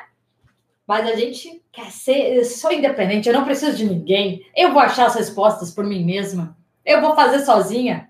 Mas 0.87 1.05
a 1.05 1.15
gente 1.17 1.61
quer 1.69 1.91
ser. 1.91 2.37
Eu 2.37 2.45
sou 2.45 2.71
independente, 2.71 3.27
eu 3.27 3.33
não 3.33 3.43
preciso 3.43 3.75
de 3.75 3.83
ninguém. 3.83 4.49
Eu 4.55 4.71
vou 4.71 4.81
achar 4.81 5.07
as 5.07 5.15
respostas 5.15 5.71
por 5.71 5.83
mim 5.83 6.05
mesma. 6.05 6.55
Eu 6.85 7.01
vou 7.01 7.17
fazer 7.17 7.39
sozinha. 7.39 8.09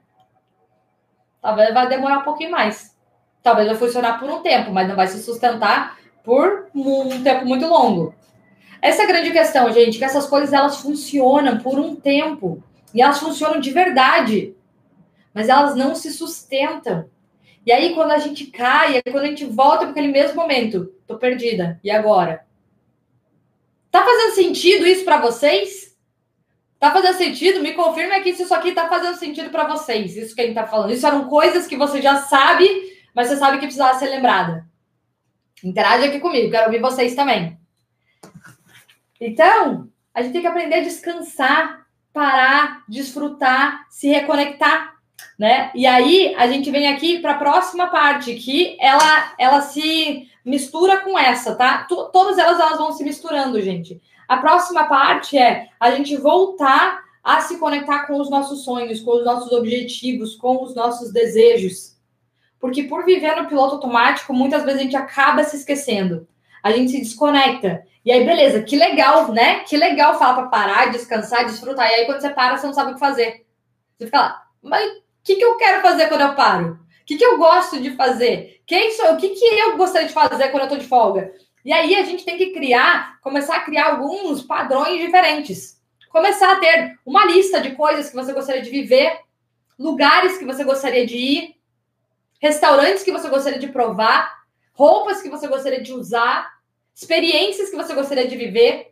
Talvez 1.42 1.74
vai 1.74 1.90
demorar 1.90 2.20
um 2.20 2.24
pouquinho 2.24 2.52
mais. 2.52 2.96
Talvez 3.42 3.70
vai 3.70 3.76
funcionar 3.76 4.20
por 4.20 4.30
um 4.30 4.44
tempo, 4.44 4.72
mas 4.72 4.88
não 4.88 4.96
vai 4.96 5.08
se 5.08 5.24
sustentar 5.24 5.98
por 6.24 6.70
um 6.76 7.24
tempo 7.24 7.44
muito 7.44 7.66
longo. 7.66 8.14
Essa 8.84 9.02
é 9.02 9.06
a 9.06 9.08
grande 9.08 9.32
questão, 9.32 9.74
gente, 9.74 9.98
que 9.98 10.06
essas 10.06 10.28
coisas 10.28 10.54
elas 10.54 10.78
funcionam 10.78 11.58
por 11.58 11.80
um 11.80 11.96
tempo. 11.96 12.64
E 12.94 13.02
elas 13.02 13.20
funcionam 13.20 13.60
de 13.60 13.72
verdade, 13.72 14.56
mas 15.34 15.50
elas 15.50 15.76
não 15.76 15.96
se 15.96 16.12
sustentam. 16.12 17.10
E 17.66 17.72
aí, 17.72 17.94
quando 17.94 18.12
a 18.12 18.18
gente 18.18 18.48
cai, 18.48 18.98
é 18.98 19.02
quando 19.02 19.26
a 19.26 19.28
gente 19.28 19.46
volta 19.46 19.80
para 19.80 19.92
aquele 19.92 20.08
mesmo 20.08 20.36
momento, 20.36 20.94
tô 21.06 21.18
perdida. 21.18 21.80
E 21.84 21.92
agora? 21.92 22.46
Tá 23.92 24.04
fazendo 24.04 24.36
sentido 24.36 24.88
isso 24.88 25.04
para 25.04 25.20
vocês? 25.22 25.96
Tá 26.80 26.92
fazendo 26.92 27.18
sentido? 27.18 27.62
Me 27.62 27.74
confirme 27.74 28.14
aqui 28.14 28.34
se 28.34 28.44
isso 28.44 28.54
aqui 28.54 28.72
tá 28.72 28.88
fazendo 28.88 29.16
sentido 29.18 29.50
para 29.50 29.68
vocês. 29.68 30.16
Isso 30.16 30.34
que 30.34 30.42
a 30.42 30.46
gente 30.46 30.56
tá 30.56 30.66
falando. 30.66 30.92
Isso 30.92 31.06
eram 31.06 31.28
coisas 31.28 31.68
que 31.68 31.76
você 31.76 32.02
já 32.02 32.18
sabe, 32.24 32.68
mas 33.14 33.28
você 33.28 33.36
sabe 33.36 33.58
que 33.58 33.66
precisava 33.66 34.00
ser 34.00 34.10
lembrada. 34.10 34.66
Interage 35.64 36.08
aqui 36.08 36.20
comigo, 36.20 36.50
quero 36.50 36.68
ouvir 36.68 36.80
vocês 36.80 37.16
também. 37.16 37.60
Então, 39.20 39.90
a 40.14 40.22
gente 40.22 40.32
tem 40.32 40.42
que 40.42 40.48
aprender 40.48 40.76
a 40.76 40.84
descansar, 40.84 41.86
parar, 42.20 42.84
desfrutar, 42.86 43.86
se 43.90 44.10
reconectar, 44.10 44.94
né? 45.38 45.72
E 45.74 45.88
aí 45.88 46.36
a 46.38 46.48
gente 46.48 46.70
vem 46.70 46.90
aqui 46.90 47.20
para 47.20 47.32
a 47.32 47.38
próxima 47.38 47.88
parte, 47.88 48.36
que 48.36 48.76
ela 48.78 49.34
ela 49.40 49.62
se 49.62 50.28
mistura 50.44 50.98
com 50.98 51.18
essa, 51.18 51.56
tá? 51.56 51.86
T 51.86 51.96
todas 52.12 52.38
elas 52.38 52.60
elas 52.60 52.78
vão 52.78 52.92
se 52.92 53.06
misturando, 53.06 53.62
gente. 53.62 54.02
A 54.28 54.36
próxima 54.36 54.84
parte 54.84 55.38
é 55.38 55.70
a 55.80 55.92
gente 55.92 56.18
voltar 56.18 57.02
a 57.24 57.40
se 57.40 57.58
conectar 57.58 58.06
com 58.06 58.20
os 58.20 58.30
nossos 58.30 58.66
sonhos, 58.66 59.00
com 59.00 59.12
os 59.12 59.24
nossos 59.24 59.54
objetivos, 59.54 60.36
com 60.36 60.62
os 60.62 60.76
nossos 60.76 61.14
desejos. 61.14 61.96
Porque 62.60 62.84
por 62.84 63.06
viver 63.06 63.34
no 63.38 63.48
piloto 63.48 63.76
automático, 63.76 64.34
muitas 64.34 64.66
vezes 64.66 64.82
a 64.82 64.84
gente 64.84 64.98
acaba 64.98 65.46
se 65.46 65.56
esquecendo. 65.56 66.28
A 66.62 66.74
gente 66.74 66.92
se 66.92 67.00
desconecta. 67.00 67.86
E 68.06 68.12
aí, 68.12 68.26
beleza, 68.26 68.64
que 68.64 68.76
legal, 68.76 69.32
né? 69.32 69.60
Que 69.62 69.76
legal 69.76 70.18
falar 70.18 70.36
para 70.36 70.48
parar, 70.48 70.92
descansar, 70.92 71.46
desfrutar. 71.46 71.90
E 71.92 71.96
aí, 71.96 72.06
quando 72.06 72.22
você 72.22 72.30
para, 72.30 72.58
você 72.58 72.66
não 72.66 72.74
sabe 72.74 72.92
o 72.92 72.94
que 72.94 73.00
fazer. 73.00 73.46
Você 73.98 74.06
fica 74.06 74.20
lá, 74.20 74.44
mas 74.62 74.90
o 74.90 75.02
que, 75.24 75.36
que 75.36 75.44
eu 75.44 75.58
quero 75.58 75.82
fazer 75.82 76.08
quando 76.08 76.22
eu 76.22 76.36
paro? 76.36 76.80
O 77.02 77.06
que, 77.06 77.18
que 77.18 77.26
eu 77.26 77.38
gosto 77.38 77.82
de 77.82 77.92
fazer? 77.96 78.62
Quem 78.66 78.92
sou 78.92 79.06
eu? 79.06 79.14
O 79.14 79.18
que, 79.18 79.30
que 79.30 79.46
eu 79.46 79.78
gostaria 79.78 80.08
de 80.08 80.14
fazer 80.14 80.50
quando 80.50 80.64
eu 80.64 80.70
tô 80.70 80.78
de 80.78 80.88
folga? 80.88 81.34
E 81.66 81.74
aí 81.74 81.96
a 81.96 82.04
gente 82.04 82.24
tem 82.24 82.38
que 82.38 82.54
criar, 82.54 83.20
começar 83.22 83.58
a 83.58 83.62
criar 83.62 83.92
alguns 83.92 84.42
padrões 84.42 85.02
diferentes. 85.02 85.80
Começar 86.10 86.54
a 86.54 86.60
ter 86.60 86.98
uma 87.06 87.26
lista 87.26 87.60
de 87.62 87.72
coisas 87.72 88.10
que 88.10 88.16
você 88.16 88.34
gostaria 88.34 88.62
de 88.62 88.70
viver, 88.70 89.20
lugares 89.78 90.38
que 90.38 90.46
você 90.46 90.64
gostaria 90.64 91.06
de 91.06 91.18
ir, 91.18 91.56
restaurantes 92.42 93.04
que 93.04 93.12
você 93.12 93.30
gostaria 93.30 93.60
de 93.60 93.68
provar, 93.68 94.40
roupas 94.74 95.22
que 95.22 95.30
você 95.30 95.48
gostaria 95.48 95.82
de 95.82 95.94
usar, 95.94 96.50
experiências 97.00 97.70
que 97.70 97.78
você 97.78 97.94
gostaria 97.94 98.28
de 98.28 98.36
viver. 98.36 98.88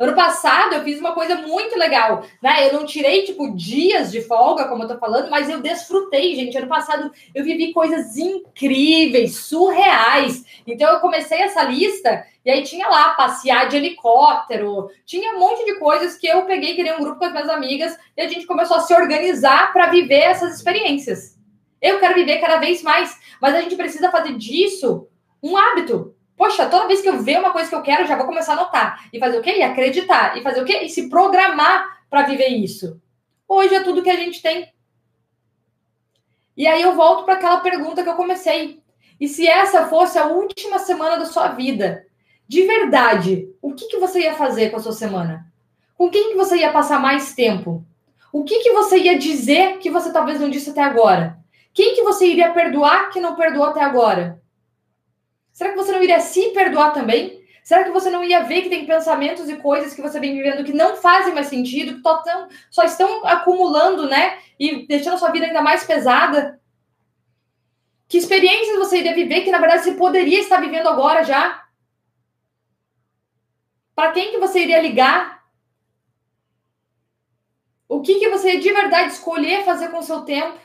Ano 0.00 0.16
passado 0.16 0.74
eu 0.74 0.82
fiz 0.82 0.98
uma 0.98 1.12
coisa 1.12 1.36
muito 1.36 1.78
legal, 1.78 2.26
né? 2.42 2.66
Eu 2.66 2.72
não 2.72 2.84
tirei 2.84 3.22
tipo 3.22 3.54
dias 3.54 4.10
de 4.10 4.20
folga, 4.20 4.64
como 4.64 4.82
eu 4.82 4.88
tô 4.88 4.98
falando, 4.98 5.30
mas 5.30 5.48
eu 5.48 5.60
desfrutei, 5.60 6.34
gente. 6.34 6.58
Ano 6.58 6.66
passado 6.66 7.12
eu 7.32 7.44
vivi 7.44 7.72
coisas 7.72 8.16
incríveis, 8.16 9.36
surreais. 9.36 10.44
Então 10.66 10.92
eu 10.92 10.98
comecei 10.98 11.38
essa 11.38 11.62
lista 11.62 12.26
e 12.44 12.50
aí 12.50 12.64
tinha 12.64 12.88
lá 12.88 13.10
passear 13.10 13.68
de 13.68 13.76
helicóptero, 13.76 14.90
tinha 15.06 15.36
um 15.36 15.38
monte 15.38 15.64
de 15.64 15.78
coisas 15.78 16.16
que 16.16 16.26
eu 16.26 16.44
peguei, 16.46 16.74
criei 16.74 16.94
um 16.94 17.04
grupo 17.04 17.20
com 17.20 17.26
as 17.26 17.32
minhas 17.32 17.48
amigas 17.48 17.96
e 18.16 18.22
a 18.22 18.28
gente 18.28 18.44
começou 18.44 18.78
a 18.78 18.80
se 18.80 18.92
organizar 18.92 19.72
para 19.72 19.86
viver 19.86 20.22
essas 20.22 20.56
experiências. 20.56 21.38
Eu 21.80 22.00
quero 22.00 22.14
viver 22.14 22.40
cada 22.40 22.56
vez 22.56 22.82
mais, 22.82 23.16
mas 23.40 23.54
a 23.54 23.60
gente 23.60 23.76
precisa 23.76 24.10
fazer 24.10 24.36
disso 24.36 25.06
um 25.40 25.56
hábito. 25.56 26.12
Poxa, 26.42 26.66
toda 26.66 26.88
vez 26.88 27.00
que 27.00 27.08
eu 27.08 27.22
ver 27.22 27.38
uma 27.38 27.52
coisa 27.52 27.68
que 27.68 27.74
eu 27.76 27.82
quero, 27.82 28.04
já 28.04 28.16
vou 28.16 28.26
começar 28.26 28.54
a 28.54 28.56
anotar. 28.56 29.08
E 29.12 29.20
fazer 29.20 29.38
o 29.38 29.42
quê? 29.42 29.58
E 29.58 29.62
acreditar. 29.62 30.36
E 30.36 30.42
fazer 30.42 30.60
o 30.60 30.64
quê? 30.64 30.78
E 30.78 30.88
se 30.88 31.08
programar 31.08 32.00
para 32.10 32.22
viver 32.22 32.48
isso. 32.48 33.00
Hoje 33.46 33.76
é 33.76 33.84
tudo 33.84 34.02
que 34.02 34.10
a 34.10 34.16
gente 34.16 34.42
tem. 34.42 34.68
E 36.56 36.66
aí 36.66 36.82
eu 36.82 36.96
volto 36.96 37.24
para 37.24 37.34
aquela 37.34 37.60
pergunta 37.60 38.02
que 38.02 38.08
eu 38.08 38.16
comecei. 38.16 38.82
E 39.20 39.28
se 39.28 39.46
essa 39.46 39.86
fosse 39.86 40.18
a 40.18 40.26
última 40.26 40.80
semana 40.80 41.16
da 41.16 41.26
sua 41.26 41.46
vida, 41.46 42.04
de 42.48 42.62
verdade, 42.62 43.48
o 43.62 43.72
que, 43.72 43.86
que 43.86 43.98
você 43.98 44.22
ia 44.22 44.34
fazer 44.34 44.70
com 44.70 44.78
a 44.78 44.82
sua 44.82 44.90
semana? 44.90 45.46
Com 45.94 46.10
quem 46.10 46.30
que 46.30 46.36
você 46.36 46.56
ia 46.56 46.72
passar 46.72 46.98
mais 46.98 47.36
tempo? 47.36 47.86
O 48.32 48.42
que, 48.42 48.64
que 48.64 48.72
você 48.72 48.98
ia 48.98 49.16
dizer 49.16 49.78
que 49.78 49.90
você 49.90 50.12
talvez 50.12 50.40
não 50.40 50.50
disse 50.50 50.70
até 50.70 50.82
agora? 50.82 51.38
Quem 51.72 51.94
que 51.94 52.02
você 52.02 52.26
iria 52.26 52.50
perdoar 52.50 53.10
que 53.10 53.20
não 53.20 53.36
perdoou 53.36 53.66
até 53.66 53.80
agora? 53.80 54.41
Será 55.52 55.70
que 55.70 55.76
você 55.76 55.92
não 55.92 56.02
iria 56.02 56.20
se 56.20 56.50
perdoar 56.50 56.92
também? 56.92 57.42
Será 57.62 57.84
que 57.84 57.90
você 57.90 58.10
não 58.10 58.24
ia 58.24 58.42
ver 58.42 58.62
que 58.62 58.68
tem 58.68 58.86
pensamentos 58.86 59.48
e 59.48 59.56
coisas 59.56 59.94
que 59.94 60.02
você 60.02 60.18
vem 60.18 60.34
vivendo 60.34 60.64
que 60.64 60.72
não 60.72 60.96
fazem 60.96 61.32
mais 61.32 61.46
sentido, 61.46 61.94
que 61.96 62.02
tão, 62.02 62.48
só 62.70 62.82
estão 62.82 63.24
acumulando, 63.26 64.08
né? 64.08 64.38
E 64.58 64.86
deixando 64.86 65.14
a 65.14 65.18
sua 65.18 65.30
vida 65.30 65.46
ainda 65.46 65.62
mais 65.62 65.84
pesada? 65.84 66.60
Que 68.08 68.18
experiências 68.18 68.76
você 68.78 68.98
iria 68.98 69.14
viver 69.14 69.42
que, 69.42 69.50
na 69.50 69.58
verdade, 69.58 69.84
você 69.84 69.94
poderia 69.94 70.40
estar 70.40 70.60
vivendo 70.60 70.88
agora 70.88 71.22
já? 71.22 71.66
Para 73.94 74.12
quem 74.12 74.32
que 74.32 74.38
você 74.38 74.60
iria 74.60 74.82
ligar? 74.82 75.44
O 77.88 78.00
que, 78.00 78.18
que 78.18 78.28
você 78.28 78.56
de 78.56 78.72
verdade 78.72 79.12
escolher 79.12 79.64
fazer 79.64 79.88
com 79.88 79.98
o 79.98 80.02
seu 80.02 80.22
tempo? 80.22 80.58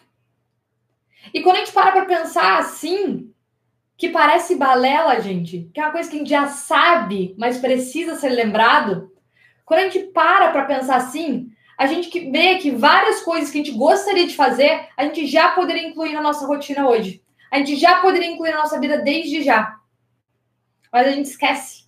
E 1.33 1.41
quando 1.41 1.57
a 1.57 1.59
gente 1.59 1.73
para 1.73 1.91
para 1.91 2.05
pensar 2.05 2.57
assim, 2.57 3.33
que 3.97 4.09
parece 4.09 4.55
balela, 4.55 5.19
gente, 5.19 5.69
que 5.73 5.79
é 5.79 5.83
uma 5.83 5.91
coisa 5.91 6.07
que 6.07 6.15
a 6.15 6.19
gente 6.19 6.29
já 6.29 6.47
sabe, 6.47 7.33
mas 7.37 7.57
precisa 7.57 8.15
ser 8.15 8.29
lembrado. 8.29 9.11
Quando 9.65 9.79
a 9.79 9.83
gente 9.83 9.99
para 10.11 10.51
para 10.51 10.65
pensar 10.65 10.97
assim, 10.97 11.49
a 11.77 11.87
gente 11.87 12.07
vê 12.29 12.55
que 12.55 12.69
várias 12.69 13.21
coisas 13.21 13.49
que 13.49 13.59
a 13.59 13.63
gente 13.63 13.75
gostaria 13.75 14.27
de 14.27 14.35
fazer, 14.35 14.87
a 14.95 15.03
gente 15.03 15.25
já 15.25 15.49
poderia 15.49 15.87
incluir 15.87 16.13
na 16.13 16.21
nossa 16.21 16.45
rotina 16.45 16.87
hoje. 16.87 17.23
A 17.51 17.57
gente 17.57 17.75
já 17.75 17.99
poderia 17.99 18.29
incluir 18.29 18.51
na 18.51 18.59
nossa 18.59 18.79
vida 18.79 18.99
desde 18.99 19.41
já. 19.41 19.77
Mas 20.91 21.07
a 21.07 21.11
gente 21.11 21.29
esquece. 21.29 21.85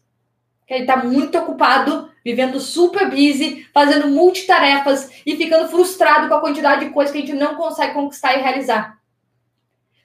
Que 0.65 0.73
a 0.73 0.77
gente 0.77 0.89
está 0.89 1.03
muito 1.03 1.37
ocupado, 1.37 2.11
vivendo 2.23 2.59
super 2.59 3.09
busy, 3.09 3.67
fazendo 3.73 4.07
multitarefas 4.07 5.11
e 5.25 5.35
ficando 5.35 5.69
frustrado 5.69 6.27
com 6.27 6.35
a 6.35 6.41
quantidade 6.41 6.85
de 6.85 6.91
coisas 6.91 7.11
que 7.11 7.19
a 7.19 7.21
gente 7.21 7.33
não 7.33 7.55
consegue 7.55 7.93
conquistar 7.93 8.35
e 8.35 8.41
realizar. 8.41 8.99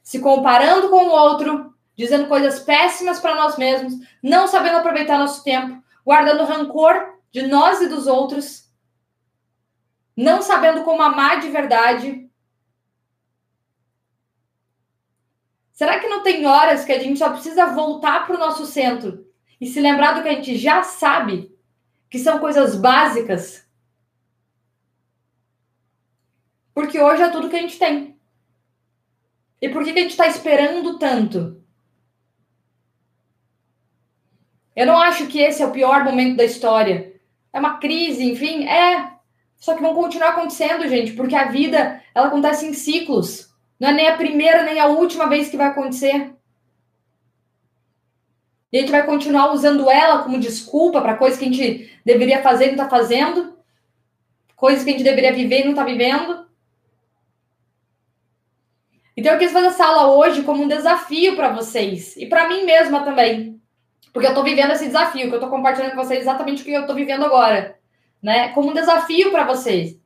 Se 0.03 0.21
comparando 0.21 0.89
com 0.89 1.05
o 1.05 1.11
outro, 1.11 1.74
dizendo 1.97 2.29
coisas 2.29 2.61
péssimas 2.61 3.21
para 3.21 3.35
nós 3.35 3.57
mesmos, 3.57 3.95
não 4.23 4.49
sabendo 4.49 4.79
aproveitar 4.79 5.19
nosso 5.19 5.45
tempo, 5.45 5.83
guardando 6.05 6.45
rancor 6.45 7.15
de 7.31 7.43
nós 7.43 7.81
e 7.81 7.89
dos 7.89 8.07
outros, 8.07 8.71
não 10.17 10.43
sabendo 10.43 10.85
como 10.85 11.03
amar 11.03 11.41
de 11.41 11.49
verdade. 11.49 12.31
Será 15.73 15.99
que 15.99 16.07
não 16.07 16.23
tem 16.23 16.47
horas 16.47 16.85
que 16.85 16.93
a 16.93 16.99
gente 16.99 17.19
só 17.19 17.31
precisa 17.31 17.67
voltar 17.67 18.27
para 18.27 18.37
o 18.37 18.39
nosso 18.39 18.65
centro 18.65 19.27
e 19.61 19.67
se 19.67 19.81
lembrar 19.81 20.13
do 20.13 20.23
que 20.23 20.29
a 20.29 20.35
gente 20.35 20.57
já 20.57 20.83
sabe, 20.83 21.53
que 22.09 22.19
são 22.19 22.39
coisas 22.39 22.77
básicas? 22.77 23.67
Porque 26.73 27.01
hoje 27.01 27.23
é 27.23 27.31
tudo 27.31 27.49
que 27.49 27.57
a 27.57 27.61
gente 27.61 27.79
tem. 27.79 28.19
E 29.61 29.69
por 29.69 29.83
que, 29.83 29.93
que 29.93 29.99
a 29.99 30.03
gente 30.03 30.11
está 30.11 30.27
esperando 30.27 30.99
tanto? 30.99 31.64
Eu 34.75 34.87
não 34.87 34.99
acho 34.99 35.27
que 35.27 35.41
esse 35.41 35.63
é 35.63 35.67
o 35.67 35.71
pior 35.71 36.05
momento 36.05 36.37
da 36.37 36.45
história. 36.45 37.15
É 37.53 37.59
uma 37.59 37.79
crise, 37.79 38.25
enfim, 38.25 38.67
é. 38.67 39.13
Só 39.57 39.75
que 39.75 39.83
vão 39.83 39.95
continuar 39.95 40.31
acontecendo, 40.31 40.89
gente, 40.89 41.13
porque 41.13 41.35
a 41.35 41.47
vida 41.47 42.03
ela 42.15 42.27
acontece 42.27 42.67
em 42.67 42.75
ciclos. 42.75 43.55
Não 43.79 43.89
é 43.89 43.93
nem 43.93 44.09
a 44.09 44.17
primeira 44.17 44.63
nem 44.63 44.81
a 44.81 44.87
última 44.87 45.27
vez 45.27 45.49
que 45.49 45.57
vai 45.57 45.69
acontecer. 45.69 46.35
E 48.73 48.79
a 48.79 48.81
gente 48.81 48.91
vai 48.91 49.07
continuar 49.07 49.53
usando 49.53 49.89
ela 49.89 50.23
como 50.23 50.41
desculpa 50.41 51.01
para 51.01 51.17
coisas 51.17 51.39
que 51.39 51.45
a 51.45 51.49
gente 51.49 51.99
deveria 52.05 52.43
fazer 52.43 52.65
e 52.65 52.67
não 52.75 52.85
está 52.85 52.89
fazendo, 52.89 53.57
coisas 54.57 54.83
que 54.83 54.91
a 54.91 54.93
gente 54.93 55.05
deveria 55.05 55.33
viver 55.33 55.61
e 55.61 55.65
não 55.65 55.71
está 55.71 55.85
vivendo. 55.85 56.45
Então 59.17 59.33
eu 59.33 59.39
quis 59.39 59.53
fazer 59.53 59.69
essa 59.69 59.87
aula 59.87 60.17
hoje 60.17 60.43
como 60.43 60.65
um 60.65 60.69
desafio 60.69 61.37
para 61.37 61.53
vocês 61.53 62.17
e 62.17 62.27
para 62.27 62.49
mim 62.49 62.65
mesma 62.65 63.05
também. 63.05 63.54
Porque 64.15 64.29
eu 64.29 64.31
estou 64.31 64.45
vivendo 64.45 64.71
esse 64.71 64.87
desafio, 64.87 65.27
que 65.27 65.35
eu 65.35 65.41
estou 65.41 65.51
compartilhando 65.51 65.91
com 65.91 66.05
vocês 66.05 66.21
exatamente 66.21 66.63
o 66.63 66.65
que 66.65 66.73
eu 66.73 66.83
estou 66.83 66.95
vivendo 66.95 67.25
agora. 67.25 67.77
Né? 68.23 68.51
Como 68.51 68.71
um 68.71 68.73
desafio 68.73 69.33
para 69.33 69.45
vocês. 69.45 69.99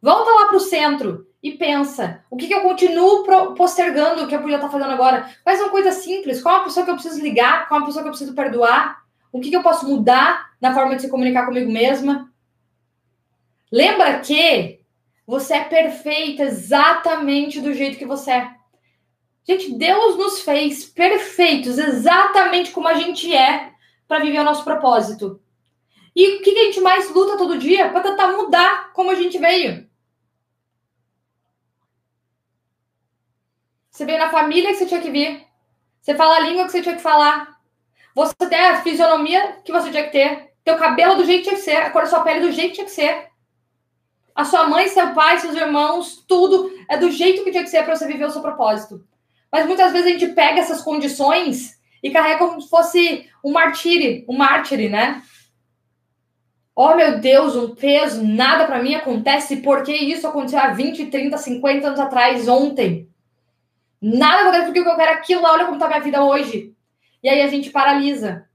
Volta 0.00 0.30
lá 0.30 0.46
para 0.46 0.56
o 0.56 0.60
centro 0.60 1.26
e 1.42 1.52
pensa: 1.52 2.24
o 2.30 2.38
que, 2.38 2.48
que 2.48 2.54
eu 2.54 2.62
continuo 2.62 3.22
postergando 3.54 4.26
que 4.26 4.34
eu 4.34 4.40
podia 4.40 4.56
estar 4.56 4.70
fazendo 4.70 4.92
agora? 4.92 5.28
Quais 5.44 5.58
são 5.58 5.68
coisas 5.68 5.96
simples? 5.96 6.42
Qual 6.42 6.56
é 6.56 6.60
a 6.60 6.64
pessoa 6.64 6.86
que 6.86 6.90
eu 6.90 6.94
preciso 6.94 7.22
ligar? 7.22 7.68
Qual 7.68 7.80
é 7.80 7.82
a 7.82 7.86
pessoa 7.86 8.02
que 8.02 8.08
eu 8.08 8.12
preciso 8.12 8.34
perdoar? 8.34 9.04
O 9.30 9.38
que, 9.38 9.50
que 9.50 9.56
eu 9.56 9.62
posso 9.62 9.86
mudar 9.86 10.52
na 10.58 10.72
forma 10.72 10.96
de 10.96 11.02
se 11.02 11.10
comunicar 11.10 11.44
comigo 11.44 11.70
mesma? 11.70 12.32
Lembra 13.70 14.20
que 14.20 14.80
você 15.26 15.54
é 15.54 15.64
perfeita 15.64 16.44
exatamente 16.44 17.60
do 17.60 17.74
jeito 17.74 17.98
que 17.98 18.06
você 18.06 18.30
é. 18.30 18.50
Gente, 19.46 19.74
Deus 19.74 20.16
nos 20.16 20.40
fez 20.40 20.86
perfeitos, 20.86 21.78
exatamente 21.78 22.70
como 22.70 22.88
a 22.88 22.94
gente 22.94 23.34
é, 23.34 23.72
para 24.08 24.24
viver 24.24 24.40
o 24.40 24.44
nosso 24.44 24.64
propósito. 24.64 25.40
E 26.16 26.36
o 26.36 26.42
que 26.42 26.50
a 26.50 26.64
gente 26.64 26.80
mais 26.80 27.10
luta 27.10 27.36
todo 27.36 27.58
dia? 27.58 27.90
Para 27.90 28.00
tentar 28.00 28.28
mudar 28.28 28.92
como 28.92 29.10
a 29.10 29.14
gente 29.14 29.36
veio. 29.36 29.88
Você 33.90 34.04
veio 34.04 34.18
na 34.18 34.30
família 34.30 34.70
que 34.70 34.76
você 34.76 34.86
tinha 34.86 35.00
que 35.00 35.10
vir. 35.10 35.46
Você 36.00 36.14
fala 36.14 36.36
a 36.36 36.40
língua 36.40 36.64
que 36.64 36.72
você 36.72 36.82
tinha 36.82 36.96
que 36.96 37.02
falar. 37.02 37.60
Você 38.14 38.34
tem 38.48 38.58
a 38.58 38.82
fisionomia 38.82 39.60
que 39.64 39.72
você 39.72 39.90
tinha 39.90 40.04
que 40.04 40.10
ter. 40.10 40.52
Teu 40.64 40.76
cabelo 40.76 41.16
do 41.16 41.24
jeito 41.24 41.44
que 41.44 41.48
tinha 41.50 41.56
que 41.56 41.64
ser. 41.64 41.76
A 41.76 41.90
cor 41.90 42.02
da 42.02 42.08
sua 42.08 42.22
pele 42.22 42.46
do 42.46 42.52
jeito 42.52 42.70
que 42.70 42.74
tinha 42.76 42.86
que 42.86 42.92
ser. 42.92 43.28
A 44.34 44.44
sua 44.44 44.66
mãe, 44.68 44.88
seu 44.88 45.12
pai, 45.14 45.38
seus 45.38 45.54
irmãos, 45.54 46.24
tudo 46.26 46.72
é 46.88 46.96
do 46.96 47.10
jeito 47.10 47.44
que 47.44 47.50
tinha 47.50 47.62
que 47.62 47.70
ser 47.70 47.84
para 47.84 47.94
você 47.94 48.06
viver 48.06 48.24
o 48.24 48.30
seu 48.30 48.42
propósito. 48.42 49.06
Mas 49.54 49.66
muitas 49.66 49.92
vezes 49.92 50.08
a 50.08 50.10
gente 50.10 50.34
pega 50.34 50.58
essas 50.58 50.82
condições 50.82 51.80
e 52.02 52.10
carrega 52.10 52.40
como 52.40 52.60
se 52.60 52.68
fosse 52.68 53.30
um 53.44 53.52
martírio, 53.52 54.24
um 54.28 54.36
mártir, 54.36 54.90
né? 54.90 55.22
Oh, 56.74 56.96
meu 56.96 57.20
Deus, 57.20 57.54
um 57.54 57.72
peso, 57.72 58.26
nada 58.26 58.64
para 58.64 58.82
mim 58.82 58.96
acontece. 58.96 59.58
Porque 59.58 59.92
isso 59.92 60.26
aconteceu 60.26 60.58
há 60.58 60.70
20, 60.70 61.06
30, 61.06 61.38
50 61.38 61.86
anos 61.86 62.00
atrás, 62.00 62.48
ontem. 62.48 63.08
Nada 64.02 64.42
acontece 64.42 64.64
porque 64.64 64.80
eu 64.80 64.96
quero 64.96 65.12
aquilo 65.12 65.42
lá. 65.42 65.52
Olha 65.52 65.66
como 65.66 65.78
tá 65.78 65.86
minha 65.86 66.00
vida 66.00 66.24
hoje. 66.24 66.74
E 67.22 67.28
aí 67.28 67.40
a 67.40 67.46
gente 67.46 67.70
paralisa. 67.70 68.48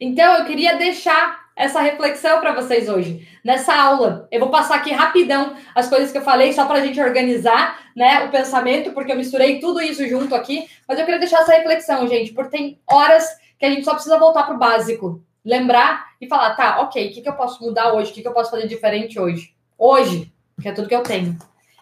Então, 0.00 0.34
eu 0.34 0.44
queria 0.46 0.76
deixar 0.76 1.45
essa 1.56 1.80
reflexão 1.80 2.38
para 2.38 2.52
vocês 2.52 2.86
hoje, 2.86 3.26
nessa 3.42 3.74
aula. 3.74 4.28
Eu 4.30 4.40
vou 4.40 4.50
passar 4.50 4.76
aqui 4.76 4.92
rapidão 4.92 5.56
as 5.74 5.88
coisas 5.88 6.12
que 6.12 6.18
eu 6.18 6.22
falei, 6.22 6.52
só 6.52 6.66
para 6.66 6.78
a 6.78 6.84
gente 6.84 7.00
organizar 7.00 7.80
né, 7.96 8.26
o 8.26 8.30
pensamento, 8.30 8.92
porque 8.92 9.10
eu 9.10 9.16
misturei 9.16 9.58
tudo 9.58 9.80
isso 9.80 10.06
junto 10.06 10.34
aqui. 10.34 10.68
Mas 10.86 10.98
eu 10.98 11.06
queria 11.06 11.18
deixar 11.18 11.40
essa 11.40 11.54
reflexão, 11.54 12.06
gente, 12.06 12.34
porque 12.34 12.50
tem 12.50 12.80
horas 12.86 13.26
que 13.58 13.64
a 13.64 13.70
gente 13.70 13.84
só 13.84 13.94
precisa 13.94 14.18
voltar 14.18 14.42
para 14.42 14.54
o 14.54 14.58
básico, 14.58 15.24
lembrar 15.42 16.08
e 16.20 16.28
falar: 16.28 16.54
tá, 16.54 16.82
ok, 16.82 17.08
o 17.08 17.14
que, 17.14 17.22
que 17.22 17.28
eu 17.28 17.34
posso 17.34 17.64
mudar 17.64 17.94
hoje? 17.94 18.10
O 18.10 18.14
que, 18.14 18.20
que 18.20 18.28
eu 18.28 18.34
posso 18.34 18.50
fazer 18.50 18.68
diferente 18.68 19.18
hoje? 19.18 19.54
Hoje, 19.78 20.30
que 20.60 20.68
é 20.68 20.72
tudo 20.72 20.88
que 20.88 20.94
eu 20.94 21.02
tenho. 21.02 21.38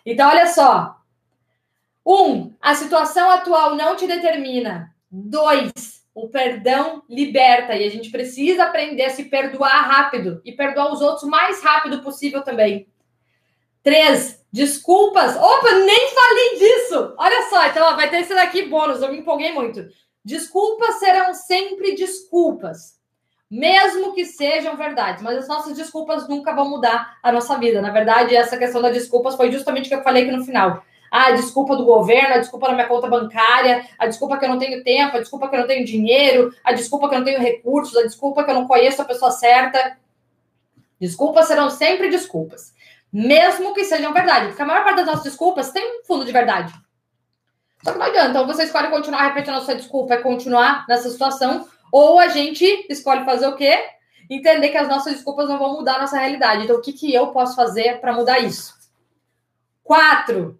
Então, 0.06 0.28
olha 0.28 0.46
só. 0.46 0.96
Um, 2.06 2.52
a 2.60 2.74
situação 2.74 3.30
atual 3.30 3.74
não 3.74 3.96
te 3.96 4.06
determina. 4.06 4.94
Dois, 5.10 6.03
o 6.14 6.28
perdão 6.28 7.02
liberta 7.08 7.74
e 7.74 7.84
a 7.84 7.90
gente 7.90 8.10
precisa 8.10 8.64
aprender 8.64 9.04
a 9.04 9.10
se 9.10 9.24
perdoar 9.24 9.88
rápido 9.88 10.40
e 10.44 10.52
perdoar 10.52 10.92
os 10.92 11.00
outros 11.00 11.24
o 11.24 11.30
mais 11.30 11.62
rápido 11.62 12.02
possível 12.02 12.42
também. 12.42 12.86
Três, 13.82 14.42
desculpas. 14.52 15.36
Opa, 15.36 15.72
nem 15.72 16.14
falei 16.14 16.58
disso. 16.58 17.14
Olha 17.18 17.42
só, 17.50 17.66
então 17.66 17.86
ó, 17.86 17.96
vai 17.96 18.08
ter 18.08 18.20
esse 18.20 18.34
daqui 18.34 18.62
bônus, 18.62 19.02
eu 19.02 19.10
me 19.10 19.18
empolguei 19.18 19.52
muito. 19.52 19.86
Desculpas 20.24 21.00
serão 21.00 21.34
sempre 21.34 21.94
desculpas, 21.94 22.98
mesmo 23.50 24.14
que 24.14 24.24
sejam 24.24 24.74
verdades, 24.76 25.22
mas 25.22 25.36
as 25.36 25.48
nossas 25.48 25.76
desculpas 25.76 26.26
nunca 26.28 26.54
vão 26.54 26.70
mudar 26.70 27.18
a 27.22 27.30
nossa 27.30 27.58
vida. 27.58 27.82
Na 27.82 27.90
verdade, 27.90 28.34
essa 28.34 28.56
questão 28.56 28.80
das 28.80 28.94
desculpas 28.94 29.34
foi 29.34 29.52
justamente 29.52 29.86
o 29.86 29.88
que 29.88 29.94
eu 29.96 30.02
falei 30.02 30.22
aqui 30.22 30.32
no 30.34 30.44
final. 30.44 30.82
Ah, 31.16 31.30
desculpa 31.30 31.76
do 31.76 31.84
governo, 31.84 32.34
a 32.34 32.38
desculpa 32.38 32.66
da 32.66 32.72
minha 32.72 32.88
conta 32.88 33.06
bancária, 33.06 33.86
a 33.96 34.04
desculpa 34.08 34.36
que 34.36 34.46
eu 34.46 34.48
não 34.48 34.58
tenho 34.58 34.82
tempo, 34.82 35.16
a 35.16 35.20
desculpa 35.20 35.48
que 35.48 35.54
eu 35.54 35.60
não 35.60 35.66
tenho 35.68 35.86
dinheiro, 35.86 36.52
a 36.64 36.72
desculpa 36.72 37.08
que 37.08 37.14
eu 37.14 37.18
não 37.20 37.24
tenho 37.24 37.38
recursos, 37.38 37.96
a 37.96 38.02
desculpa 38.02 38.42
que 38.42 38.50
eu 38.50 38.54
não 38.56 38.66
conheço 38.66 39.00
a 39.00 39.04
pessoa 39.04 39.30
certa. 39.30 39.96
Desculpas 41.00 41.46
serão 41.46 41.70
sempre 41.70 42.10
desculpas, 42.10 42.74
mesmo 43.12 43.72
que 43.74 43.84
sejam 43.84 44.12
verdade, 44.12 44.48
porque 44.48 44.62
a 44.62 44.66
maior 44.66 44.82
parte 44.82 44.96
das 44.96 45.06
nossas 45.06 45.22
desculpas 45.22 45.70
tem 45.70 46.00
um 46.00 46.04
fundo 46.04 46.24
de 46.24 46.32
verdade. 46.32 46.74
Só 47.84 47.92
que 47.92 47.98
não 47.98 48.06
adianta, 48.06 48.30
então 48.30 48.46
você 48.48 48.64
escolhe 48.64 48.90
continuar 48.90 49.22
repetindo 49.28 49.54
a 49.54 49.60
sua 49.60 49.76
desculpa, 49.76 50.14
é 50.14 50.16
continuar 50.16 50.84
nessa 50.88 51.08
situação, 51.08 51.68
ou 51.92 52.18
a 52.18 52.26
gente 52.26 52.64
escolhe 52.90 53.24
fazer 53.24 53.46
o 53.46 53.54
quê? 53.54 53.78
Entender 54.28 54.70
que 54.70 54.78
as 54.78 54.88
nossas 54.88 55.12
desculpas 55.12 55.48
não 55.48 55.60
vão 55.60 55.74
mudar 55.74 55.94
a 55.94 56.00
nossa 56.00 56.18
realidade. 56.18 56.64
Então, 56.64 56.74
o 56.74 56.82
que, 56.82 56.92
que 56.92 57.14
eu 57.14 57.28
posso 57.28 57.54
fazer 57.54 58.00
para 58.00 58.12
mudar 58.12 58.40
isso? 58.40 58.74
Quatro, 59.84 60.58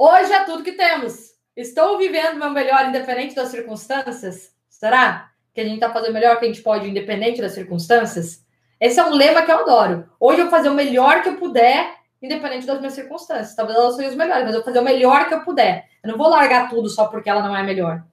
Hoje 0.00 0.32
é 0.32 0.44
tudo 0.44 0.62
que 0.62 0.74
temos. 0.74 1.32
Estou 1.56 1.98
vivendo 1.98 2.38
meu 2.38 2.50
melhor 2.50 2.86
independente 2.86 3.34
das 3.34 3.48
circunstâncias? 3.48 4.52
Será 4.68 5.32
que 5.52 5.60
a 5.60 5.64
gente 5.64 5.74
está 5.74 5.92
fazendo 5.92 6.10
o 6.10 6.14
melhor 6.14 6.38
que 6.38 6.44
a 6.44 6.48
gente 6.48 6.62
pode 6.62 6.88
independente 6.88 7.40
das 7.40 7.50
circunstâncias? 7.50 8.46
Esse 8.80 9.00
é 9.00 9.04
um 9.04 9.10
lema 9.10 9.42
que 9.42 9.50
eu 9.50 9.58
adoro. 9.58 10.08
Hoje 10.20 10.38
eu 10.38 10.44
vou 10.44 10.52
fazer 10.52 10.68
o 10.68 10.74
melhor 10.74 11.20
que 11.20 11.30
eu 11.30 11.36
puder, 11.36 11.96
independente 12.22 12.64
das 12.64 12.78
minhas 12.78 12.92
circunstâncias. 12.92 13.56
Talvez 13.56 13.76
elas 13.76 13.96
sejam 13.96 14.12
as 14.12 14.16
melhores, 14.16 14.44
mas 14.44 14.54
eu 14.54 14.60
vou 14.60 14.66
fazer 14.66 14.78
o 14.78 14.84
melhor 14.84 15.26
que 15.26 15.34
eu 15.34 15.40
puder. 15.40 15.88
Eu 16.04 16.12
não 16.12 16.16
vou 16.16 16.28
largar 16.28 16.70
tudo 16.70 16.88
só 16.88 17.08
porque 17.08 17.28
ela 17.28 17.42
não 17.42 17.56
é 17.56 17.64
melhor. 17.64 18.04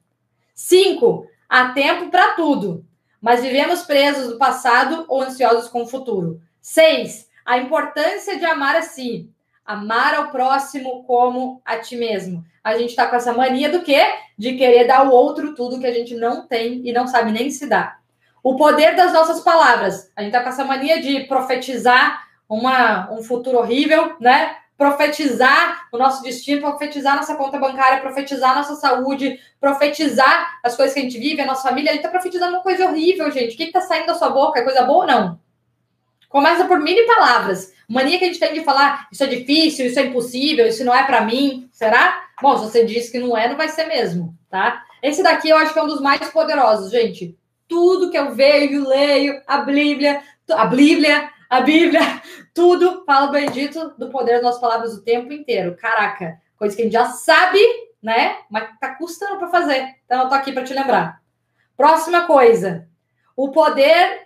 Cinco, 0.56 1.28
há 1.48 1.68
tempo 1.68 2.10
para 2.10 2.34
tudo, 2.34 2.84
mas 3.20 3.42
vivemos 3.42 3.82
presos 3.82 4.32
do 4.32 4.38
passado 4.38 5.04
ou 5.06 5.22
ansiosos 5.22 5.68
com 5.68 5.82
o 5.82 5.86
futuro. 5.86 6.40
Seis, 6.60 7.28
a 7.44 7.58
importância 7.58 8.36
de 8.36 8.44
amar 8.44 8.74
a 8.74 8.82
si, 8.82 9.30
Amar 9.66 10.14
ao 10.14 10.30
próximo 10.30 11.02
como 11.04 11.60
a 11.64 11.76
ti 11.78 11.96
mesmo. 11.96 12.44
A 12.62 12.76
gente 12.78 12.90
está 12.90 13.06
com 13.06 13.16
essa 13.16 13.32
mania 13.32 13.68
do 13.68 13.82
quê? 13.82 14.00
De 14.38 14.56
querer 14.56 14.86
dar 14.86 15.00
ao 15.00 15.10
outro 15.10 15.54
tudo 15.54 15.80
que 15.80 15.86
a 15.86 15.92
gente 15.92 16.14
não 16.14 16.46
tem 16.46 16.82
e 16.86 16.92
não 16.92 17.06
sabe 17.06 17.32
nem 17.32 17.50
se 17.50 17.68
dar. 17.68 17.98
O 18.42 18.54
poder 18.54 18.94
das 18.94 19.12
nossas 19.12 19.40
palavras. 19.40 20.12
A 20.14 20.22
gente 20.22 20.30
está 20.30 20.42
com 20.42 20.50
essa 20.50 20.64
mania 20.64 21.02
de 21.02 21.24
profetizar 21.24 22.24
uma, 22.48 23.10
um 23.12 23.22
futuro 23.22 23.58
horrível, 23.58 24.14
né? 24.20 24.56
Profetizar 24.78 25.88
o 25.92 25.98
nosso 25.98 26.22
destino, 26.22 26.60
profetizar 26.60 27.16
nossa 27.16 27.34
conta 27.34 27.58
bancária, 27.58 28.00
profetizar 28.00 28.54
nossa 28.54 28.76
saúde, 28.76 29.40
profetizar 29.60 30.60
as 30.62 30.76
coisas 30.76 30.94
que 30.94 31.00
a 31.00 31.02
gente 31.02 31.18
vive, 31.18 31.40
a 31.40 31.46
nossa 31.46 31.68
família. 31.68 31.90
A 31.90 31.94
gente 31.94 32.04
está 32.04 32.10
profetizando 32.10 32.52
uma 32.52 32.62
coisa 32.62 32.86
horrível, 32.86 33.30
gente. 33.32 33.54
O 33.54 33.56
que 33.56 33.64
está 33.64 33.80
saindo 33.80 34.06
da 34.06 34.14
sua 34.14 34.28
boca? 34.28 34.60
É 34.60 34.62
coisa 34.62 34.82
boa 34.82 34.98
ou 34.98 35.06
não? 35.06 35.45
Começa 36.28 36.66
por 36.66 36.80
mini 36.80 37.06
palavras. 37.06 37.72
Mania 37.88 38.18
que 38.18 38.24
a 38.24 38.26
gente 38.26 38.40
tem 38.40 38.52
de 38.52 38.64
falar, 38.64 39.06
isso 39.12 39.22
é 39.22 39.26
difícil, 39.26 39.86
isso 39.86 39.98
é 39.98 40.06
impossível, 40.06 40.66
isso 40.66 40.84
não 40.84 40.94
é 40.94 41.04
para 41.04 41.20
mim. 41.20 41.68
Será? 41.70 42.24
Bom, 42.42 42.58
se 42.58 42.64
você 42.64 42.84
disse 42.84 43.12
que 43.12 43.18
não 43.18 43.36
é, 43.36 43.48
não 43.48 43.56
vai 43.56 43.68
ser 43.68 43.84
mesmo, 43.84 44.34
tá? 44.50 44.82
Esse 45.02 45.22
daqui 45.22 45.48
eu 45.48 45.56
acho 45.56 45.72
que 45.72 45.78
é 45.78 45.82
um 45.82 45.88
dos 45.88 46.00
mais 46.00 46.28
poderosos, 46.30 46.90
gente. 46.90 47.38
Tudo 47.68 48.10
que 48.10 48.18
eu 48.18 48.34
vejo, 48.34 48.88
leio, 48.88 49.40
a 49.46 49.58
Bíblia, 49.58 50.20
a 50.50 50.66
Bíblia, 50.66 51.30
a 51.48 51.60
Bíblia, 51.60 52.00
tudo 52.52 53.04
fala 53.04 53.28
bendito 53.28 53.94
do 53.96 54.10
poder 54.10 54.34
das 54.34 54.42
nossas 54.42 54.60
palavras 54.60 54.94
o 54.94 55.02
tempo 55.02 55.32
inteiro. 55.32 55.76
Caraca, 55.76 56.40
coisa 56.58 56.74
que 56.74 56.82
a 56.82 56.84
gente 56.84 56.94
já 56.94 57.06
sabe, 57.06 57.60
né? 58.02 58.38
Mas 58.50 58.68
tá 58.80 58.94
custando 58.96 59.38
para 59.38 59.48
fazer. 59.48 59.94
Então 60.04 60.22
eu 60.22 60.28
tô 60.28 60.34
aqui 60.34 60.52
para 60.52 60.64
te 60.64 60.74
lembrar. 60.74 61.20
Próxima 61.76 62.26
coisa. 62.26 62.88
O 63.36 63.50
poder 63.50 64.25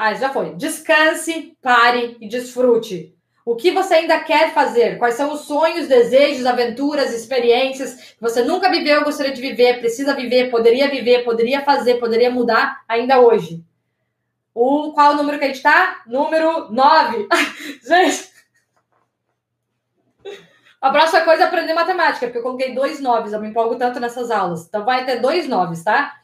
ah, 0.00 0.14
já 0.14 0.30
foi. 0.30 0.54
Descanse, 0.54 1.56
pare 1.60 2.16
e 2.20 2.28
desfrute. 2.28 3.12
O 3.44 3.56
que 3.56 3.72
você 3.72 3.94
ainda 3.94 4.20
quer 4.20 4.54
fazer? 4.54 4.96
Quais 4.96 5.16
são 5.16 5.32
os 5.32 5.40
sonhos, 5.40 5.88
desejos, 5.88 6.46
aventuras, 6.46 7.12
experiências 7.12 7.94
que 7.94 8.20
você 8.20 8.44
nunca 8.44 8.70
viveu, 8.70 9.02
gostaria 9.02 9.32
de 9.32 9.40
viver, 9.40 9.80
precisa 9.80 10.14
viver, 10.14 10.52
poderia 10.52 10.88
viver, 10.88 11.24
poderia 11.24 11.62
fazer, 11.62 11.94
poderia 11.94 12.30
mudar 12.30 12.80
ainda 12.86 13.18
hoje? 13.18 13.64
O, 14.54 14.92
qual 14.92 15.14
o 15.14 15.16
número 15.16 15.36
que 15.36 15.46
a 15.46 15.48
gente 15.48 15.56
está? 15.56 16.02
Número 16.06 16.70
9. 16.70 17.26
gente. 17.82 18.28
A 20.80 20.90
próxima 20.90 21.22
coisa 21.22 21.42
é 21.42 21.46
aprender 21.46 21.74
matemática, 21.74 22.26
porque 22.26 22.38
eu 22.38 22.42
coloquei 22.42 22.72
dois 22.72 23.00
noves, 23.00 23.32
eu 23.32 23.40
me 23.40 23.48
empolgo 23.48 23.74
tanto 23.74 23.98
nessas 23.98 24.30
aulas. 24.30 24.64
Então 24.68 24.84
vai 24.84 25.04
ter 25.04 25.20
dois 25.20 25.48
noves, 25.48 25.82
tá? 25.82 26.20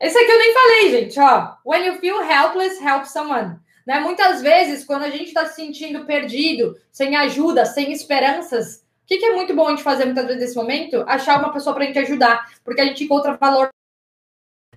Esse 0.00 0.16
aqui 0.16 0.30
eu 0.30 0.38
nem 0.38 0.54
falei, 0.54 0.90
gente, 0.90 1.20
ó. 1.20 1.56
When 1.64 1.84
you 1.84 1.98
feel 1.98 2.22
helpless, 2.22 2.82
help 2.82 3.04
someone. 3.04 3.58
Né? 3.86 4.00
Muitas 4.00 4.40
vezes, 4.40 4.82
quando 4.82 5.02
a 5.02 5.10
gente 5.10 5.24
está 5.24 5.44
se 5.44 5.56
sentindo 5.56 6.06
perdido, 6.06 6.80
sem 6.90 7.14
ajuda, 7.16 7.66
sem 7.66 7.92
esperanças, 7.92 8.76
o 8.76 9.06
que, 9.06 9.18
que, 9.18 9.26
é 9.26 9.34
muito 9.34 9.54
bom 9.54 9.66
a 9.66 9.70
gente 9.70 9.82
fazer 9.82 10.06
muitas 10.06 10.24
vezes 10.24 10.40
nesse 10.40 10.56
momento? 10.56 11.04
Achar 11.06 11.38
uma 11.38 11.52
pessoa 11.52 11.74
para 11.74 11.84
a 11.84 11.86
gente 11.86 11.98
ajudar, 11.98 12.50
porque 12.64 12.80
a 12.80 12.86
gente 12.86 13.04
encontra 13.04 13.36
valor. 13.36 13.68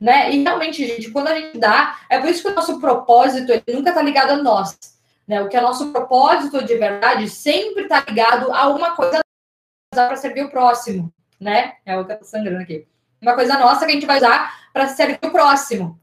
Né? 0.01 0.34
E 0.34 0.43
realmente, 0.43 0.86
gente, 0.86 1.09
quando 1.11 1.30
a 1.30 1.39
gente 1.39 1.57
dá, 1.57 1.97
é 2.09 2.19
por 2.19 2.30
isso 2.30 2.43
que 2.43 2.49
o 2.49 2.55
nosso 2.55 2.82
propósito 2.82 3.49
ele 3.51 3.63
nunca 3.78 3.91
está 3.91 4.01
ligado 4.01 4.32
a 4.32 4.38
nós. 4.38 4.78
Né? 5.26 5.41
O 5.41 5.47
que 5.47 5.55
é 5.55 5.61
nosso 5.61 5.93
propósito 5.93 6.65
de 6.65 6.76
verdade 6.76 7.30
sempre 7.30 7.84
está 7.84 8.03
ligado 8.05 8.51
a 8.51 8.67
uma 8.67 8.93
coisa 8.93 9.21
para 9.93 10.17
servir 10.17 10.43
o 10.43 10.51
próximo. 10.51 11.13
Né? 11.39 11.76
É 11.86 11.97
o 11.97 12.05
que 12.05 12.11
está 12.11 12.26
sangrando 12.26 12.61
aqui 12.61 12.86
uma 13.24 13.36
coisa 13.36 13.57
nossa 13.57 13.86
que 13.86 13.91
a 13.91 13.95
gente 13.95 14.05
vai 14.05 14.17
usar 14.17 14.62
para 14.74 14.88
servir 14.88 15.19
o 15.24 15.32
próximo. 15.32 16.01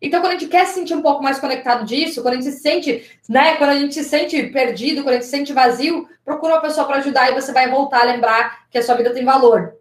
Então, 0.00 0.20
quando 0.20 0.32
a 0.32 0.38
gente 0.38 0.48
quer 0.48 0.66
se 0.66 0.74
sentir 0.74 0.94
um 0.94 1.02
pouco 1.02 1.22
mais 1.22 1.38
conectado 1.38 1.84
disso, 1.84 2.22
quando 2.22 2.34
a 2.34 2.40
gente 2.40 2.52
se 2.52 2.60
sente, 2.60 3.20
né, 3.28 3.56
quando 3.56 3.70
a 3.70 3.78
gente 3.78 3.94
se 3.94 4.02
sente 4.02 4.42
perdido, 4.48 5.02
quando 5.02 5.10
a 5.10 5.18
gente 5.18 5.26
se 5.26 5.30
sente 5.30 5.52
vazio, 5.52 6.08
procura 6.24 6.54
uma 6.54 6.60
pessoa 6.60 6.86
para 6.86 6.96
ajudar 6.96 7.30
e 7.30 7.34
você 7.34 7.52
vai 7.52 7.70
voltar 7.70 8.02
a 8.02 8.06
lembrar 8.06 8.68
que 8.68 8.78
a 8.78 8.82
sua 8.82 8.96
vida 8.96 9.12
tem 9.12 9.24
valor. 9.24 9.76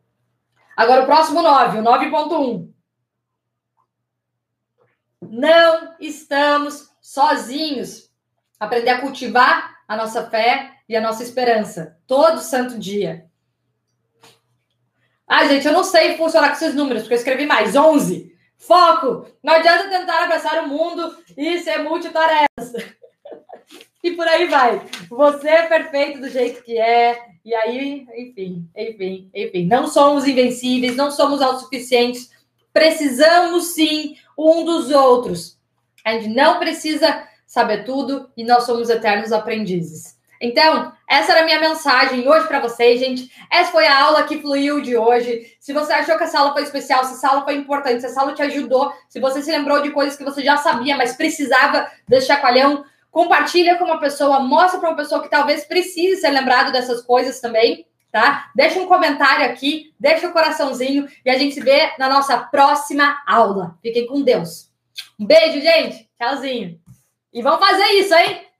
Agora, 0.75 1.03
o 1.03 1.05
próximo 1.05 1.41
9, 1.41 1.79
o 1.79 1.83
9.1. 1.83 2.71
Não 5.21 5.95
estamos 5.99 6.91
sozinhos. 7.01 8.11
Aprender 8.59 8.91
a 8.91 9.01
cultivar 9.01 9.79
a 9.87 9.97
nossa 9.97 10.29
fé 10.29 10.71
e 10.87 10.95
a 10.95 11.01
nossa 11.01 11.23
esperança 11.23 11.97
todo 12.05 12.39
santo 12.39 12.77
dia. 12.77 13.30
Ah, 15.34 15.47
gente, 15.47 15.65
eu 15.65 15.71
não 15.71 15.86
sei 15.86 16.17
funcionar 16.17 16.49
com 16.49 16.55
esses 16.55 16.75
números, 16.75 17.03
porque 17.03 17.13
eu 17.13 17.17
escrevi 17.17 17.45
mais. 17.45 17.73
11. 17.73 18.36
Foco. 18.57 19.25
Não 19.41 19.53
adianta 19.53 19.88
tentar 19.88 20.25
abraçar 20.25 20.61
o 20.61 20.67
mundo 20.67 21.15
e 21.38 21.57
ser 21.59 21.77
multitarefas. 21.77 22.73
e 24.03 24.11
por 24.11 24.27
aí 24.27 24.47
vai. 24.47 24.82
Você 25.09 25.47
é 25.47 25.67
perfeito 25.67 26.19
do 26.19 26.27
jeito 26.27 26.61
que 26.61 26.77
é. 26.77 27.17
E 27.45 27.55
aí, 27.55 28.05
enfim, 28.13 28.67
enfim, 28.75 29.29
enfim. 29.34 29.65
Não 29.67 29.88
somos 29.88 30.27
invencíveis, 30.27 30.97
não 30.97 31.09
somos 31.09 31.41
autossuficientes. 31.41 32.29
Precisamos 32.73 33.67
sim 33.67 34.17
um 34.38 34.65
dos 34.65 34.91
outros. 34.91 35.57
A 36.03 36.11
gente 36.11 36.27
não 36.27 36.59
precisa 36.59 37.25
saber 37.47 37.86
tudo 37.86 38.29
e 38.36 38.43
nós 38.43 38.65
somos 38.65 38.89
eternos 38.89 39.32
aprendizes. 39.32 40.19
Então, 40.41 40.91
essa 41.07 41.33
era 41.33 41.41
a 41.41 41.45
minha 41.45 41.59
mensagem 41.59 42.27
hoje 42.27 42.47
para 42.47 42.59
vocês, 42.59 42.99
gente. 42.99 43.31
Essa 43.51 43.71
foi 43.71 43.85
a 43.85 44.03
aula 44.05 44.23
que 44.23 44.41
fluiu 44.41 44.81
de 44.81 44.97
hoje. 44.97 45.55
Se 45.59 45.71
você 45.71 45.93
achou 45.93 46.17
que 46.17 46.23
essa 46.23 46.39
aula 46.39 46.53
foi 46.53 46.63
especial, 46.63 47.03
se 47.03 47.13
essa 47.13 47.29
aula 47.29 47.43
foi 47.43 47.53
importante, 47.53 48.01
se 48.01 48.07
essa 48.07 48.21
aula 48.21 48.33
te 48.33 48.41
ajudou, 48.41 48.91
se 49.07 49.19
você 49.19 49.39
se 49.43 49.51
lembrou 49.51 49.83
de 49.83 49.91
coisas 49.91 50.17
que 50.17 50.23
você 50.23 50.43
já 50.43 50.57
sabia, 50.57 50.97
mas 50.97 51.15
precisava 51.15 51.87
desse 52.07 52.25
chacoalhão, 52.25 52.83
compartilha 53.11 53.77
com 53.77 53.85
uma 53.85 53.99
pessoa, 53.99 54.39
mostra 54.39 54.79
para 54.79 54.89
uma 54.89 54.97
pessoa 54.97 55.21
que 55.21 55.29
talvez 55.29 55.63
precise 55.65 56.19
ser 56.19 56.31
lembrado 56.31 56.71
dessas 56.71 57.03
coisas 57.03 57.39
também, 57.39 57.85
tá? 58.11 58.49
Deixa 58.55 58.79
um 58.79 58.87
comentário 58.87 59.45
aqui, 59.45 59.93
deixa 59.99 60.25
o 60.25 60.31
um 60.31 60.33
coraçãozinho 60.33 61.07
e 61.23 61.29
a 61.29 61.37
gente 61.37 61.53
se 61.53 61.61
vê 61.61 61.91
na 61.99 62.09
nossa 62.09 62.35
próxima 62.37 63.21
aula. 63.27 63.77
Fiquem 63.79 64.07
com 64.07 64.23
Deus. 64.23 64.71
Um 65.19 65.25
beijo, 65.25 65.61
gente. 65.61 66.09
Tchauzinho. 66.19 66.79
E 67.31 67.43
vamos 67.43 67.59
fazer 67.63 67.85
isso, 67.91 68.15
hein? 68.15 68.51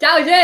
Tchau, 0.00 0.24
gente! 0.24 0.40